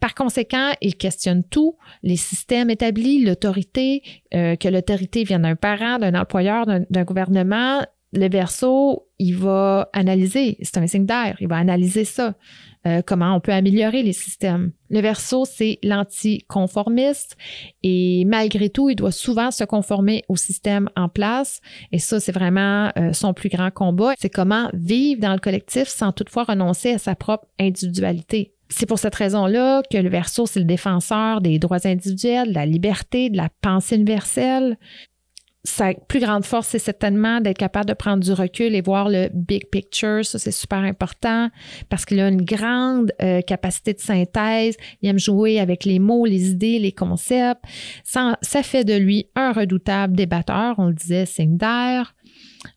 Par 0.00 0.14
conséquent, 0.14 0.72
il 0.80 0.96
questionne 0.96 1.42
tout, 1.44 1.76
les 2.02 2.16
systèmes 2.16 2.70
établis, 2.70 3.24
l'autorité, 3.24 4.02
euh, 4.34 4.56
que 4.56 4.68
l'autorité 4.68 5.24
vienne 5.24 5.42
d'un 5.42 5.56
parent, 5.56 5.98
d'un 5.98 6.14
employeur, 6.14 6.66
d'un 6.66 7.04
gouvernement. 7.04 7.82
Le 8.12 8.28
verso, 8.28 9.08
il 9.18 9.36
va 9.36 9.90
analyser, 9.92 10.58
c'est 10.62 10.78
un 10.78 10.86
signe 10.86 11.06
d'air, 11.06 11.36
il 11.40 11.48
va 11.48 11.56
analyser 11.56 12.04
ça, 12.04 12.34
euh, 12.86 13.02
comment 13.04 13.34
on 13.34 13.40
peut 13.40 13.52
améliorer 13.52 14.02
les 14.02 14.12
systèmes. 14.12 14.72
Le 14.90 15.00
verso, 15.00 15.44
c'est 15.44 15.78
l'anticonformiste 15.82 17.36
et 17.82 18.24
malgré 18.26 18.70
tout, 18.70 18.88
il 18.88 18.94
doit 18.94 19.12
souvent 19.12 19.50
se 19.50 19.64
conformer 19.64 20.22
au 20.28 20.36
système 20.36 20.88
en 20.94 21.08
place 21.08 21.60
et 21.90 21.98
ça, 21.98 22.20
c'est 22.20 22.32
vraiment 22.32 22.92
euh, 22.96 23.12
son 23.12 23.34
plus 23.34 23.48
grand 23.48 23.70
combat. 23.70 24.14
C'est 24.18 24.30
comment 24.30 24.70
vivre 24.72 25.20
dans 25.20 25.32
le 25.32 25.40
collectif 25.40 25.88
sans 25.88 26.12
toutefois 26.12 26.44
renoncer 26.44 26.92
à 26.92 26.98
sa 26.98 27.16
propre 27.16 27.46
individualité. 27.58 28.55
C'est 28.68 28.86
pour 28.86 28.98
cette 28.98 29.14
raison-là 29.14 29.82
que 29.90 29.98
le 29.98 30.08
verso, 30.08 30.46
c'est 30.46 30.60
le 30.60 30.66
défenseur 30.66 31.40
des 31.40 31.58
droits 31.58 31.86
individuels, 31.86 32.48
de 32.48 32.54
la 32.54 32.66
liberté, 32.66 33.30
de 33.30 33.36
la 33.36 33.48
pensée 33.60 33.96
universelle. 33.96 34.76
Sa 35.64 35.94
plus 35.94 36.20
grande 36.20 36.44
force, 36.44 36.68
c'est 36.68 36.78
certainement 36.78 37.40
d'être 37.40 37.58
capable 37.58 37.86
de 37.86 37.94
prendre 37.94 38.22
du 38.22 38.32
recul 38.32 38.76
et 38.76 38.80
voir 38.82 39.08
le 39.08 39.28
big 39.34 39.68
picture. 39.68 40.24
Ça, 40.24 40.38
c'est 40.38 40.52
super 40.52 40.78
important 40.78 41.50
parce 41.88 42.04
qu'il 42.04 42.20
a 42.20 42.28
une 42.28 42.42
grande 42.42 43.12
euh, 43.20 43.40
capacité 43.40 43.92
de 43.92 43.98
synthèse. 43.98 44.76
Il 45.02 45.08
aime 45.08 45.18
jouer 45.18 45.58
avec 45.58 45.84
les 45.84 45.98
mots, 45.98 46.24
les 46.24 46.50
idées, 46.50 46.78
les 46.78 46.92
concepts. 46.92 47.64
Ça, 48.04 48.36
fait 48.62 48.84
de 48.84 48.94
lui 48.94 49.26
un 49.34 49.52
redoutable 49.52 50.14
débatteur. 50.14 50.76
On 50.78 50.86
le 50.86 50.94
disait, 50.94 51.26
signe 51.26 51.56
d'air. 51.56 52.14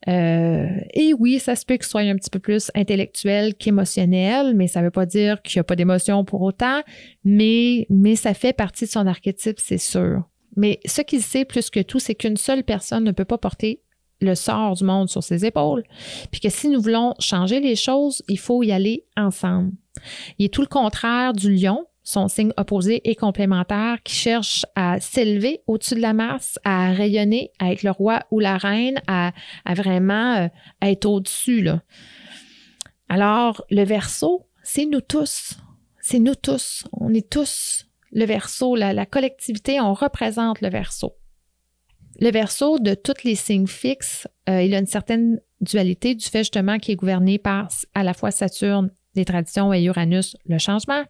Euh, 0.08 0.68
et 0.94 1.14
oui, 1.14 1.40
ça 1.40 1.56
se 1.56 1.66
peut 1.66 1.76
qu'il 1.76 1.86
soit 1.86 2.02
un 2.02 2.16
petit 2.16 2.30
peu 2.30 2.40
plus 2.40 2.72
intellectuel 2.74 3.56
qu'émotionnel, 3.56 4.56
mais 4.56 4.68
ça 4.68 4.80
ne 4.80 4.86
veut 4.86 4.92
pas 4.92 5.06
dire 5.06 5.42
qu'il 5.42 5.60
n'y 5.60 5.62
a 5.62 5.64
pas 5.66 5.76
d'émotion 5.76 6.24
pour 6.24 6.42
autant, 6.42 6.82
mais, 7.24 7.86
mais 7.90 8.16
ça 8.16 8.34
fait 8.34 8.54
partie 8.54 8.86
de 8.86 8.90
son 8.90 9.08
archétype, 9.08 9.60
c'est 9.60 9.78
sûr. 9.78 10.24
Mais 10.56 10.80
ce 10.86 11.02
qu'il 11.02 11.22
sait 11.22 11.46
plus 11.46 11.70
que 11.70 11.82
tout, 11.82 12.00
c'est 12.00 12.16
qu'une 12.16 12.38
seule 12.38 12.64
personne 12.64 13.04
ne 13.04 13.12
peut 13.12 13.26
pas 13.26 13.38
porter 13.38 13.82
le 14.22 14.36
sort 14.36 14.76
du 14.76 14.84
monde 14.84 15.10
sur 15.10 15.24
ses 15.24 15.46
épaules, 15.46 15.84
puis 16.32 16.42
que 16.42 16.50
si 16.50 16.68
nous 16.70 16.82
voulons 16.82 17.14
changer 17.20 17.60
les 17.60 17.76
choses, 17.76 18.22
il 18.28 18.40
faut 18.40 18.64
y 18.64 18.72
aller 18.72 19.06
ensemble. 19.16 19.72
Il 20.38 20.46
est 20.46 20.54
tout 20.54 20.62
le 20.62 20.68
contraire 20.68 21.34
du 21.34 21.54
lion, 21.54 21.86
son 22.10 22.28
signe 22.28 22.52
opposé 22.58 23.08
et 23.08 23.14
complémentaire 23.14 24.02
qui 24.04 24.16
cherche 24.16 24.66
à 24.76 25.00
s'élever 25.00 25.62
au-dessus 25.68 25.94
de 25.94 26.00
la 26.00 26.14
masse, 26.14 26.58
à 26.64 26.92
rayonner, 26.92 27.52
être 27.62 27.84
le 27.84 27.92
roi 27.92 28.24
ou 28.32 28.40
la 28.40 28.58
reine, 28.58 29.00
à, 29.06 29.32
vraiment 29.68 30.38
euh, 30.38 30.48
être 30.82 31.06
au-dessus. 31.06 31.70
Alors, 33.10 33.64
le 33.70 33.84
verso, 33.84 34.48
c'est 34.64 34.88
nous 34.88 35.02
tous. 35.02 35.54
C'est 36.02 36.18
nous 36.18 36.34
tous. 36.34 36.84
On 36.94 37.14
est 37.14 37.30
tous 37.30 37.86
le 38.12 38.26
verso. 38.26 38.76
La, 38.76 39.06
collectivité, 39.06 39.80
on 39.80 39.94
représente 39.94 40.62
le 40.62 40.70
verso. 40.70 41.16
Le 42.20 42.32
verso, 42.32 42.80
de 42.80 42.96
tous 42.96 43.24
les 43.24 43.36
signes 43.36 43.68
fixes, 43.68 44.28
euh, 44.50 44.64
il 44.64 44.74
a 44.74 44.80
une 44.80 44.88
certaine 44.88 45.42
dualité 45.62 46.16
du 46.16 46.26
fait 46.26 46.40
justement 46.40 46.80
qu'il 46.80 46.94
est 46.94 46.98
gouverné 46.98 47.38
par 47.38 47.68
à 47.94 48.02
la 48.02 48.16
fois 48.16 48.32
Saturne, 48.32 48.90
les 49.14 49.26
traditions, 49.26 49.72
et 49.72 49.84
Uranus, 49.84 50.36
le 50.48 50.58
changement. 50.58 51.04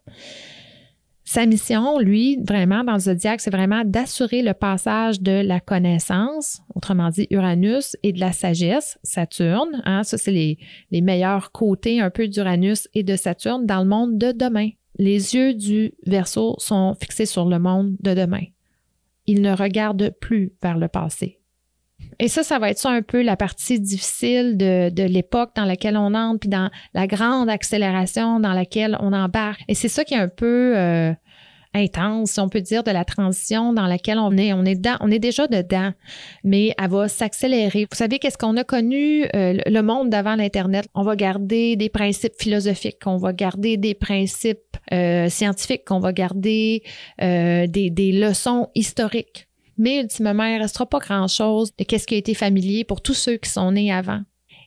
Sa 1.31 1.45
mission, 1.45 1.99
lui, 1.99 2.39
vraiment 2.43 2.83
dans 2.83 2.93
le 2.93 2.99
zodiaque, 2.99 3.39
c'est 3.39 3.51
vraiment 3.51 3.83
d'assurer 3.85 4.41
le 4.41 4.55
passage 4.55 5.21
de 5.21 5.43
la 5.45 5.59
connaissance, 5.59 6.63
autrement 6.73 7.11
dit 7.11 7.27
Uranus, 7.29 7.95
et 8.01 8.13
de 8.13 8.19
la 8.19 8.31
sagesse, 8.31 8.97
Saturne. 9.03 9.83
Hein, 9.85 10.01
ça, 10.01 10.17
c'est 10.17 10.31
les, 10.31 10.57
les 10.89 11.01
meilleurs 11.01 11.51
côtés 11.51 12.01
un 12.01 12.09
peu 12.09 12.27
d'Uranus 12.27 12.87
et 12.95 13.03
de 13.03 13.15
Saturne 13.15 13.67
dans 13.67 13.83
le 13.83 13.87
monde 13.87 14.17
de 14.17 14.31
demain. 14.31 14.69
Les 14.97 15.35
yeux 15.35 15.53
du 15.53 15.93
Verseau 16.07 16.55
sont 16.57 16.95
fixés 16.99 17.27
sur 17.27 17.45
le 17.45 17.59
monde 17.59 17.95
de 17.99 18.15
demain. 18.15 18.45
Il 19.27 19.43
ne 19.43 19.55
regarde 19.55 20.15
plus 20.19 20.53
vers 20.63 20.79
le 20.79 20.87
passé. 20.87 21.38
Et 22.19 22.27
ça, 22.27 22.43
ça 22.43 22.59
va 22.59 22.69
être 22.69 22.77
ça 22.77 22.89
un 22.89 23.01
peu 23.01 23.21
la 23.21 23.38
partie 23.38 23.79
difficile 23.79 24.57
de, 24.57 24.89
de 24.89 25.03
l'époque 25.03 25.51
dans 25.55 25.65
laquelle 25.65 25.95
on 25.95 26.13
entre, 26.13 26.41
puis 26.41 26.49
dans 26.49 26.69
la 26.93 27.07
grande 27.07 27.49
accélération 27.49 28.41
dans 28.41 28.53
laquelle 28.53 28.97
on 28.99 29.13
embarque. 29.13 29.62
Et 29.69 29.75
c'est 29.75 29.88
ça 29.88 30.03
qui 30.03 30.15
est 30.15 30.17
un 30.17 30.27
peu 30.27 30.77
euh, 30.77 31.13
intense, 31.73 32.31
si 32.31 32.39
on 32.41 32.49
peut 32.49 32.59
dire, 32.59 32.83
de 32.83 32.91
la 32.91 33.05
transition 33.05 33.71
dans 33.71 33.85
laquelle 33.85 34.19
on 34.19 34.35
est. 34.35 34.51
On 34.51 34.65
est 34.65 34.75
dedans, 34.75 34.97
on 34.99 35.09
est 35.12 35.19
déjà 35.19 35.47
dedans, 35.47 35.93
mais 36.43 36.73
elle 36.77 36.89
va 36.89 37.07
s'accélérer. 37.07 37.88
Vous 37.89 37.95
savez 37.95 38.19
qu'est-ce 38.19 38.38
qu'on 38.38 38.57
a 38.57 38.65
connu 38.65 39.23
euh, 39.33 39.57
le 39.65 39.81
monde 39.81 40.09
d'avant 40.09 40.35
l'Internet? 40.35 40.88
On 40.95 41.03
va 41.03 41.15
garder 41.15 41.77
des 41.77 41.89
principes 41.89 42.35
philosophiques, 42.38 42.99
on 43.05 43.15
va 43.15 43.31
garder 43.31 43.77
des 43.77 43.93
principes 43.93 44.75
euh, 44.91 45.29
scientifiques, 45.29 45.89
on 45.89 45.99
va 45.99 46.12
garder 46.12 46.83
des, 47.17 47.67
des 47.67 48.12
leçons 48.12 48.67
historiques 48.75 49.48
mais 49.79 50.01
ultimement, 50.01 50.43
il 50.43 50.57
ne 50.57 50.61
restera 50.61 50.85
pas 50.85 50.99
grand-chose 50.99 51.71
de 51.75 51.97
ce 51.97 52.05
qui 52.05 52.13
a 52.13 52.17
été 52.17 52.33
familier 52.35 52.83
pour 52.83 53.01
tous 53.01 53.15
ceux 53.15 53.37
qui 53.37 53.49
sont 53.49 53.71
nés 53.71 53.91
avant. 53.91 54.21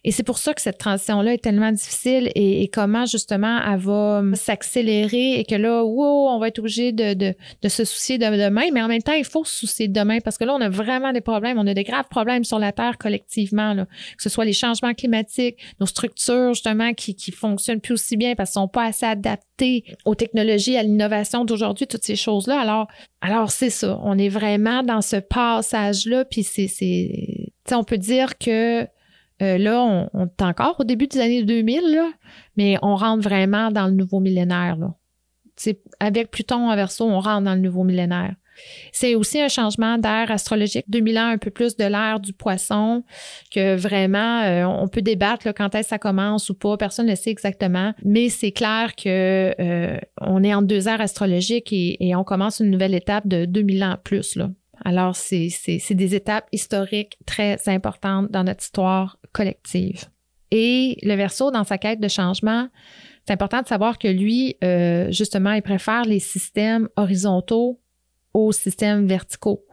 Et 0.05 0.11
c'est 0.11 0.25
pour 0.25 0.39
ça 0.39 0.53
que 0.53 0.61
cette 0.61 0.79
transition-là 0.79 1.35
est 1.35 1.43
tellement 1.43 1.71
difficile 1.71 2.31
et, 2.35 2.69
comment 2.73 3.07
justement 3.07 3.61
elle 3.65 3.79
va 3.79 4.19
hum, 4.19 4.35
s'accélérer 4.35 5.39
et 5.39 5.45
que 5.45 5.55
là, 5.55 5.85
wow, 5.85 6.29
on 6.29 6.39
va 6.39 6.49
être 6.49 6.59
obligé 6.59 6.91
de, 6.91 7.15
de, 7.15 7.35
de, 7.63 7.69
se 7.69 7.85
soucier 7.85 8.19
de 8.19 8.25
demain, 8.25 8.65
mais 8.73 8.83
en 8.83 8.89
même 8.89 9.03
temps, 9.03 9.13
il 9.13 9.25
faut 9.25 9.45
se 9.45 9.55
soucier 9.55 9.87
de 9.87 9.93
demain 9.93 10.19
parce 10.19 10.39
que 10.39 10.45
là, 10.45 10.55
on 10.55 10.61
a 10.61 10.69
vraiment 10.69 11.13
des 11.13 11.21
problèmes, 11.21 11.59
on 11.59 11.67
a 11.67 11.75
des 11.75 11.85
graves 11.85 12.09
problèmes 12.11 12.43
sur 12.43 12.59
la 12.59 12.73
Terre 12.73 12.99
collectivement, 12.99 13.75
là. 13.75 13.87
que 14.17 14.23
ce 14.23 14.29
soit 14.29 14.45
les 14.45 14.53
changements 14.53 14.95
climatiques, 14.95 15.59
nos 15.79 15.87
structures 15.87 16.55
justement 16.55 16.95
qui, 16.95 17.15
qui 17.15 17.31
fonctionnent 17.31 17.81
plus 17.81 17.95
aussi 17.95 18.17
bien 18.17 18.35
parce 18.35 18.51
qu'elles 18.51 18.63
sont 18.63 18.69
pas 18.69 18.87
assez 18.87 19.07
adaptées 19.07 19.85
aux 20.05 20.17
technologies, 20.17 20.77
à 20.77 20.83
l'innovation 20.83 21.45
d'aujourd'hui, 21.45 21.87
toutes 21.87 22.03
ces 22.03 22.17
choses-là. 22.17 22.59
Alors, 22.61 22.89
alors 23.21 23.51
c'est 23.53 23.71
ça, 23.71 24.01
on 24.03 24.19
est 24.19 24.29
vraiment 24.29 24.83
dans 24.83 25.01
ce 25.01 25.17
passage-là, 25.17 26.25
puis 26.25 26.43
c'est, 26.43 26.67
c'est, 26.67 27.53
on 27.71 27.85
peut 27.85 27.99
dire 27.99 28.37
que 28.39 28.87
euh, 29.43 29.59
là, 29.59 29.83
on, 29.83 30.27
est 30.27 30.43
encore 30.43 30.77
au 30.79 30.85
début 30.85 31.07
des 31.07 31.21
années 31.21 31.43
2000, 31.43 32.01
mais 32.57 32.77
on 32.83 32.95
rentre 32.95 33.23
vraiment 33.23 33.71
dans 33.71 33.87
le 33.87 33.93
nouveau 33.93 34.21
millénaire. 34.21 34.77
Là. 34.77 34.95
avec 36.01 36.31
Pluton 36.31 36.71
en 36.71 36.77
verso, 36.77 37.05
on 37.05 37.21
rentre 37.21 37.45
dans 37.45 37.55
le 37.55 37.61
nouveau 37.61 37.85
millénaire. 37.85 38.35
C'est 38.93 39.15
aussi 39.15 39.41
un 39.41 39.49
changement 39.49 39.99
d'ère 39.99 40.31
astrologique. 40.31 40.85
2000 40.89 41.19
ans, 41.19 41.29
un 41.29 41.39
peu 41.39 41.51
plus 41.51 41.77
de 41.77 41.85
l'ère 41.85 42.21
du 42.21 42.33
poisson, 42.33 43.03
que 43.51 43.75
vraiment, 43.77 44.43
euh, 44.43 44.65
on 44.65 44.89
peut 44.89 45.01
débattre 45.01 45.53
quand 45.55 45.75
est-ce 45.75 45.85
que 45.85 45.89
ça 45.89 45.99
commence 45.99 46.51
ou 46.51 46.55
pas. 46.55 46.77
Personne 46.77 47.07
ne 47.07 47.15
sait 47.15 47.31
exactement. 47.31 47.95
Mais 48.05 48.29
c'est 48.29 48.53
clair 48.53 48.95
que 48.95 49.55
euh, 49.59 49.99
on 50.21 50.45
est 50.45 50.55
en 50.55 50.63
deux 50.63 50.87
ères 50.87 51.01
astrologiques 51.01 51.73
et, 51.73 52.07
et, 52.07 52.15
on 52.15 52.25
commence 52.25 52.61
une 52.61 52.71
nouvelle 52.71 52.95
étape 52.95 53.27
de 53.27 53.47
2000 53.47 53.85
ans 53.85 53.97
plus. 54.05 54.37
Là. 54.37 54.51
Alors, 54.85 55.17
c'est 55.17 55.51
des 55.91 56.15
étapes 56.15 56.49
historiques 56.53 57.19
très 57.27 57.59
importantes 57.69 58.31
dans 58.31 58.45
notre 58.45 58.63
histoire 58.63 59.19
collective. 59.33 60.07
Et 60.51 60.99
le 61.03 61.15
verso, 61.15 61.51
dans 61.51 61.65
sa 61.65 61.79
quête 61.79 62.01
de 62.01 62.09
changement, 62.09 62.69
c'est 63.27 63.33
important 63.33 63.63
de 63.63 63.67
savoir 63.67 63.99
que 63.99 64.09
lui, 64.09 64.57
euh, 64.63 65.11
justement, 65.11 65.53
il 65.53 65.63
préfère 65.63 66.05
les 66.05 66.19
systèmes 66.19 66.89
horizontaux 66.97 67.81
aux 68.35 68.53
systèmes 68.53 69.07
verticaux. 69.07 69.65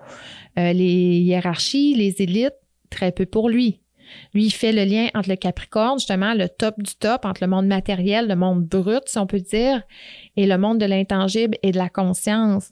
Euh, 0.57 0.73
les 0.73 1.19
hiérarchies, 1.19 1.95
les 1.95 2.21
élites, 2.21 2.55
très 2.89 3.11
peu 3.11 3.25
pour 3.25 3.49
lui. 3.49 3.81
Lui, 4.33 4.45
il 4.45 4.51
fait 4.51 4.71
le 4.71 4.85
lien 4.85 5.07
entre 5.13 5.29
le 5.29 5.35
Capricorne, 5.35 5.99
justement, 5.99 6.33
le 6.33 6.49
top 6.49 6.81
du 6.81 6.95
top, 6.95 7.25
entre 7.25 7.43
le 7.43 7.49
monde 7.49 7.67
matériel, 7.67 8.27
le 8.27 8.35
monde 8.35 8.63
brut, 8.63 9.03
si 9.05 9.17
on 9.17 9.27
peut 9.27 9.39
dire, 9.39 9.83
et 10.35 10.47
le 10.47 10.57
monde 10.57 10.79
de 10.79 10.85
l'intangible 10.85 11.57
et 11.61 11.71
de 11.71 11.77
la 11.77 11.89
conscience. 11.89 12.71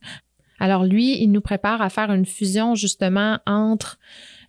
Alors 0.60 0.86
lui, 0.86 1.22
il 1.22 1.32
nous 1.32 1.42
prépare 1.42 1.82
à 1.82 1.90
faire 1.90 2.12
une 2.12 2.26
fusion 2.26 2.76
justement 2.76 3.40
entre 3.46 3.98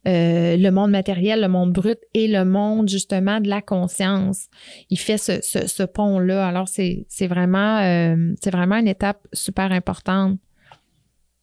euh, 0.07 0.57
le 0.57 0.71
monde 0.71 0.91
matériel, 0.91 1.41
le 1.41 1.49
monde 1.49 1.73
brut 1.73 1.99
et 2.15 2.29
le 2.29 2.45
monde 2.45 2.89
justement 2.89 3.41
de 3.41 3.49
la 3.49 3.61
conscience. 3.61 4.47
Il 4.91 4.99
fait 4.99 5.19
ce, 5.19 5.83
pont-là. 5.85 6.47
Alors 6.47 6.69
c'est 6.69 7.07
vraiment, 7.27 7.79
euh, 7.79 8.35
vraiment 8.47 8.77
une 8.77 8.89
étape 8.89 9.27
super 9.33 9.73
importante. 9.73 10.39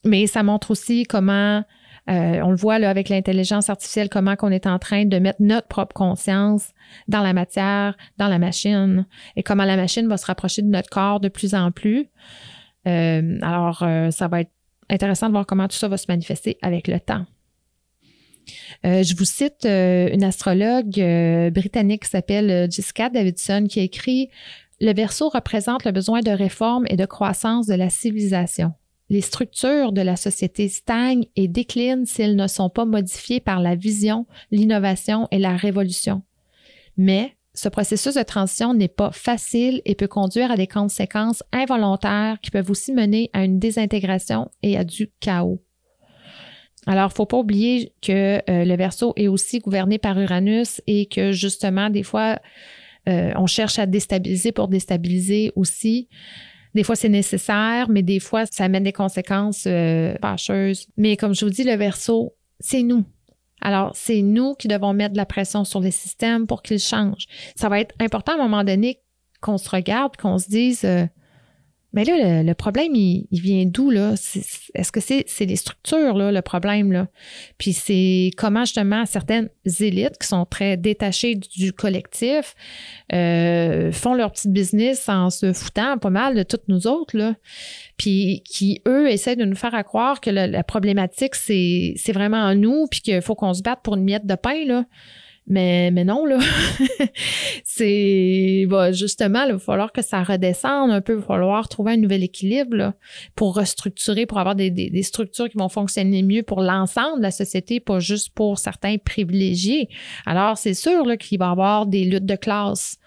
Mais 0.05 0.27
ça 0.27 0.43
montre 0.43 0.71
aussi 0.71 1.03
comment, 1.03 1.63
euh, 2.09 2.39
on 2.41 2.51
le 2.51 2.55
voit 2.55 2.79
là 2.79 2.89
avec 2.89 3.09
l'intelligence 3.09 3.69
artificielle, 3.69 4.09
comment 4.09 4.35
qu'on 4.35 4.51
est 4.51 4.67
en 4.67 4.79
train 4.79 5.05
de 5.05 5.17
mettre 5.17 5.41
notre 5.41 5.67
propre 5.67 5.93
conscience 5.93 6.69
dans 7.07 7.21
la 7.21 7.33
matière, 7.33 7.97
dans 8.17 8.27
la 8.27 8.37
machine, 8.37 9.05
et 9.35 9.43
comment 9.43 9.65
la 9.65 9.75
machine 9.75 10.07
va 10.07 10.17
se 10.17 10.27
rapprocher 10.27 10.61
de 10.61 10.67
notre 10.67 10.89
corps 10.89 11.19
de 11.19 11.27
plus 11.27 11.55
en 11.55 11.71
plus. 11.71 12.07
Alors, 12.85 13.79
ça 14.11 14.27
va 14.27 14.41
être 14.41 14.51
intéressant 14.89 15.27
de 15.27 15.31
voir 15.31 15.45
comment 15.45 15.67
tout 15.67 15.77
ça 15.77 15.87
va 15.87 15.97
se 15.97 16.05
manifester 16.07 16.57
avec 16.61 16.87
le 16.87 16.99
temps. 16.99 17.25
Euh, 18.85 19.03
je 19.03 19.15
vous 19.15 19.25
cite 19.25 19.65
euh, 19.65 20.09
une 20.11 20.23
astrologue 20.23 20.99
euh, 20.99 21.49
britannique 21.49 22.03
qui 22.03 22.09
s'appelle 22.09 22.71
Jessica 22.71 23.09
Davidson 23.09 23.65
qui 23.69 23.79
écrit 23.79 24.29
Le 24.81 24.93
verso 24.93 25.29
représente 25.29 25.85
le 25.85 25.91
besoin 25.91 26.21
de 26.21 26.31
réforme 26.31 26.85
et 26.89 26.95
de 26.95 27.05
croissance 27.05 27.67
de 27.67 27.75
la 27.75 27.89
civilisation. 27.89 28.73
les 29.09 29.21
structures 29.21 29.91
de 29.91 30.01
la 30.01 30.15
société 30.15 30.67
stagnent 30.67 31.27
et 31.35 31.47
déclinent 31.47 32.07
s'ils 32.07 32.35
ne 32.35 32.47
sont 32.47 32.71
pas 32.71 32.85
modifiés 32.85 33.39
par 33.39 33.59
la 33.59 33.75
vision, 33.75 34.25
l'innovation 34.49 35.27
et 35.29 35.37
la 35.37 35.55
révolution. 35.55 36.23
Mais 36.97 37.35
ce 37.55 37.69
processus 37.69 38.15
de 38.15 38.23
transition 38.23 38.73
n'est 38.73 38.89
pas 38.89 39.11
facile 39.11 39.81
et 39.85 39.95
peut 39.95 40.07
conduire 40.07 40.51
à 40.51 40.57
des 40.57 40.67
conséquences 40.67 41.41
involontaires 41.51 42.37
qui 42.41 42.51
peuvent 42.51 42.69
aussi 42.69 42.91
mener 42.91 43.29
à 43.33 43.43
une 43.43 43.59
désintégration 43.59 44.49
et 44.61 44.77
à 44.77 44.83
du 44.83 45.11
chaos. 45.19 45.61
Alors, 46.85 47.11
faut 47.13 47.25
pas 47.25 47.37
oublier 47.37 47.93
que 48.01 48.37
euh, 48.49 48.65
le 48.65 48.75
Verseau 48.75 49.13
est 49.15 49.27
aussi 49.27 49.59
gouverné 49.59 49.97
par 49.97 50.19
Uranus 50.19 50.81
et 50.85 51.07
que 51.07 51.31
justement, 51.31 51.89
des 51.89 52.03
fois, 52.03 52.39
euh, 53.09 53.31
on 53.37 53.47
cherche 53.47 53.79
à 53.79 53.85
déstabiliser 53.85 54.51
pour 54.51 54.67
déstabiliser 54.67 55.51
aussi. 55.55 56.09
Des 56.75 56.83
fois, 56.83 56.95
c'est 56.95 57.09
nécessaire, 57.09 57.89
mais 57.89 58.03
des 58.03 58.19
fois, 58.19 58.45
ça 58.51 58.65
amène 58.65 58.83
des 58.83 58.93
conséquences 58.93 59.63
euh, 59.65 60.15
fâcheuses. 60.21 60.87
Mais 60.97 61.17
comme 61.17 61.33
je 61.33 61.45
vous 61.45 61.51
dis, 61.51 61.63
le 61.63 61.75
Verseau, 61.75 62.35
c'est 62.59 62.83
nous. 62.83 63.05
Alors, 63.65 63.93
c'est 63.95 64.21
nous 64.21 64.53
qui 64.53 64.67
devons 64.67 64.93
mettre 64.93 65.17
la 65.17 65.25
pression 65.25 65.65
sur 65.65 65.79
les 65.79 65.89
systèmes 65.89 66.45
pour 66.45 66.61
qu'ils 66.61 66.77
changent. 66.77 67.25
Ça 67.55 67.67
va 67.67 67.79
être 67.79 67.95
important 67.99 68.33
à 68.33 68.35
un 68.35 68.43
moment 68.43 68.63
donné 68.63 68.99
qu'on 69.41 69.57
se 69.57 69.67
regarde, 69.67 70.17
qu'on 70.17 70.37
se 70.37 70.47
dise, 70.47 70.85
euh, 70.85 71.07
mais 71.95 72.03
là, 72.03 72.43
le, 72.43 72.53
problème, 72.53 72.93
il, 72.93 73.25
vient 73.31 73.65
d'où, 73.65 73.89
là? 73.89 74.15
Est-ce 74.73 74.91
que 74.91 74.99
c'est 74.99 75.45
les 75.45 75.55
structures, 75.55 76.17
là, 76.17 76.29
le 76.29 76.41
problème, 76.41 76.91
là? 76.91 77.07
Puis 77.57 77.71
c'est 77.71 78.31
comment, 78.35 78.65
justement, 78.65 79.05
certaines 79.05 79.49
élites 79.79 80.17
qui 80.19 80.27
sont 80.27 80.45
très 80.45 80.75
détachées 80.75 81.35
du 81.35 81.71
collectif 81.71 82.53
euh, 83.13 83.93
font 83.93 84.13
leur 84.13 84.33
petit 84.33 84.49
business 84.49 85.07
en 85.07 85.29
se 85.29 85.53
foutant 85.53 85.97
pas 85.97 86.09
mal 86.09 86.35
de 86.35 86.43
toutes 86.43 86.67
nous 86.67 86.85
autres, 86.85 87.17
là. 87.17 87.35
Puis 87.95 88.43
qui, 88.45 88.81
eux, 88.85 89.09
essaient 89.09 89.37
de 89.37 89.45
nous 89.45 89.55
faire 89.55 89.81
croire 89.85 90.19
que 90.19 90.29
la, 90.29 90.47
la 90.47 90.63
problématique, 90.65 91.35
c'est 91.35 91.95
vraiment 92.13 92.41
en 92.41 92.55
nous, 92.55 92.87
puis 92.91 92.99
qu'il 92.99 93.21
faut 93.21 93.35
qu'on 93.35 93.53
se 93.53 93.61
batte 93.61 93.79
pour 93.83 93.95
une 93.95 94.03
miette 94.03 94.25
de 94.25 94.35
pain, 94.35 94.65
là. 94.65 94.83
Mais, 95.47 95.91
mais 95.91 96.03
non, 96.03 96.25
là. 96.25 96.39
c'est 97.63 98.65
bah, 98.67 98.91
justement, 98.91 99.43
il 99.45 99.53
va 99.53 99.59
falloir 99.59 99.91
que 99.91 100.01
ça 100.01 100.23
redescende 100.23 100.89
un 100.91 101.01
peu. 101.01 101.13
Il 101.13 101.19
va 101.19 101.25
falloir 101.25 101.69
trouver 101.69 101.93
un 101.93 101.97
nouvel 101.97 102.23
équilibre 102.23 102.93
pour 103.35 103.55
restructurer, 103.55 104.25
pour 104.25 104.39
avoir 104.39 104.55
des, 104.55 104.71
des, 104.71 104.89
des, 104.89 105.03
structures 105.03 105.49
qui 105.49 105.57
vont 105.57 105.69
fonctionner 105.69 106.23
mieux 106.23 106.41
pour 106.41 106.61
l'ensemble 106.61 107.17
de 107.17 107.23
la 107.23 107.31
société, 107.31 107.79
pas 107.79 107.99
juste 107.99 108.33
pour 108.33 108.57
certains 108.57 108.97
privilégiés. 108.97 109.87
Alors, 110.25 110.57
c'est 110.57 110.73
sûr 110.73 111.05
là, 111.05 111.15
qu'il 111.15 111.37
va 111.37 111.47
y 111.47 111.51
avoir 111.51 111.85
des 111.85 112.05
luttes 112.05 112.25
de 112.25 112.35
classe. 112.35 112.97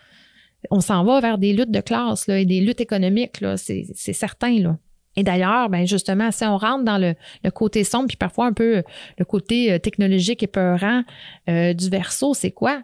On 0.70 0.80
s'en 0.80 1.04
va 1.04 1.20
vers 1.20 1.38
des 1.38 1.52
luttes 1.52 1.70
de 1.70 1.80
classe 1.80 2.26
là, 2.28 2.38
et 2.38 2.44
des 2.44 2.60
luttes 2.60 2.80
économiques, 2.80 3.40
là, 3.40 3.56
c'est, 3.56 3.86
c'est 3.94 4.12
certain. 4.12 4.58
Là. 4.60 4.78
Et 5.18 5.24
d'ailleurs, 5.24 5.68
ben 5.68 5.84
justement, 5.84 6.30
si 6.30 6.44
on 6.44 6.56
rentre 6.56 6.84
dans 6.84 6.96
le, 6.96 7.16
côté 7.50 7.82
sombre, 7.82 8.06
puis 8.06 8.16
parfois 8.16 8.46
un 8.46 8.52
peu 8.52 8.84
le 9.18 9.24
côté 9.24 9.72
euh, 9.72 9.78
technologique 9.80 10.44
et 10.44 10.46
peurant 10.46 11.02
euh, 11.48 11.74
du 11.74 11.90
verso, 11.90 12.34
c'est 12.34 12.52
quoi? 12.52 12.82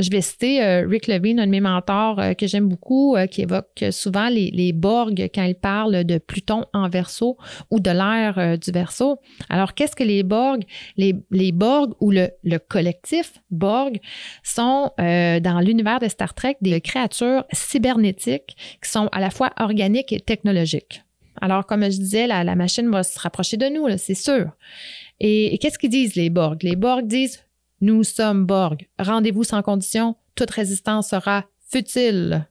Je 0.00 0.10
vais 0.10 0.20
citer 0.20 0.64
euh, 0.64 0.84
Rick 0.88 1.06
Levine, 1.06 1.38
un 1.38 1.46
de 1.46 1.52
mes 1.52 1.60
mentors 1.60 2.20
que 2.36 2.48
j'aime 2.48 2.68
beaucoup, 2.68 3.16
qui 3.30 3.42
évoque 3.42 3.84
souvent 3.92 4.28
les, 4.28 4.50
les 4.50 4.72
Borg 4.72 5.30
quand 5.32 5.44
il 5.44 5.54
parle 5.54 6.02
de 6.02 6.18
Pluton 6.18 6.64
en 6.72 6.88
verso 6.88 7.36
ou 7.70 7.78
de 7.78 7.90
l'ère 7.90 8.58
du 8.58 8.72
verso. 8.72 9.20
Alors, 9.48 9.74
qu'est-ce 9.74 9.94
que 9.94 10.02
les 10.02 10.24
Borg? 10.24 10.64
Les, 10.96 11.14
les 11.30 11.52
Borg 11.52 11.92
ou 12.00 12.10
le, 12.10 12.30
le 12.42 12.58
collectif 12.58 13.34
Borg 13.52 14.00
sont 14.42 14.90
dans 14.98 15.60
l'univers 15.64 16.00
de 16.00 16.08
Star 16.08 16.34
Trek 16.34 16.56
des 16.60 16.80
créatures 16.80 17.44
cybernétiques 17.52 18.56
qui 18.82 18.90
sont 18.90 19.08
à 19.12 19.20
la 19.20 19.30
fois 19.30 19.52
organiques 19.56 20.12
et 20.12 20.20
technologiques. 20.20 21.05
Alors, 21.40 21.66
comme 21.66 21.82
je 21.82 21.98
disais, 21.98 22.26
la, 22.26 22.54
machine 22.54 22.90
va 22.90 23.02
se 23.02 23.18
rapprocher 23.18 23.56
de 23.56 23.66
nous, 23.66 23.86
c'est 23.98 24.14
sûr. 24.14 24.50
Et, 25.20 25.58
qu'est-ce 25.58 25.78
qu'ils 25.78 25.90
disent, 25.90 26.14
les 26.14 26.30
Borg? 26.30 26.62
Les 26.62 26.76
Borg 26.76 27.06
disent 27.06 27.44
Nous 27.80 28.04
sommes 28.04 28.46
Borg. 28.46 28.88
Rendez-vous 28.98 29.44
sans 29.44 29.62
condition. 29.62 30.16
Toute 30.34 30.50
résistance 30.50 31.10
sera 31.10 31.44
futile. 31.70 32.46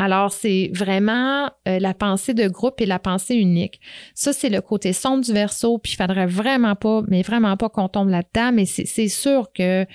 Alors, 0.00 0.32
c'est 0.32 0.72
vraiment 0.74 1.50
euh, 1.68 1.78
la 1.78 1.94
pensée 1.94 2.34
de 2.34 2.48
groupe 2.48 2.80
et 2.80 2.86
la 2.86 2.98
pensée 2.98 3.36
unique. 3.36 3.80
Ça, 4.14 4.32
c'est 4.32 4.48
le 4.48 4.60
côté 4.60 4.92
sombre 4.92 5.24
du 5.24 5.32
verso, 5.32 5.78
puis 5.78 5.92
il 5.92 5.96
faudrait 5.96 6.26
vraiment 6.26 6.74
pas, 6.74 7.02
mais 7.06 7.22
vraiment 7.22 7.56
pas 7.56 7.68
qu'on 7.68 7.88
tombe 7.88 8.08
là-dedans, 8.08 8.50
mais 8.52 8.64
c'est 8.66 9.08
sûr 9.08 9.52
que 9.54 9.86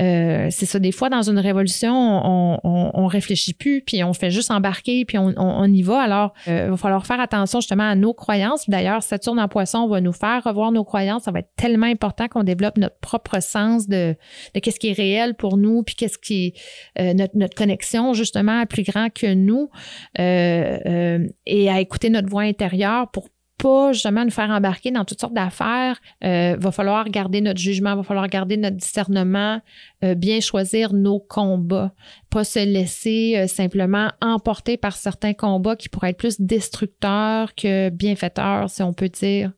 euh, 0.00 0.48
c'est 0.50 0.66
ça, 0.66 0.78
des 0.78 0.92
fois, 0.92 1.08
dans 1.08 1.22
une 1.22 1.38
révolution, 1.38 1.94
on, 1.94 2.60
on, 2.64 2.90
on, 2.94 3.06
réfléchit 3.06 3.54
plus, 3.54 3.82
puis 3.82 4.04
on 4.04 4.12
fait 4.12 4.30
juste 4.30 4.50
embarquer, 4.50 5.04
puis 5.04 5.18
on, 5.18 5.32
on 5.36 5.72
y 5.72 5.82
va. 5.82 6.00
Alors, 6.00 6.34
euh, 6.48 6.64
il 6.66 6.70
va 6.70 6.76
falloir 6.76 7.06
faire 7.06 7.20
attention 7.20 7.60
justement 7.60 7.88
à 7.88 7.94
nos 7.94 8.12
croyances. 8.12 8.68
D'ailleurs, 8.68 9.02
Saturne 9.02 9.40
en 9.40 9.48
poisson 9.48 9.88
va 9.88 10.00
nous 10.00 10.12
faire 10.12 10.42
revoir 10.44 10.72
nos 10.72 10.84
croyances. 10.84 11.24
Ça 11.24 11.30
va 11.30 11.40
être 11.40 11.52
tellement 11.56 11.86
important 11.86 12.28
qu'on 12.28 12.44
développe 12.44 12.76
notre 12.76 12.98
propre 12.98 13.40
sens 13.40 13.88
de, 13.88 14.14
de 14.54 14.60
qu'est-ce 14.60 14.78
qui 14.78 14.88
est 14.88 14.92
réel 14.92 15.34
pour 15.34 15.56
nous, 15.56 15.82
puis 15.82 15.94
qu'est-ce 15.94 16.18
qui 16.18 16.46
est 16.46 17.00
euh, 17.00 17.14
notre, 17.14 17.36
notre 17.36 17.54
connexion 17.54 18.12
justement 18.12 18.60
à 18.60 18.66
plus 18.66 18.82
grand 18.82 19.08
que 19.10 19.34
nous, 19.34 19.70
et 20.18 21.70
à 21.70 21.80
écouter 21.80 22.10
notre 22.10 22.28
voix 22.28 22.42
intérieure 22.42 23.10
pour 23.10 23.28
pas 23.58 23.92
justement 23.92 24.24
nous 24.24 24.30
faire 24.30 24.50
embarquer 24.50 24.90
dans 24.90 25.04
toutes 25.04 25.20
sortes 25.20 25.34
d'affaires. 25.34 26.00
Euh, 26.24 26.56
va 26.58 26.70
falloir 26.72 27.08
garder 27.08 27.40
notre 27.40 27.60
jugement, 27.60 27.96
va 27.96 28.02
falloir 28.02 28.28
garder 28.28 28.56
notre 28.56 28.76
discernement, 28.76 29.60
euh, 30.04 30.14
bien 30.14 30.40
choisir 30.40 30.92
nos 30.92 31.20
combats, 31.20 31.92
pas 32.30 32.44
se 32.44 32.58
laisser 32.58 33.34
euh, 33.36 33.46
simplement 33.46 34.10
emporter 34.20 34.76
par 34.76 34.96
certains 34.96 35.34
combats 35.34 35.76
qui 35.76 35.88
pourraient 35.88 36.10
être 36.10 36.18
plus 36.18 36.40
destructeurs 36.40 37.54
que 37.54 37.88
bienfaiteurs, 37.90 38.68
si 38.68 38.82
on 38.82 38.92
peut 38.92 39.08
dire. 39.08 39.52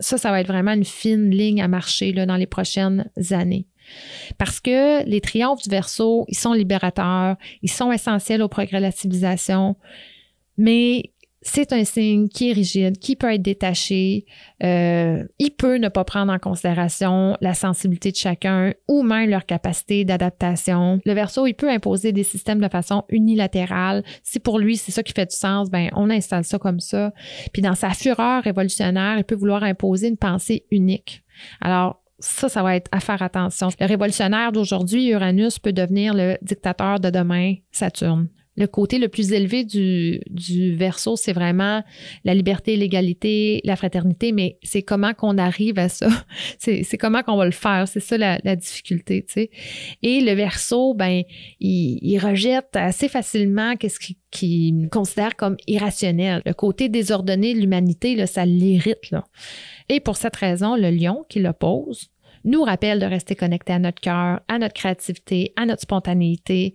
Ça, 0.00 0.18
ça 0.18 0.30
va 0.30 0.40
être 0.40 0.48
vraiment 0.48 0.72
une 0.72 0.84
fine 0.84 1.30
ligne 1.30 1.62
à 1.62 1.68
marcher 1.68 2.12
là, 2.12 2.26
dans 2.26 2.36
les 2.36 2.46
prochaines 2.46 3.10
années. 3.30 3.66
Parce 4.38 4.60
que 4.60 5.04
les 5.04 5.20
triomphes 5.20 5.62
du 5.62 5.70
verso, 5.70 6.24
ils 6.28 6.36
sont 6.36 6.52
libérateurs, 6.52 7.36
ils 7.62 7.70
sont 7.70 7.92
essentiels 7.92 8.42
au 8.42 8.48
progrès 8.48 8.78
de 8.78 8.82
la 8.82 8.90
civilisation, 8.90 9.76
mais 10.56 11.12
c'est 11.44 11.74
un 11.74 11.84
signe 11.84 12.28
qui 12.28 12.50
est 12.50 12.52
rigide, 12.54 12.98
qui 12.98 13.16
peut 13.16 13.32
être 13.32 13.42
détaché. 13.42 14.24
Euh, 14.62 15.24
il 15.38 15.50
peut 15.50 15.76
ne 15.76 15.88
pas 15.88 16.02
prendre 16.02 16.32
en 16.32 16.38
considération 16.38 17.36
la 17.42 17.52
sensibilité 17.52 18.10
de 18.10 18.16
chacun 18.16 18.72
ou 18.88 19.02
même 19.02 19.28
leur 19.28 19.44
capacité 19.44 20.06
d'adaptation. 20.06 21.00
Le 21.04 21.12
verso, 21.12 21.46
il 21.46 21.52
peut 21.52 21.68
imposer 21.70 22.12
des 22.12 22.24
systèmes 22.24 22.60
de 22.60 22.68
façon 22.68 23.04
unilatérale. 23.10 24.02
Si 24.22 24.40
pour 24.40 24.58
lui, 24.58 24.78
c'est 24.78 24.90
ça 24.90 25.02
qui 25.02 25.12
fait 25.12 25.30
du 25.30 25.36
sens, 25.36 25.70
ben 25.70 25.90
on 25.94 26.08
installe 26.08 26.44
ça 26.44 26.58
comme 26.58 26.80
ça. 26.80 27.12
Puis 27.52 27.60
dans 27.60 27.74
sa 27.74 27.90
fureur 27.90 28.42
révolutionnaire, 28.42 29.18
il 29.18 29.24
peut 29.24 29.36
vouloir 29.36 29.62
imposer 29.64 30.08
une 30.08 30.16
pensée 30.16 30.64
unique. 30.70 31.22
Alors, 31.60 32.02
ça, 32.20 32.48
ça 32.48 32.62
va 32.62 32.74
être 32.74 32.88
à 32.90 33.00
faire 33.00 33.20
attention. 33.20 33.68
Le 33.78 33.86
révolutionnaire 33.86 34.50
d'aujourd'hui, 34.50 35.08
Uranus, 35.10 35.58
peut 35.58 35.74
devenir 35.74 36.14
le 36.14 36.38
dictateur 36.40 37.00
de 37.00 37.10
demain, 37.10 37.56
Saturne 37.70 38.28
le 38.56 38.66
côté 38.66 38.98
le 38.98 39.08
plus 39.08 39.32
élevé 39.32 39.64
du, 39.64 40.20
du 40.30 40.76
verso, 40.76 41.16
c'est 41.16 41.32
vraiment 41.32 41.82
la 42.24 42.34
liberté, 42.34 42.76
l'égalité, 42.76 43.60
la 43.64 43.76
fraternité, 43.76 44.32
mais 44.32 44.58
c'est 44.62 44.82
comment 44.82 45.12
qu'on 45.12 45.38
arrive 45.38 45.78
à 45.78 45.88
ça. 45.88 46.08
C'est 46.58 46.98
comment 46.98 47.22
qu'on 47.22 47.36
va 47.36 47.44
le 47.44 47.50
faire. 47.50 47.86
C'est 47.86 48.00
ça 48.00 48.16
la, 48.16 48.38
la, 48.42 48.56
difficulté, 48.56 49.24
tu 49.26 49.34
sais. 49.34 49.50
Et 50.02 50.20
le 50.20 50.32
verso, 50.32 50.94
ben, 50.94 51.22
il, 51.60 52.18
rejette 52.18 52.74
assez 52.74 53.08
facilement 53.08 53.76
qu'est-ce 53.76 53.98
qu'il 53.98 54.16
qui 54.34 54.88
considère 54.90 55.36
comme 55.36 55.56
irrationnel. 55.66 56.42
Le 56.44 56.52
côté 56.52 56.88
désordonné 56.88 57.54
de 57.54 57.60
l'humanité, 57.60 58.26
ça 58.26 58.44
l'irrite. 58.44 59.14
Et 59.88 60.00
pour 60.00 60.16
cette 60.16 60.36
raison, 60.36 60.74
le 60.74 60.90
lion 60.90 61.24
qui 61.28 61.40
l'oppose 61.40 62.10
nous 62.44 62.62
rappelle 62.62 62.98
de 62.98 63.06
rester 63.06 63.36
connecté 63.36 63.72
à 63.72 63.78
notre 63.78 64.00
cœur, 64.00 64.40
à 64.48 64.58
notre 64.58 64.74
créativité, 64.74 65.52
à 65.56 65.66
notre 65.66 65.82
spontanéité, 65.82 66.74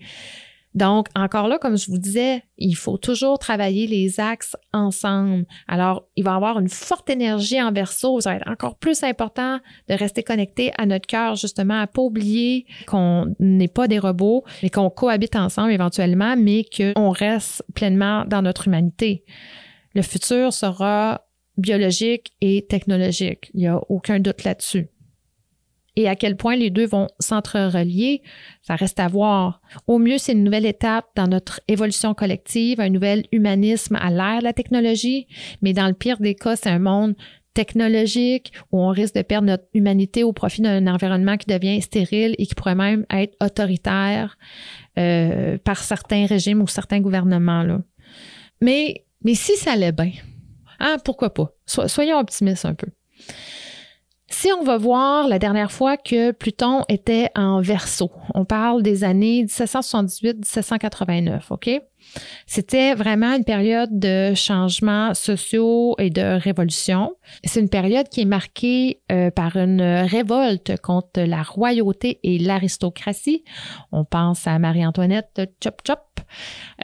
donc, 0.76 1.07
encore 1.15 1.47
là, 1.47 1.57
comme 1.57 1.78
je 1.78 1.89
vous 1.89 1.97
disais, 1.97 2.43
il 2.57 2.76
faut 2.76 2.97
toujours 2.97 3.39
travailler 3.39 3.88
les 3.88 4.20
axes 4.20 4.55
ensemble. 4.72 5.45
Alors, 5.67 6.07
il 6.15 6.24
va 6.24 6.32
y 6.32 6.36
avoir 6.36 6.59
une 6.59 6.70
forte 6.70 7.09
énergie 7.09 7.59
en 7.59 7.72
verso. 7.72 8.22
Ça 8.22 8.32
va 8.32 8.36
être 8.36 8.49
encore 8.49 8.78
plus 8.78 9.03
important 9.03 9.59
de 9.88 9.95
rester 9.95 10.22
connecté 10.22 10.72
à 10.78 10.86
notre 10.86 11.07
cœur, 11.07 11.36
justement, 11.36 11.80
à 11.80 11.88
pas 11.88 12.03
oublier 12.03 12.67
qu'on 12.86 13.34
n'est 13.39 13.67
pas 13.67 13.88
des 13.88 13.97
robots, 13.97 14.43
mais 14.61 14.70
qu'on 14.70 14.91
cohabite 14.91 15.36
ensemble 15.36 15.72
éventuellement, 15.72 16.36
mais 16.38 16.63
qu'on 16.65 17.09
reste 17.09 17.63
pleinement 17.74 18.26
dans 18.26 18.43
notre 18.43 18.67
humanité. 18.67 19.26
Le 19.95 20.03
futur 20.03 20.53
sera 20.53 21.26
biologique 21.57 22.32
et 22.41 22.67
technologique. 22.67 23.49
Il 23.55 23.61
n'y 23.61 23.67
a 23.67 23.82
aucun 23.89 24.20
doute 24.20 24.43
là-dessus 24.43 24.89
et 26.00 26.08
à 26.08 26.16
quel 26.16 26.38
point 26.38 26.56
les 26.56 26.70
deux 26.70 26.86
vont 26.86 27.10
s'entrerelier, 27.20 28.22
ça 28.62 28.76
reste 28.76 29.02
à 29.02 29.10
voir. 29.10 29.62
Au 29.86 30.00
mieux, 30.00 30.18
c'est 30.18 30.32
une 30.32 30.45
nouvelle 30.45 30.66
étape 30.66 31.08
dans 31.18 31.28
notre 31.28 31.60
évolution 31.68 32.14
collective, 32.14 32.80
un 32.80 32.89
nouvel 32.89 33.26
humanisme 33.34 33.97
à 33.97 34.10
l'ère 34.10 34.39
de 34.39 34.45
la 34.45 34.54
technologie, 34.54 35.28
mais 35.62 35.74
dans 35.74 35.88
le 35.88 35.93
pire 35.93 36.20
des 36.20 36.36
cas, 36.36 36.56
c'est 36.56 36.70
un 36.70 36.80
monde 36.80 37.16
technologique 37.54 38.54
où 38.72 38.80
on 38.82 38.88
risque 38.89 39.16
de 39.16 39.24
perdre 39.24 39.47
notre 39.47 39.66
humanité 39.74 40.24
au 40.24 40.32
profit 40.32 40.62
d'un 40.62 40.88
environnement 40.88 41.36
qui 41.36 41.47
devient 41.47 41.82
stérile 41.82 42.34
et 42.38 42.45
qui 42.45 42.56
pourrait 42.56 42.76
même 42.76 43.06
être 43.10 43.36
autoritaire 43.43 44.38
euh, 44.97 45.58
par 45.58 45.80
certains 45.84 46.28
régimes 46.28 46.62
ou 46.62 46.68
certains 46.68 47.02
gouvernements. 47.02 47.64
Là. 47.64 47.82
Mais, 48.62 49.04
mais 49.26 49.34
si 49.36 49.58
ça 49.58 49.74
allait 49.74 49.91
bien, 49.91 50.12
Ah, 50.80 50.95
pourquoi 51.04 51.34
pas? 51.34 51.52
soyons 51.66 52.20
optimistes 52.20 52.64
un 52.64 52.74
peu. 52.74 52.88
Si 54.32 54.51
on 54.53 54.63
va 54.63 54.77
voir 54.77 55.27
la 55.27 55.39
dernière 55.39 55.71
fois 55.71 55.97
que 55.97 56.32
Pluton 56.32 56.84
était 56.88 57.30
en 57.36 57.61
verso, 57.61 58.11
on 58.36 58.45
parle 58.45 58.84
des 58.84 59.03
années 59.03 59.43
1778-1789, 59.45 61.41
OK? 61.49 61.69
C'était 62.45 62.95
vraiment 62.95 63.36
une 63.36 63.43
période 63.43 63.99
de 63.99 64.34
changements 64.34 65.14
sociaux 65.14 65.95
et 65.99 66.10
de 66.10 66.39
révolution. 66.39 67.16
C'est 67.43 67.60
une 67.60 67.70
période 67.70 68.10
qui 68.10 68.22
est 68.22 68.26
marquée 68.26 69.01
euh, 69.12 69.32
par 69.32 69.55
une 69.55 69.82
révolte 69.82 70.80
contre 70.82 71.22
la 71.22 71.43
royauté 71.43 72.20
et 72.24 72.39
l'aristocratie. 72.39 73.43
On 73.91 74.05
pense 74.05 74.47
à 74.47 74.57
Marie-Antoinette 74.60 75.41
Chop 75.64 75.82
Chop. 75.86 75.99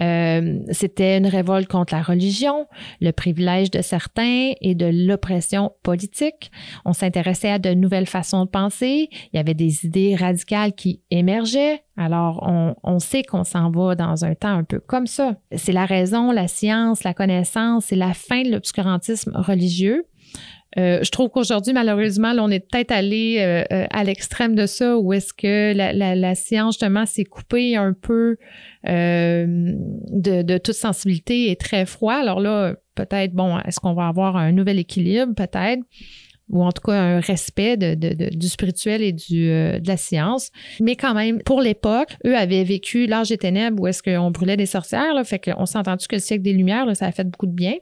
Euh, 0.01 0.59
c'était 0.71 1.17
une 1.17 1.27
révolte 1.27 1.67
contre 1.67 1.93
la 1.93 2.01
religion, 2.01 2.67
le 3.01 3.11
privilège 3.11 3.71
de 3.71 3.81
certains 3.81 4.53
et 4.61 4.75
de 4.75 4.85
l'oppression 5.07 5.73
politique. 5.83 6.51
On 6.83 6.93
s'intéressait 6.93 7.51
à 7.51 7.59
de 7.59 7.73
nouvelles 7.73 8.07
façons 8.07 8.45
de 8.45 8.49
penser. 8.49 9.09
Il 9.33 9.37
y 9.37 9.39
avait 9.39 9.53
des 9.53 9.85
idées 9.85 10.15
radicales 10.15 10.73
qui 10.73 11.01
émergeaient. 11.11 11.84
Alors, 11.97 12.45
on, 12.83 12.99
sait 12.99 13.23
qu'on 13.23 13.45
s'en 13.45 13.71
va 13.71 13.95
dans 13.95 14.25
un 14.25 14.35
temps 14.35 14.57
un 14.57 14.63
peu 14.65 14.79
comme 14.79 15.07
ça. 15.07 15.37
C'est 15.55 15.71
la 15.71 15.85
raison, 15.85 16.31
la 16.31 16.47
science, 16.47 17.03
la 17.03 17.13
connaissance, 17.13 17.85
c'est 17.85 17.95
la 17.95 18.13
fin 18.13 18.43
de 18.43 18.51
l'obscurantisme 18.51 19.31
religieux. 19.33 20.05
Euh, 20.77 20.99
je 21.03 21.09
trouve 21.09 21.29
qu'aujourd'hui, 21.29 21.71
malheureusement, 21.71 22.33
on 22.37 22.49
est 22.51 22.59
peut-être 22.59 22.91
allé 22.91 23.37
euh, 23.39 23.63
euh, 23.71 23.85
à 23.91 24.03
l'extrême 24.03 24.55
de 24.55 24.65
ça, 24.65 24.97
où 24.97 25.13
est-ce 25.13 25.33
que 25.33 25.73
la, 25.73 26.35
science, 26.35 26.75
justement, 26.75 27.05
s'est 27.05 27.23
coupée 27.23 27.77
un 27.77 27.93
peu 27.93 28.37
de, 28.83 30.41
de, 30.41 30.57
toute 30.57 30.75
sensibilité 30.75 31.49
et 31.49 31.55
très 31.55 31.85
froid. 31.85 32.15
Alors 32.15 32.41
là, 32.41 32.75
peut-être, 32.95 33.33
bon, 33.33 33.57
est-ce 33.59 33.79
qu'on 33.79 33.93
va 33.93 34.07
avoir 34.07 34.35
un 34.35 34.51
nouvel 34.51 34.79
équilibre, 34.79 35.33
peut-être? 35.33 35.81
Ou 36.49 36.63
en 36.63 36.71
tout 36.71 36.81
cas 36.81 36.93
un 36.93 37.19
respect 37.19 37.77
de, 37.77 38.35
du 38.35 38.47
spirituel 38.47 39.01
et 39.01 39.11
du, 39.11 39.49
euh, 39.49 39.79
de 39.79 39.87
la 39.87 39.97
science. 39.97 40.51
Mais 40.79 40.95
quand 40.95 41.13
même, 41.13 41.41
pour 41.41 41.61
l'époque, 41.61 42.15
eux 42.25 42.35
avaient 42.35 42.63
vécu 42.63 43.07
l'âge 43.07 43.29
des 43.29 43.37
ténèbres 43.37 43.81
où 43.81 43.87
est-ce 43.87 44.03
qu'on 44.03 44.31
brûlait 44.31 44.57
des 44.57 44.65
sorcières. 44.65 45.13
Là, 45.13 45.23
fait 45.23 45.39
qu'on 45.39 45.65
s'est 45.65 45.77
entendu 45.77 46.07
que 46.07 46.15
le 46.15 46.21
siècle 46.21 46.43
des 46.43 46.53
Lumières, 46.53 46.95
ça 46.95 47.07
a 47.07 47.11
fait 47.11 47.23
beaucoup 47.23 47.47
de 47.47 47.53
bien. 47.53 47.75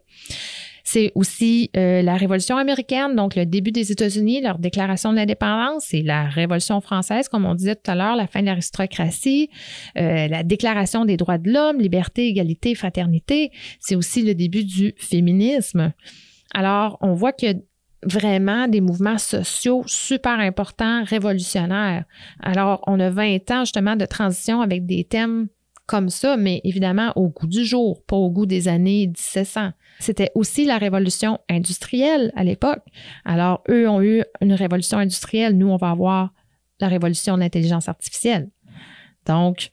C'est 0.86 1.14
aussi 1.16 1.72
euh, 1.78 2.02
la 2.02 2.16
Révolution 2.16 2.58
américaine, 2.58 3.16
donc 3.16 3.36
le 3.36 3.46
début 3.46 3.72
des 3.72 3.94
États-Unis, 3.94 4.42
leur 4.42 4.60
déclaration 4.60 5.12
de 5.12 5.16
l'indépendance, 5.16 5.86
c'est 5.88 6.02
la 6.02 6.26
Révolution 6.26 6.82
française, 6.82 7.30
comme 7.30 7.46
on 7.46 7.56
disait 7.56 7.76
tout 7.76 7.90
à 7.90 7.96
l'heure, 7.96 8.18
la 8.18 8.28
fin 8.28 8.42
de 8.42 8.48
l'aristocratie, 8.48 9.50
euh, 9.98 10.28
la 10.28 10.44
Déclaration 10.44 11.06
des 11.06 11.16
droits 11.16 11.38
de 11.38 11.50
l'homme, 11.50 11.80
liberté, 11.80 12.28
égalité, 12.28 12.76
fraternité. 12.76 13.52
C'est 13.80 13.96
aussi 13.96 14.24
le 14.24 14.36
début 14.36 14.66
du 14.66 14.94
féminisme. 14.98 15.94
Alors, 16.54 16.98
on 17.02 17.14
voit 17.14 17.32
que 17.32 17.56
vraiment 18.06 18.68
des 18.68 18.82
mouvements 18.82 19.18
sociaux 19.18 19.84
super 19.86 20.40
importants, 20.40 21.04
révolutionnaires. 21.04 22.06
Alors, 22.40 22.84
on 22.88 23.00
a 23.00 23.10
20 23.10 23.52
ans 23.52 23.66
justement 23.66 23.96
de 23.96 24.06
transition 24.06 24.62
avec 24.62 24.86
des 24.86 25.04
thèmes 25.04 25.48
comme 25.86 26.10
ça, 26.10 26.38
mais 26.38 26.62
évidemment 26.64 27.12
au 27.16 27.28
goût 27.30 27.48
du 27.48 27.66
jour, 27.66 28.04
pas 28.06 28.16
au 28.16 28.30
goût 28.30 28.46
des 28.46 28.68
années 28.68 29.08
1700. 29.08 29.72
C'était 30.00 30.32
aussi 30.34 30.66
la 30.66 30.78
révolution 30.78 31.40
industrielle 31.50 32.32
à 32.36 32.44
l'époque. 32.44 32.84
Alors, 33.26 33.64
eux 33.70 33.90
ont 33.90 34.02
eu 34.02 34.24
une 34.42 34.54
révolution 34.54 34.98
industrielle, 34.98 35.58
nous, 35.58 35.70
on 35.70 35.78
va 35.78 35.92
avoir 35.92 36.34
la 36.80 36.88
révolution 36.88 37.36
de 37.36 37.42
l'intelligence 37.42 37.90
artificielle. 37.90 38.50
Donc, 39.26 39.70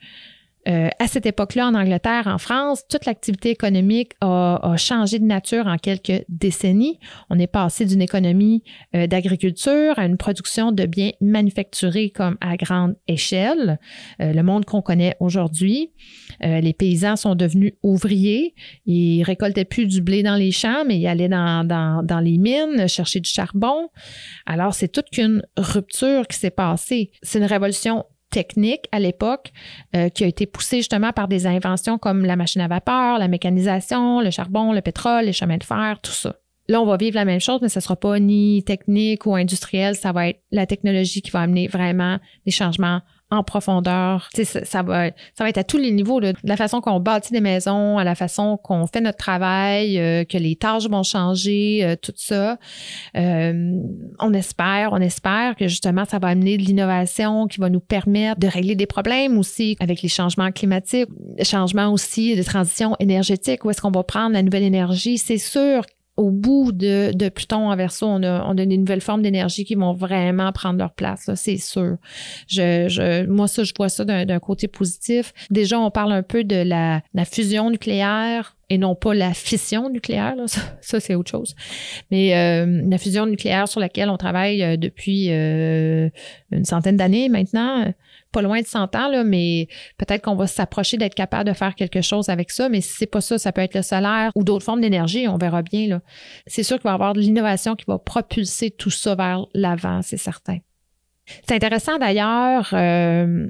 euh, 0.68 0.88
à 0.98 1.06
cette 1.06 1.26
époque-là, 1.26 1.68
en 1.68 1.74
Angleterre, 1.74 2.26
en 2.26 2.38
France, 2.38 2.84
toute 2.88 3.06
l'activité 3.06 3.50
économique 3.50 4.12
a, 4.20 4.74
changé 4.76 5.18
de 5.18 5.24
nature 5.24 5.66
en 5.66 5.76
quelques 5.76 6.24
décennies. 6.28 6.98
On 7.30 7.38
est 7.38 7.46
passé 7.46 7.86
d'une 7.86 8.02
économie 8.02 8.62
euh, 8.94 9.06
d'agriculture 9.06 9.98
à 9.98 10.04
une 10.04 10.16
production 10.16 10.70
de 10.72 10.84
biens 10.86 11.12
manufacturés 11.20 12.10
comme 12.10 12.36
à 12.40 12.56
grande 12.56 12.96
échelle, 13.08 13.78
euh, 14.20 14.32
le 14.32 14.42
monde 14.42 14.64
qu'on 14.64 14.82
connaît 14.82 15.16
aujourd'hui. 15.20 15.92
les 16.40 16.72
paysans 16.72 17.16
sont 17.16 17.34
devenus 17.34 17.74
ouvriers. 17.82 18.54
Ils 18.86 19.22
récoltaient 19.22 19.64
plus 19.64 19.86
du 19.86 20.00
blé 20.02 20.22
dans 20.22 20.36
les 20.36 20.52
champs, 20.52 20.84
mais 20.86 20.98
ils 20.98 21.06
allaient 21.06 21.28
dans, 21.28 21.64
dans, 21.64 22.02
dans 22.02 22.20
les 22.20 22.38
mines 22.38 22.88
chercher 22.88 23.20
du 23.20 23.28
charbon. 23.28 23.88
Alors, 24.46 24.74
c'est 24.74 24.88
toute 24.88 25.10
qu'une 25.10 25.42
rupture 25.56 26.26
qui 26.26 26.38
s'est 26.38 26.50
passée. 26.50 27.10
C'est 27.22 27.38
une 27.38 27.44
révolution 27.44 28.04
technique 28.30 28.86
à 28.92 28.98
l'époque 28.98 29.52
euh, 29.94 30.08
qui 30.08 30.24
a 30.24 30.26
été 30.26 30.46
poussée 30.46 30.78
justement 30.78 31.12
par 31.12 31.28
des 31.28 31.46
inventions 31.46 31.98
comme 31.98 32.24
la 32.24 32.36
machine 32.36 32.60
à 32.60 32.68
vapeur, 32.68 33.18
la 33.18 33.28
mécanisation, 33.28 34.20
le 34.20 34.30
charbon, 34.30 34.72
le 34.72 34.80
pétrole, 34.80 35.24
les 35.24 35.32
chemins 35.32 35.58
de 35.58 35.64
fer, 35.64 35.98
tout 36.02 36.12
ça. 36.12 36.36
Là, 36.68 36.80
on 36.80 36.86
va 36.86 36.96
vivre 36.96 37.16
la 37.16 37.24
même 37.24 37.40
chose, 37.40 37.58
mais 37.62 37.68
ce 37.68 37.80
ne 37.80 37.82
sera 37.82 37.96
pas 37.96 38.20
ni 38.20 38.62
technique 38.62 39.26
ou 39.26 39.34
industriel, 39.34 39.96
ça 39.96 40.12
va 40.12 40.28
être 40.28 40.40
la 40.52 40.66
technologie 40.66 41.20
qui 41.20 41.30
va 41.32 41.40
amener 41.40 41.66
vraiment 41.66 42.18
des 42.46 42.52
changements 42.52 43.00
en 43.30 43.42
profondeur. 43.42 44.28
Ça, 44.34 44.64
ça, 44.64 44.82
va, 44.82 45.08
ça 45.34 45.44
va 45.44 45.48
être 45.48 45.58
à 45.58 45.64
tous 45.64 45.78
les 45.78 45.92
niveaux, 45.92 46.20
de 46.20 46.34
la 46.44 46.56
façon 46.56 46.80
qu'on 46.80 47.00
bâtit 47.00 47.32
des 47.32 47.40
maisons, 47.40 47.98
à 47.98 48.04
la 48.04 48.14
façon 48.14 48.56
qu'on 48.56 48.86
fait 48.86 49.00
notre 49.00 49.18
travail, 49.18 49.98
euh, 49.98 50.24
que 50.24 50.36
les 50.36 50.56
tâches 50.56 50.88
vont 50.88 51.02
changer, 51.02 51.80
euh, 51.84 51.96
tout 52.00 52.12
ça. 52.16 52.58
Euh, 53.16 53.80
on 54.18 54.32
espère, 54.32 54.92
on 54.92 55.00
espère 55.00 55.56
que 55.56 55.68
justement, 55.68 56.04
ça 56.04 56.18
va 56.18 56.28
amener 56.28 56.56
de 56.56 56.62
l'innovation 56.62 57.46
qui 57.46 57.60
va 57.60 57.70
nous 57.70 57.80
permettre 57.80 58.40
de 58.40 58.48
régler 58.48 58.74
des 58.74 58.86
problèmes 58.86 59.38
aussi 59.38 59.76
avec 59.80 60.02
les 60.02 60.08
changements 60.08 60.50
climatiques, 60.50 61.08
changements 61.42 61.92
aussi 61.92 62.36
de 62.36 62.42
transition 62.42 62.96
énergétique. 62.98 63.64
Où 63.64 63.70
est-ce 63.70 63.80
qu'on 63.80 63.90
va 63.90 64.02
prendre 64.02 64.32
la 64.32 64.42
nouvelle 64.42 64.64
énergie? 64.64 65.18
C'est 65.18 65.38
sûr 65.38 65.84
au 66.20 66.30
bout 66.30 66.70
de, 66.70 67.28
Pluton 67.30 67.70
en 67.70 67.76
verso, 67.76 68.06
on 68.06 68.22
a, 68.22 68.44
on 68.44 68.50
a 68.58 68.66
des 68.66 68.76
nouvelles 68.76 69.00
formes 69.00 69.22
d'énergie 69.22 69.64
qui 69.64 69.74
vont 69.74 69.94
vraiment 69.94 70.52
prendre 70.52 70.78
leur 70.78 70.92
place, 70.92 71.30
c'est 71.34 71.56
sûr. 71.56 71.96
Je, 72.46 73.26
moi, 73.26 73.48
ça, 73.48 73.64
je 73.64 73.72
vois 73.74 73.88
ça 73.88 74.04
d'un 74.04 74.38
côté 74.38 74.68
positif. 74.68 75.32
Déjà, 75.50 75.80
on 75.80 75.90
parle 75.90 76.12
un 76.12 76.22
peu 76.22 76.44
de 76.44 76.56
la, 76.56 77.00
la 77.14 77.24
fusion 77.24 77.70
nucléaire 77.70 78.54
et 78.68 78.76
non 78.76 78.94
pas 78.94 79.14
la 79.14 79.32
fission 79.32 79.88
nucléaire, 79.88 80.36
là. 80.36 80.44
ça, 80.80 81.00
c'est 81.00 81.14
autre 81.14 81.30
chose. 81.30 81.56
Mais 82.10 82.36
euh, 82.36 82.82
la 82.88 82.98
fusion 82.98 83.24
nucléaire 83.24 83.66
sur 83.66 83.80
laquelle 83.80 84.10
on 84.10 84.18
travaille 84.18 84.62
euh, 84.62 84.76
depuis 84.76 85.28
euh, 85.30 86.10
une 86.52 86.64
centaine 86.66 86.96
d'années 86.96 87.30
maintenant, 87.30 87.92
pas 88.32 88.42
loin 88.42 88.60
de 88.60 88.66
100 88.66 88.94
ans, 88.96 89.08
là, 89.08 89.24
mais 89.24 89.68
peut-être 89.98 90.22
qu'on 90.22 90.36
va 90.36 90.46
s'approcher 90.46 90.96
d'être 90.96 91.14
capable 91.14 91.48
de 91.48 91.54
faire 91.54 91.74
quelque 91.74 92.00
chose 92.00 92.28
avec 92.28 92.50
ça. 92.50 92.68
Mais 92.68 92.80
si 92.80 92.94
c'est 92.98 93.06
pas 93.06 93.20
ça, 93.20 93.38
ça 93.38 93.52
peut 93.52 93.60
être 93.60 93.74
le 93.74 93.82
solaire 93.82 94.30
ou 94.34 94.44
d'autres 94.44 94.64
formes 94.64 94.80
d'énergie, 94.80 95.28
on 95.28 95.36
verra 95.36 95.62
bien. 95.62 95.88
Là. 95.88 96.00
C'est 96.46 96.62
sûr 96.62 96.76
qu'il 96.76 96.84
va 96.84 96.90
y 96.90 96.94
avoir 96.94 97.14
de 97.14 97.20
l'innovation 97.20 97.74
qui 97.76 97.84
va 97.86 97.98
propulser 97.98 98.70
tout 98.70 98.90
ça 98.90 99.14
vers 99.14 99.46
l'avant, 99.54 100.02
c'est 100.02 100.16
certain. 100.16 100.58
C'est 101.46 101.54
intéressant 101.54 101.98
d'ailleurs. 101.98 102.70
Euh, 102.72 103.48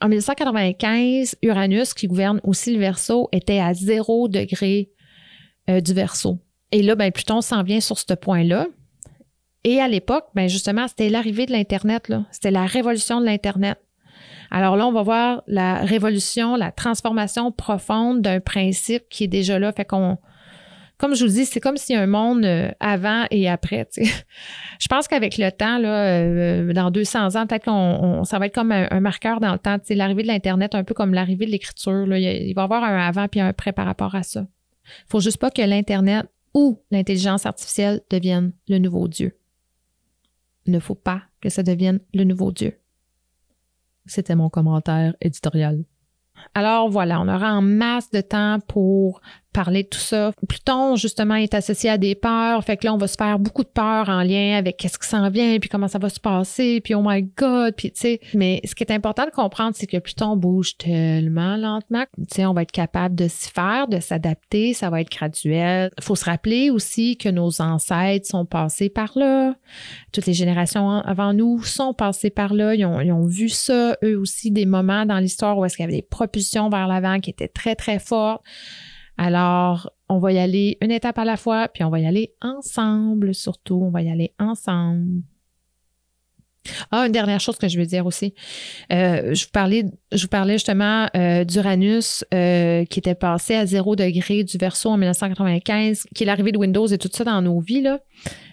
en 0.00 0.08
1995, 0.08 1.36
Uranus, 1.42 1.94
qui 1.94 2.06
gouverne 2.06 2.40
aussi 2.44 2.72
le 2.72 2.78
Verseau, 2.78 3.28
était 3.32 3.60
à 3.60 3.72
zéro 3.72 4.28
degré 4.28 4.90
euh, 5.70 5.80
du 5.80 5.94
Verseau. 5.94 6.38
Et 6.70 6.82
là, 6.82 6.94
ben, 6.96 7.10
Pluton 7.10 7.40
s'en 7.40 7.62
vient 7.62 7.80
sur 7.80 7.98
ce 7.98 8.12
point-là. 8.12 8.66
Et 9.64 9.80
à 9.80 9.88
l'époque, 9.88 10.26
ben 10.34 10.48
justement, 10.48 10.86
c'était 10.86 11.08
l'arrivée 11.08 11.46
de 11.46 11.52
l'Internet. 11.52 12.12
C'était 12.30 12.52
la 12.52 12.66
révolution 12.66 13.20
de 13.20 13.26
l'Internet. 13.26 13.78
Alors 14.56 14.74
là, 14.76 14.86
on 14.86 14.92
va 14.92 15.02
voir 15.02 15.42
la 15.46 15.80
révolution, 15.80 16.56
la 16.56 16.72
transformation 16.72 17.52
profonde 17.52 18.22
d'un 18.22 18.40
principe 18.40 19.06
qui 19.10 19.24
est 19.24 19.28
déjà 19.28 19.58
là. 19.58 19.70
Fait 19.70 19.84
qu'on, 19.84 20.16
comme 20.96 21.14
je 21.14 21.26
vous 21.26 21.32
dis, 21.32 21.44
c'est 21.44 21.60
comme 21.60 21.76
s'il 21.76 21.94
y 21.94 21.98
a 21.98 22.00
un 22.00 22.06
monde 22.06 22.42
euh, 22.46 22.70
avant 22.80 23.26
et 23.30 23.50
après. 23.50 23.86
Je 23.96 24.88
pense 24.88 25.08
qu'avec 25.08 25.36
le 25.36 25.52
temps, 25.52 25.76
là, 25.76 26.06
euh, 26.06 26.72
dans 26.72 26.90
200 26.90 27.36
ans, 27.36 27.46
peut-être 27.46 27.66
qu'on 27.66 28.24
ça 28.24 28.38
va 28.38 28.46
être 28.46 28.54
comme 28.54 28.72
un, 28.72 29.00
marqueur 29.00 29.40
dans 29.40 29.52
le 29.52 29.58
temps. 29.58 29.76
L'arrivée 29.90 30.22
de 30.22 30.28
l'Internet, 30.28 30.74
un 30.74 30.84
peu 30.84 30.94
comme 30.94 31.12
l'arrivée 31.12 31.44
de 31.44 31.50
l'écriture. 31.50 32.06
Il, 32.16 32.54
va 32.54 32.62
y 32.62 32.64
avoir 32.64 32.82
un 32.82 32.96
avant 32.96 33.28
puis 33.28 33.40
un 33.40 33.48
après 33.48 33.72
par 33.72 33.84
rapport 33.84 34.14
à 34.14 34.22
ça. 34.22 34.40
Il 34.86 35.10
faut 35.10 35.20
juste 35.20 35.36
pas 35.36 35.50
que 35.50 35.60
l'Internet 35.60 36.24
ou 36.54 36.80
l'intelligence 36.90 37.44
artificielle 37.44 38.00
devienne 38.08 38.52
le 38.68 38.78
nouveau 38.78 39.06
Dieu. 39.06 39.36
Il 40.64 40.72
ne 40.72 40.78
faut 40.78 40.94
pas 40.94 41.24
que 41.42 41.50
ça 41.50 41.62
devienne 41.62 42.00
le 42.14 42.24
nouveau 42.24 42.52
Dieu. 42.52 42.80
C'était 44.06 44.34
mon 44.34 44.48
commentaire 44.48 45.14
éditorial. 45.20 45.84
Alors 46.54 46.88
voilà, 46.88 47.20
on 47.20 47.28
aura 47.28 47.52
en 47.54 47.62
masse 47.62 48.10
de 48.10 48.20
temps 48.20 48.58
pour 48.68 49.20
parler 49.56 49.84
tout 49.84 49.98
ça. 49.98 50.32
Pluton, 50.46 50.96
justement, 50.96 51.34
est 51.36 51.54
associé 51.54 51.88
à 51.88 51.96
des 51.96 52.14
peurs. 52.14 52.62
Fait 52.62 52.76
que 52.76 52.84
là, 52.84 52.92
on 52.92 52.98
va 52.98 53.08
se 53.08 53.16
faire 53.16 53.38
beaucoup 53.38 53.62
de 53.62 53.68
peurs 53.68 54.10
en 54.10 54.22
lien 54.22 54.58
avec 54.58 54.76
qu'est-ce 54.76 54.98
qui 54.98 55.08
s'en 55.08 55.30
vient, 55.30 55.58
puis 55.58 55.70
comment 55.70 55.88
ça 55.88 55.98
va 55.98 56.10
se 56.10 56.20
passer, 56.20 56.82
puis 56.82 56.94
oh 56.94 57.02
my 57.02 57.22
God, 57.22 57.74
puis 57.74 57.90
tu 57.90 58.00
sais. 58.00 58.20
Mais 58.34 58.60
ce 58.64 58.74
qui 58.74 58.84
est 58.84 58.92
important 58.92 59.24
de 59.24 59.30
comprendre, 59.30 59.74
c'est 59.74 59.86
que 59.86 59.96
Pluton 59.96 60.36
bouge 60.36 60.76
tellement 60.76 61.56
lentement. 61.56 62.04
Tu 62.18 62.24
sais, 62.30 62.44
on 62.44 62.52
va 62.52 62.62
être 62.62 62.72
capable 62.72 63.14
de 63.14 63.28
s'y 63.28 63.50
faire, 63.50 63.88
de 63.88 63.98
s'adapter, 63.98 64.74
ça 64.74 64.90
va 64.90 65.00
être 65.00 65.10
graduel. 65.10 65.90
Faut 66.02 66.16
se 66.16 66.26
rappeler 66.26 66.68
aussi 66.68 67.16
que 67.16 67.30
nos 67.30 67.62
ancêtres 67.62 68.26
sont 68.26 68.44
passés 68.44 68.90
par 68.90 69.12
là. 69.16 69.54
Toutes 70.12 70.26
les 70.26 70.34
générations 70.34 70.90
avant 70.90 71.32
nous 71.32 71.62
sont 71.62 71.94
passées 71.94 72.30
par 72.30 72.52
là. 72.52 72.74
Ils 72.74 72.84
ont, 72.84 73.00
ils 73.00 73.12
ont 73.12 73.26
vu 73.26 73.48
ça, 73.48 73.96
eux 74.04 74.18
aussi, 74.18 74.50
des 74.50 74.66
moments 74.66 75.06
dans 75.06 75.18
l'histoire 75.18 75.56
où 75.56 75.64
est-ce 75.64 75.76
qu'il 75.76 75.84
y 75.84 75.88
avait 75.88 75.96
des 75.96 76.06
propulsions 76.06 76.68
vers 76.68 76.86
l'avant 76.88 77.20
qui 77.20 77.30
étaient 77.30 77.48
très, 77.48 77.74
très 77.74 77.98
fortes. 77.98 78.42
Alors, 79.18 79.90
on 80.08 80.18
va 80.18 80.32
y 80.32 80.38
aller 80.38 80.78
une 80.80 80.90
étape 80.90 81.18
à 81.18 81.24
la 81.24 81.36
fois, 81.36 81.68
puis 81.68 81.84
on 81.84 81.90
va 81.90 82.00
y 82.00 82.06
aller 82.06 82.34
ensemble, 82.40 83.34
surtout, 83.34 83.80
on 83.82 83.90
va 83.90 84.02
y 84.02 84.10
aller 84.10 84.34
ensemble. 84.38 85.22
Ah, 86.90 87.06
une 87.06 87.12
dernière 87.12 87.40
chose 87.40 87.56
que 87.56 87.68
je 87.68 87.78
veux 87.78 87.86
dire 87.86 88.06
aussi. 88.06 88.34
Euh, 88.92 89.34
je, 89.34 89.44
vous 89.44 89.50
parlais, 89.52 89.84
je 90.12 90.22
vous 90.22 90.28
parlais 90.28 90.54
justement 90.54 91.08
euh, 91.16 91.44
d'Uranus 91.44 92.24
euh, 92.34 92.84
qui 92.86 92.98
était 92.98 93.14
passé 93.14 93.54
à 93.54 93.66
zéro 93.66 93.96
degré 93.96 94.44
du 94.44 94.58
verso 94.58 94.90
en 94.90 94.96
1995, 94.96 96.06
qui 96.14 96.24
est 96.24 96.26
l'arrivée 96.26 96.52
de 96.52 96.58
Windows 96.58 96.86
et 96.86 96.98
tout 96.98 97.10
ça 97.12 97.24
dans 97.24 97.42
nos 97.42 97.60
vies. 97.60 97.82
Là. 97.82 98.00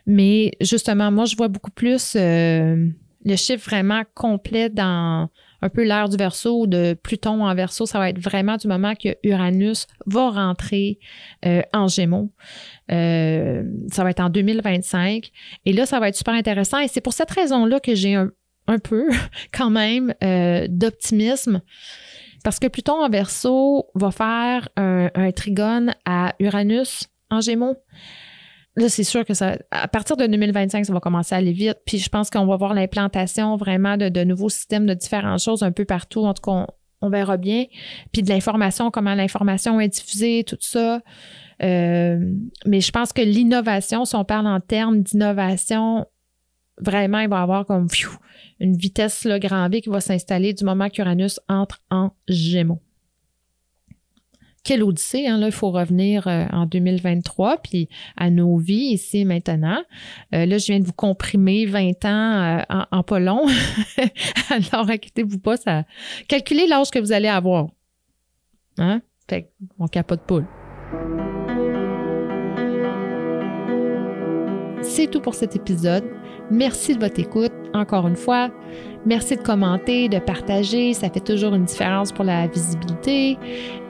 Mais 0.06 0.52
justement, 0.62 1.12
moi, 1.12 1.26
je 1.26 1.36
vois 1.36 1.48
beaucoup 1.48 1.72
plus 1.72 2.16
le 2.16 3.36
chiffre 3.36 3.70
vraiment 3.70 4.04
complet 4.14 4.70
dans 4.70 5.30
un 5.64 5.70
peu 5.70 5.84
l'ère 5.84 6.10
du 6.10 6.18
verso 6.18 6.60
ou 6.60 6.68
de 6.68 6.94
Pluton 6.94 7.46
en 7.46 7.56
verso, 7.56 7.86
ça 7.86 7.98
va 7.98 8.10
être 8.10 8.20
vraiment 8.20 8.58
du 8.58 8.68
moment 8.68 8.96
que 8.96 9.16
Uranus 9.24 9.88
va 10.06 10.30
rentrer 10.30 11.00
euh, 11.46 11.62
en 11.72 11.88
gémeaux. 11.88 12.34
Euh, 12.92 13.64
ça 13.90 14.04
va 14.04 14.10
être 14.10 14.20
en 14.20 14.30
2025. 14.30 15.32
Et 15.66 15.72
là, 15.72 15.86
ça 15.86 16.02
va 16.02 16.10
être 16.10 16.18
super 16.18 16.34
intéressant. 16.34 16.80
Et 16.80 16.90
c'est 16.90 17.00
pour 17.00 17.14
cette 17.14 17.32
raison-là 17.32 17.80
que 17.80 17.96
j'ai 17.96 18.16
un, 18.16 18.30
peu 18.84 19.08
quand 19.54 19.70
même 19.70 20.14
euh, 20.22 20.68
d'optimisme. 20.70 21.62
Parce 22.44 22.60
que 22.60 22.68
Pluton 22.68 23.02
en 23.02 23.10
verso 23.10 23.88
va 23.96 24.12
faire 24.12 24.68
un 24.76 25.32
trigone 25.32 25.96
à 26.04 26.36
Uranus 26.40 27.08
en 27.30 27.40
gémeaux 27.40 27.78
là, 28.76 28.90
c'est 28.90 29.04
sûr 29.04 29.26
que 29.26 29.34
ça, 29.34 29.58
à 29.72 29.88
partir 29.88 30.18
de 30.18 30.26
2025, 30.26 30.86
ça 30.86 30.94
va 30.94 31.00
commencer 31.00 31.36
à 31.36 31.38
aller 31.38 31.52
vite. 31.52 31.78
Puis 31.86 32.00
je 32.00 32.10
pense 32.10 32.30
qu'on 32.30 32.46
va 32.46 32.56
voir 32.56 32.74
l'implantation 32.74 33.56
vraiment 33.56 33.98
de, 33.98 34.10
de, 34.10 34.24
nouveaux 34.24 34.50
systèmes 34.50 34.86
de 34.86 34.94
différentes 34.94 35.40
choses 35.40 35.64
un 35.64 35.72
peu 35.72 35.86
partout. 35.86 36.26
En 36.26 36.34
tout 36.34 36.42
cas, 36.42 36.68
on, 37.02 37.10
verra 37.10 37.38
bien. 37.38 37.66
Puis 38.12 38.24
de 38.24 38.30
l'information, 38.30 38.90
comment 38.90 39.14
l'information 39.14 39.80
est 39.80 39.90
diffusée, 39.90 40.44
tout 40.46 40.58
ça. 40.60 41.02
Euh, 41.62 42.18
mais 42.66 42.82
je 42.82 42.92
pense 42.92 43.14
que 43.14 43.22
l'innovation, 43.22 44.06
si 44.06 44.16
on 44.16 44.24
parle 44.24 44.48
en 44.48 44.60
termes 44.60 45.02
d'innovation, 45.02 46.06
vraiment, 46.80 47.20
il 47.20 47.30
va 47.30 47.40
y 47.40 47.42
avoir 47.42 47.66
comme 47.66 47.88
une 48.60 48.78
vitesse 48.78 49.26
là, 49.26 49.38
grand 49.38 49.70
V 49.70 49.82
qui 49.82 49.90
va 49.90 50.02
s'installer 50.02 50.54
du 50.54 50.64
moment 50.64 50.90
qu'Uranus 50.90 51.40
entre 51.48 51.82
en 51.92 52.12
Gémeaux 52.28 52.82
quelle 54.64 54.82
odyssée, 54.84 55.28
hein, 55.28 55.38
là, 55.38 55.48
il 55.48 55.52
faut 55.52 55.72
revenir 55.72 56.28
euh, 56.28 56.46
en 56.52 56.66
2023, 56.66 57.58
puis 57.58 57.90
à 58.16 58.30
nos 58.30 58.58
vies 58.58 58.94
ici 58.94 59.26
maintenant. 59.26 59.84
Euh, 60.34 60.46
là, 60.46 60.58
je 60.58 60.68
viens 60.68 60.80
de 60.80 60.86
vous 60.86 60.94
comprimer 60.94 61.66
20 61.66 62.06
ans 62.06 62.62
euh, 62.70 62.84
en, 62.92 63.04
pas 63.04 63.20
long. 63.20 63.46
Alors, 64.50 64.90
inquiétez-vous 64.90 65.40
pas, 65.40 65.58
ça. 65.58 65.84
Calculez 66.28 66.66
l'âge 66.68 66.92
que 66.92 67.00
vous 67.00 67.12
allez 67.12 67.28
avoir. 67.28 67.68
Hein? 68.78 69.02
Fait 69.30 69.52
on 69.80 69.88
capote 69.88 70.22
poule. 70.22 70.46
C'est 74.82 75.08
tout 75.08 75.22
pour 75.22 75.36
cet 75.36 75.56
épisode. 75.56 76.04
Merci 76.52 76.96
de 76.96 77.00
votre 77.00 77.20
écoute. 77.20 77.52
Encore 77.74 78.08
une 78.08 78.16
fois, 78.16 78.50
merci 79.06 79.36
de 79.36 79.42
commenter, 79.42 80.10
de 80.10 80.20
partager. 80.20 80.94
Ça 80.94 81.10
fait 81.10 81.20
toujours 81.20 81.56
une 81.56 81.66
différence 81.66 82.12
pour 82.12 82.26
la 82.26 82.48
visibilité. 82.48 83.38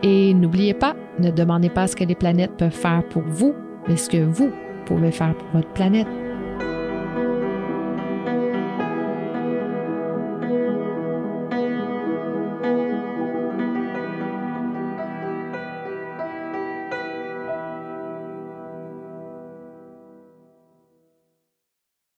Et 0.03 0.33
n'oubliez 0.33 0.73
pas, 0.73 0.95
ne 1.19 1.31
demandez 1.31 1.69
pas 1.69 1.87
ce 1.87 1.95
que 1.95 2.03
les 2.03 2.15
planètes 2.15 2.55
peuvent 2.57 2.71
faire 2.71 3.03
pour 3.09 3.23
vous, 3.23 3.53
mais 3.87 3.97
ce 3.97 4.09
que 4.09 4.23
vous 4.23 4.51
pouvez 4.85 5.11
faire 5.11 5.35
pour 5.35 5.47
votre 5.53 5.73
planète. 5.73 6.07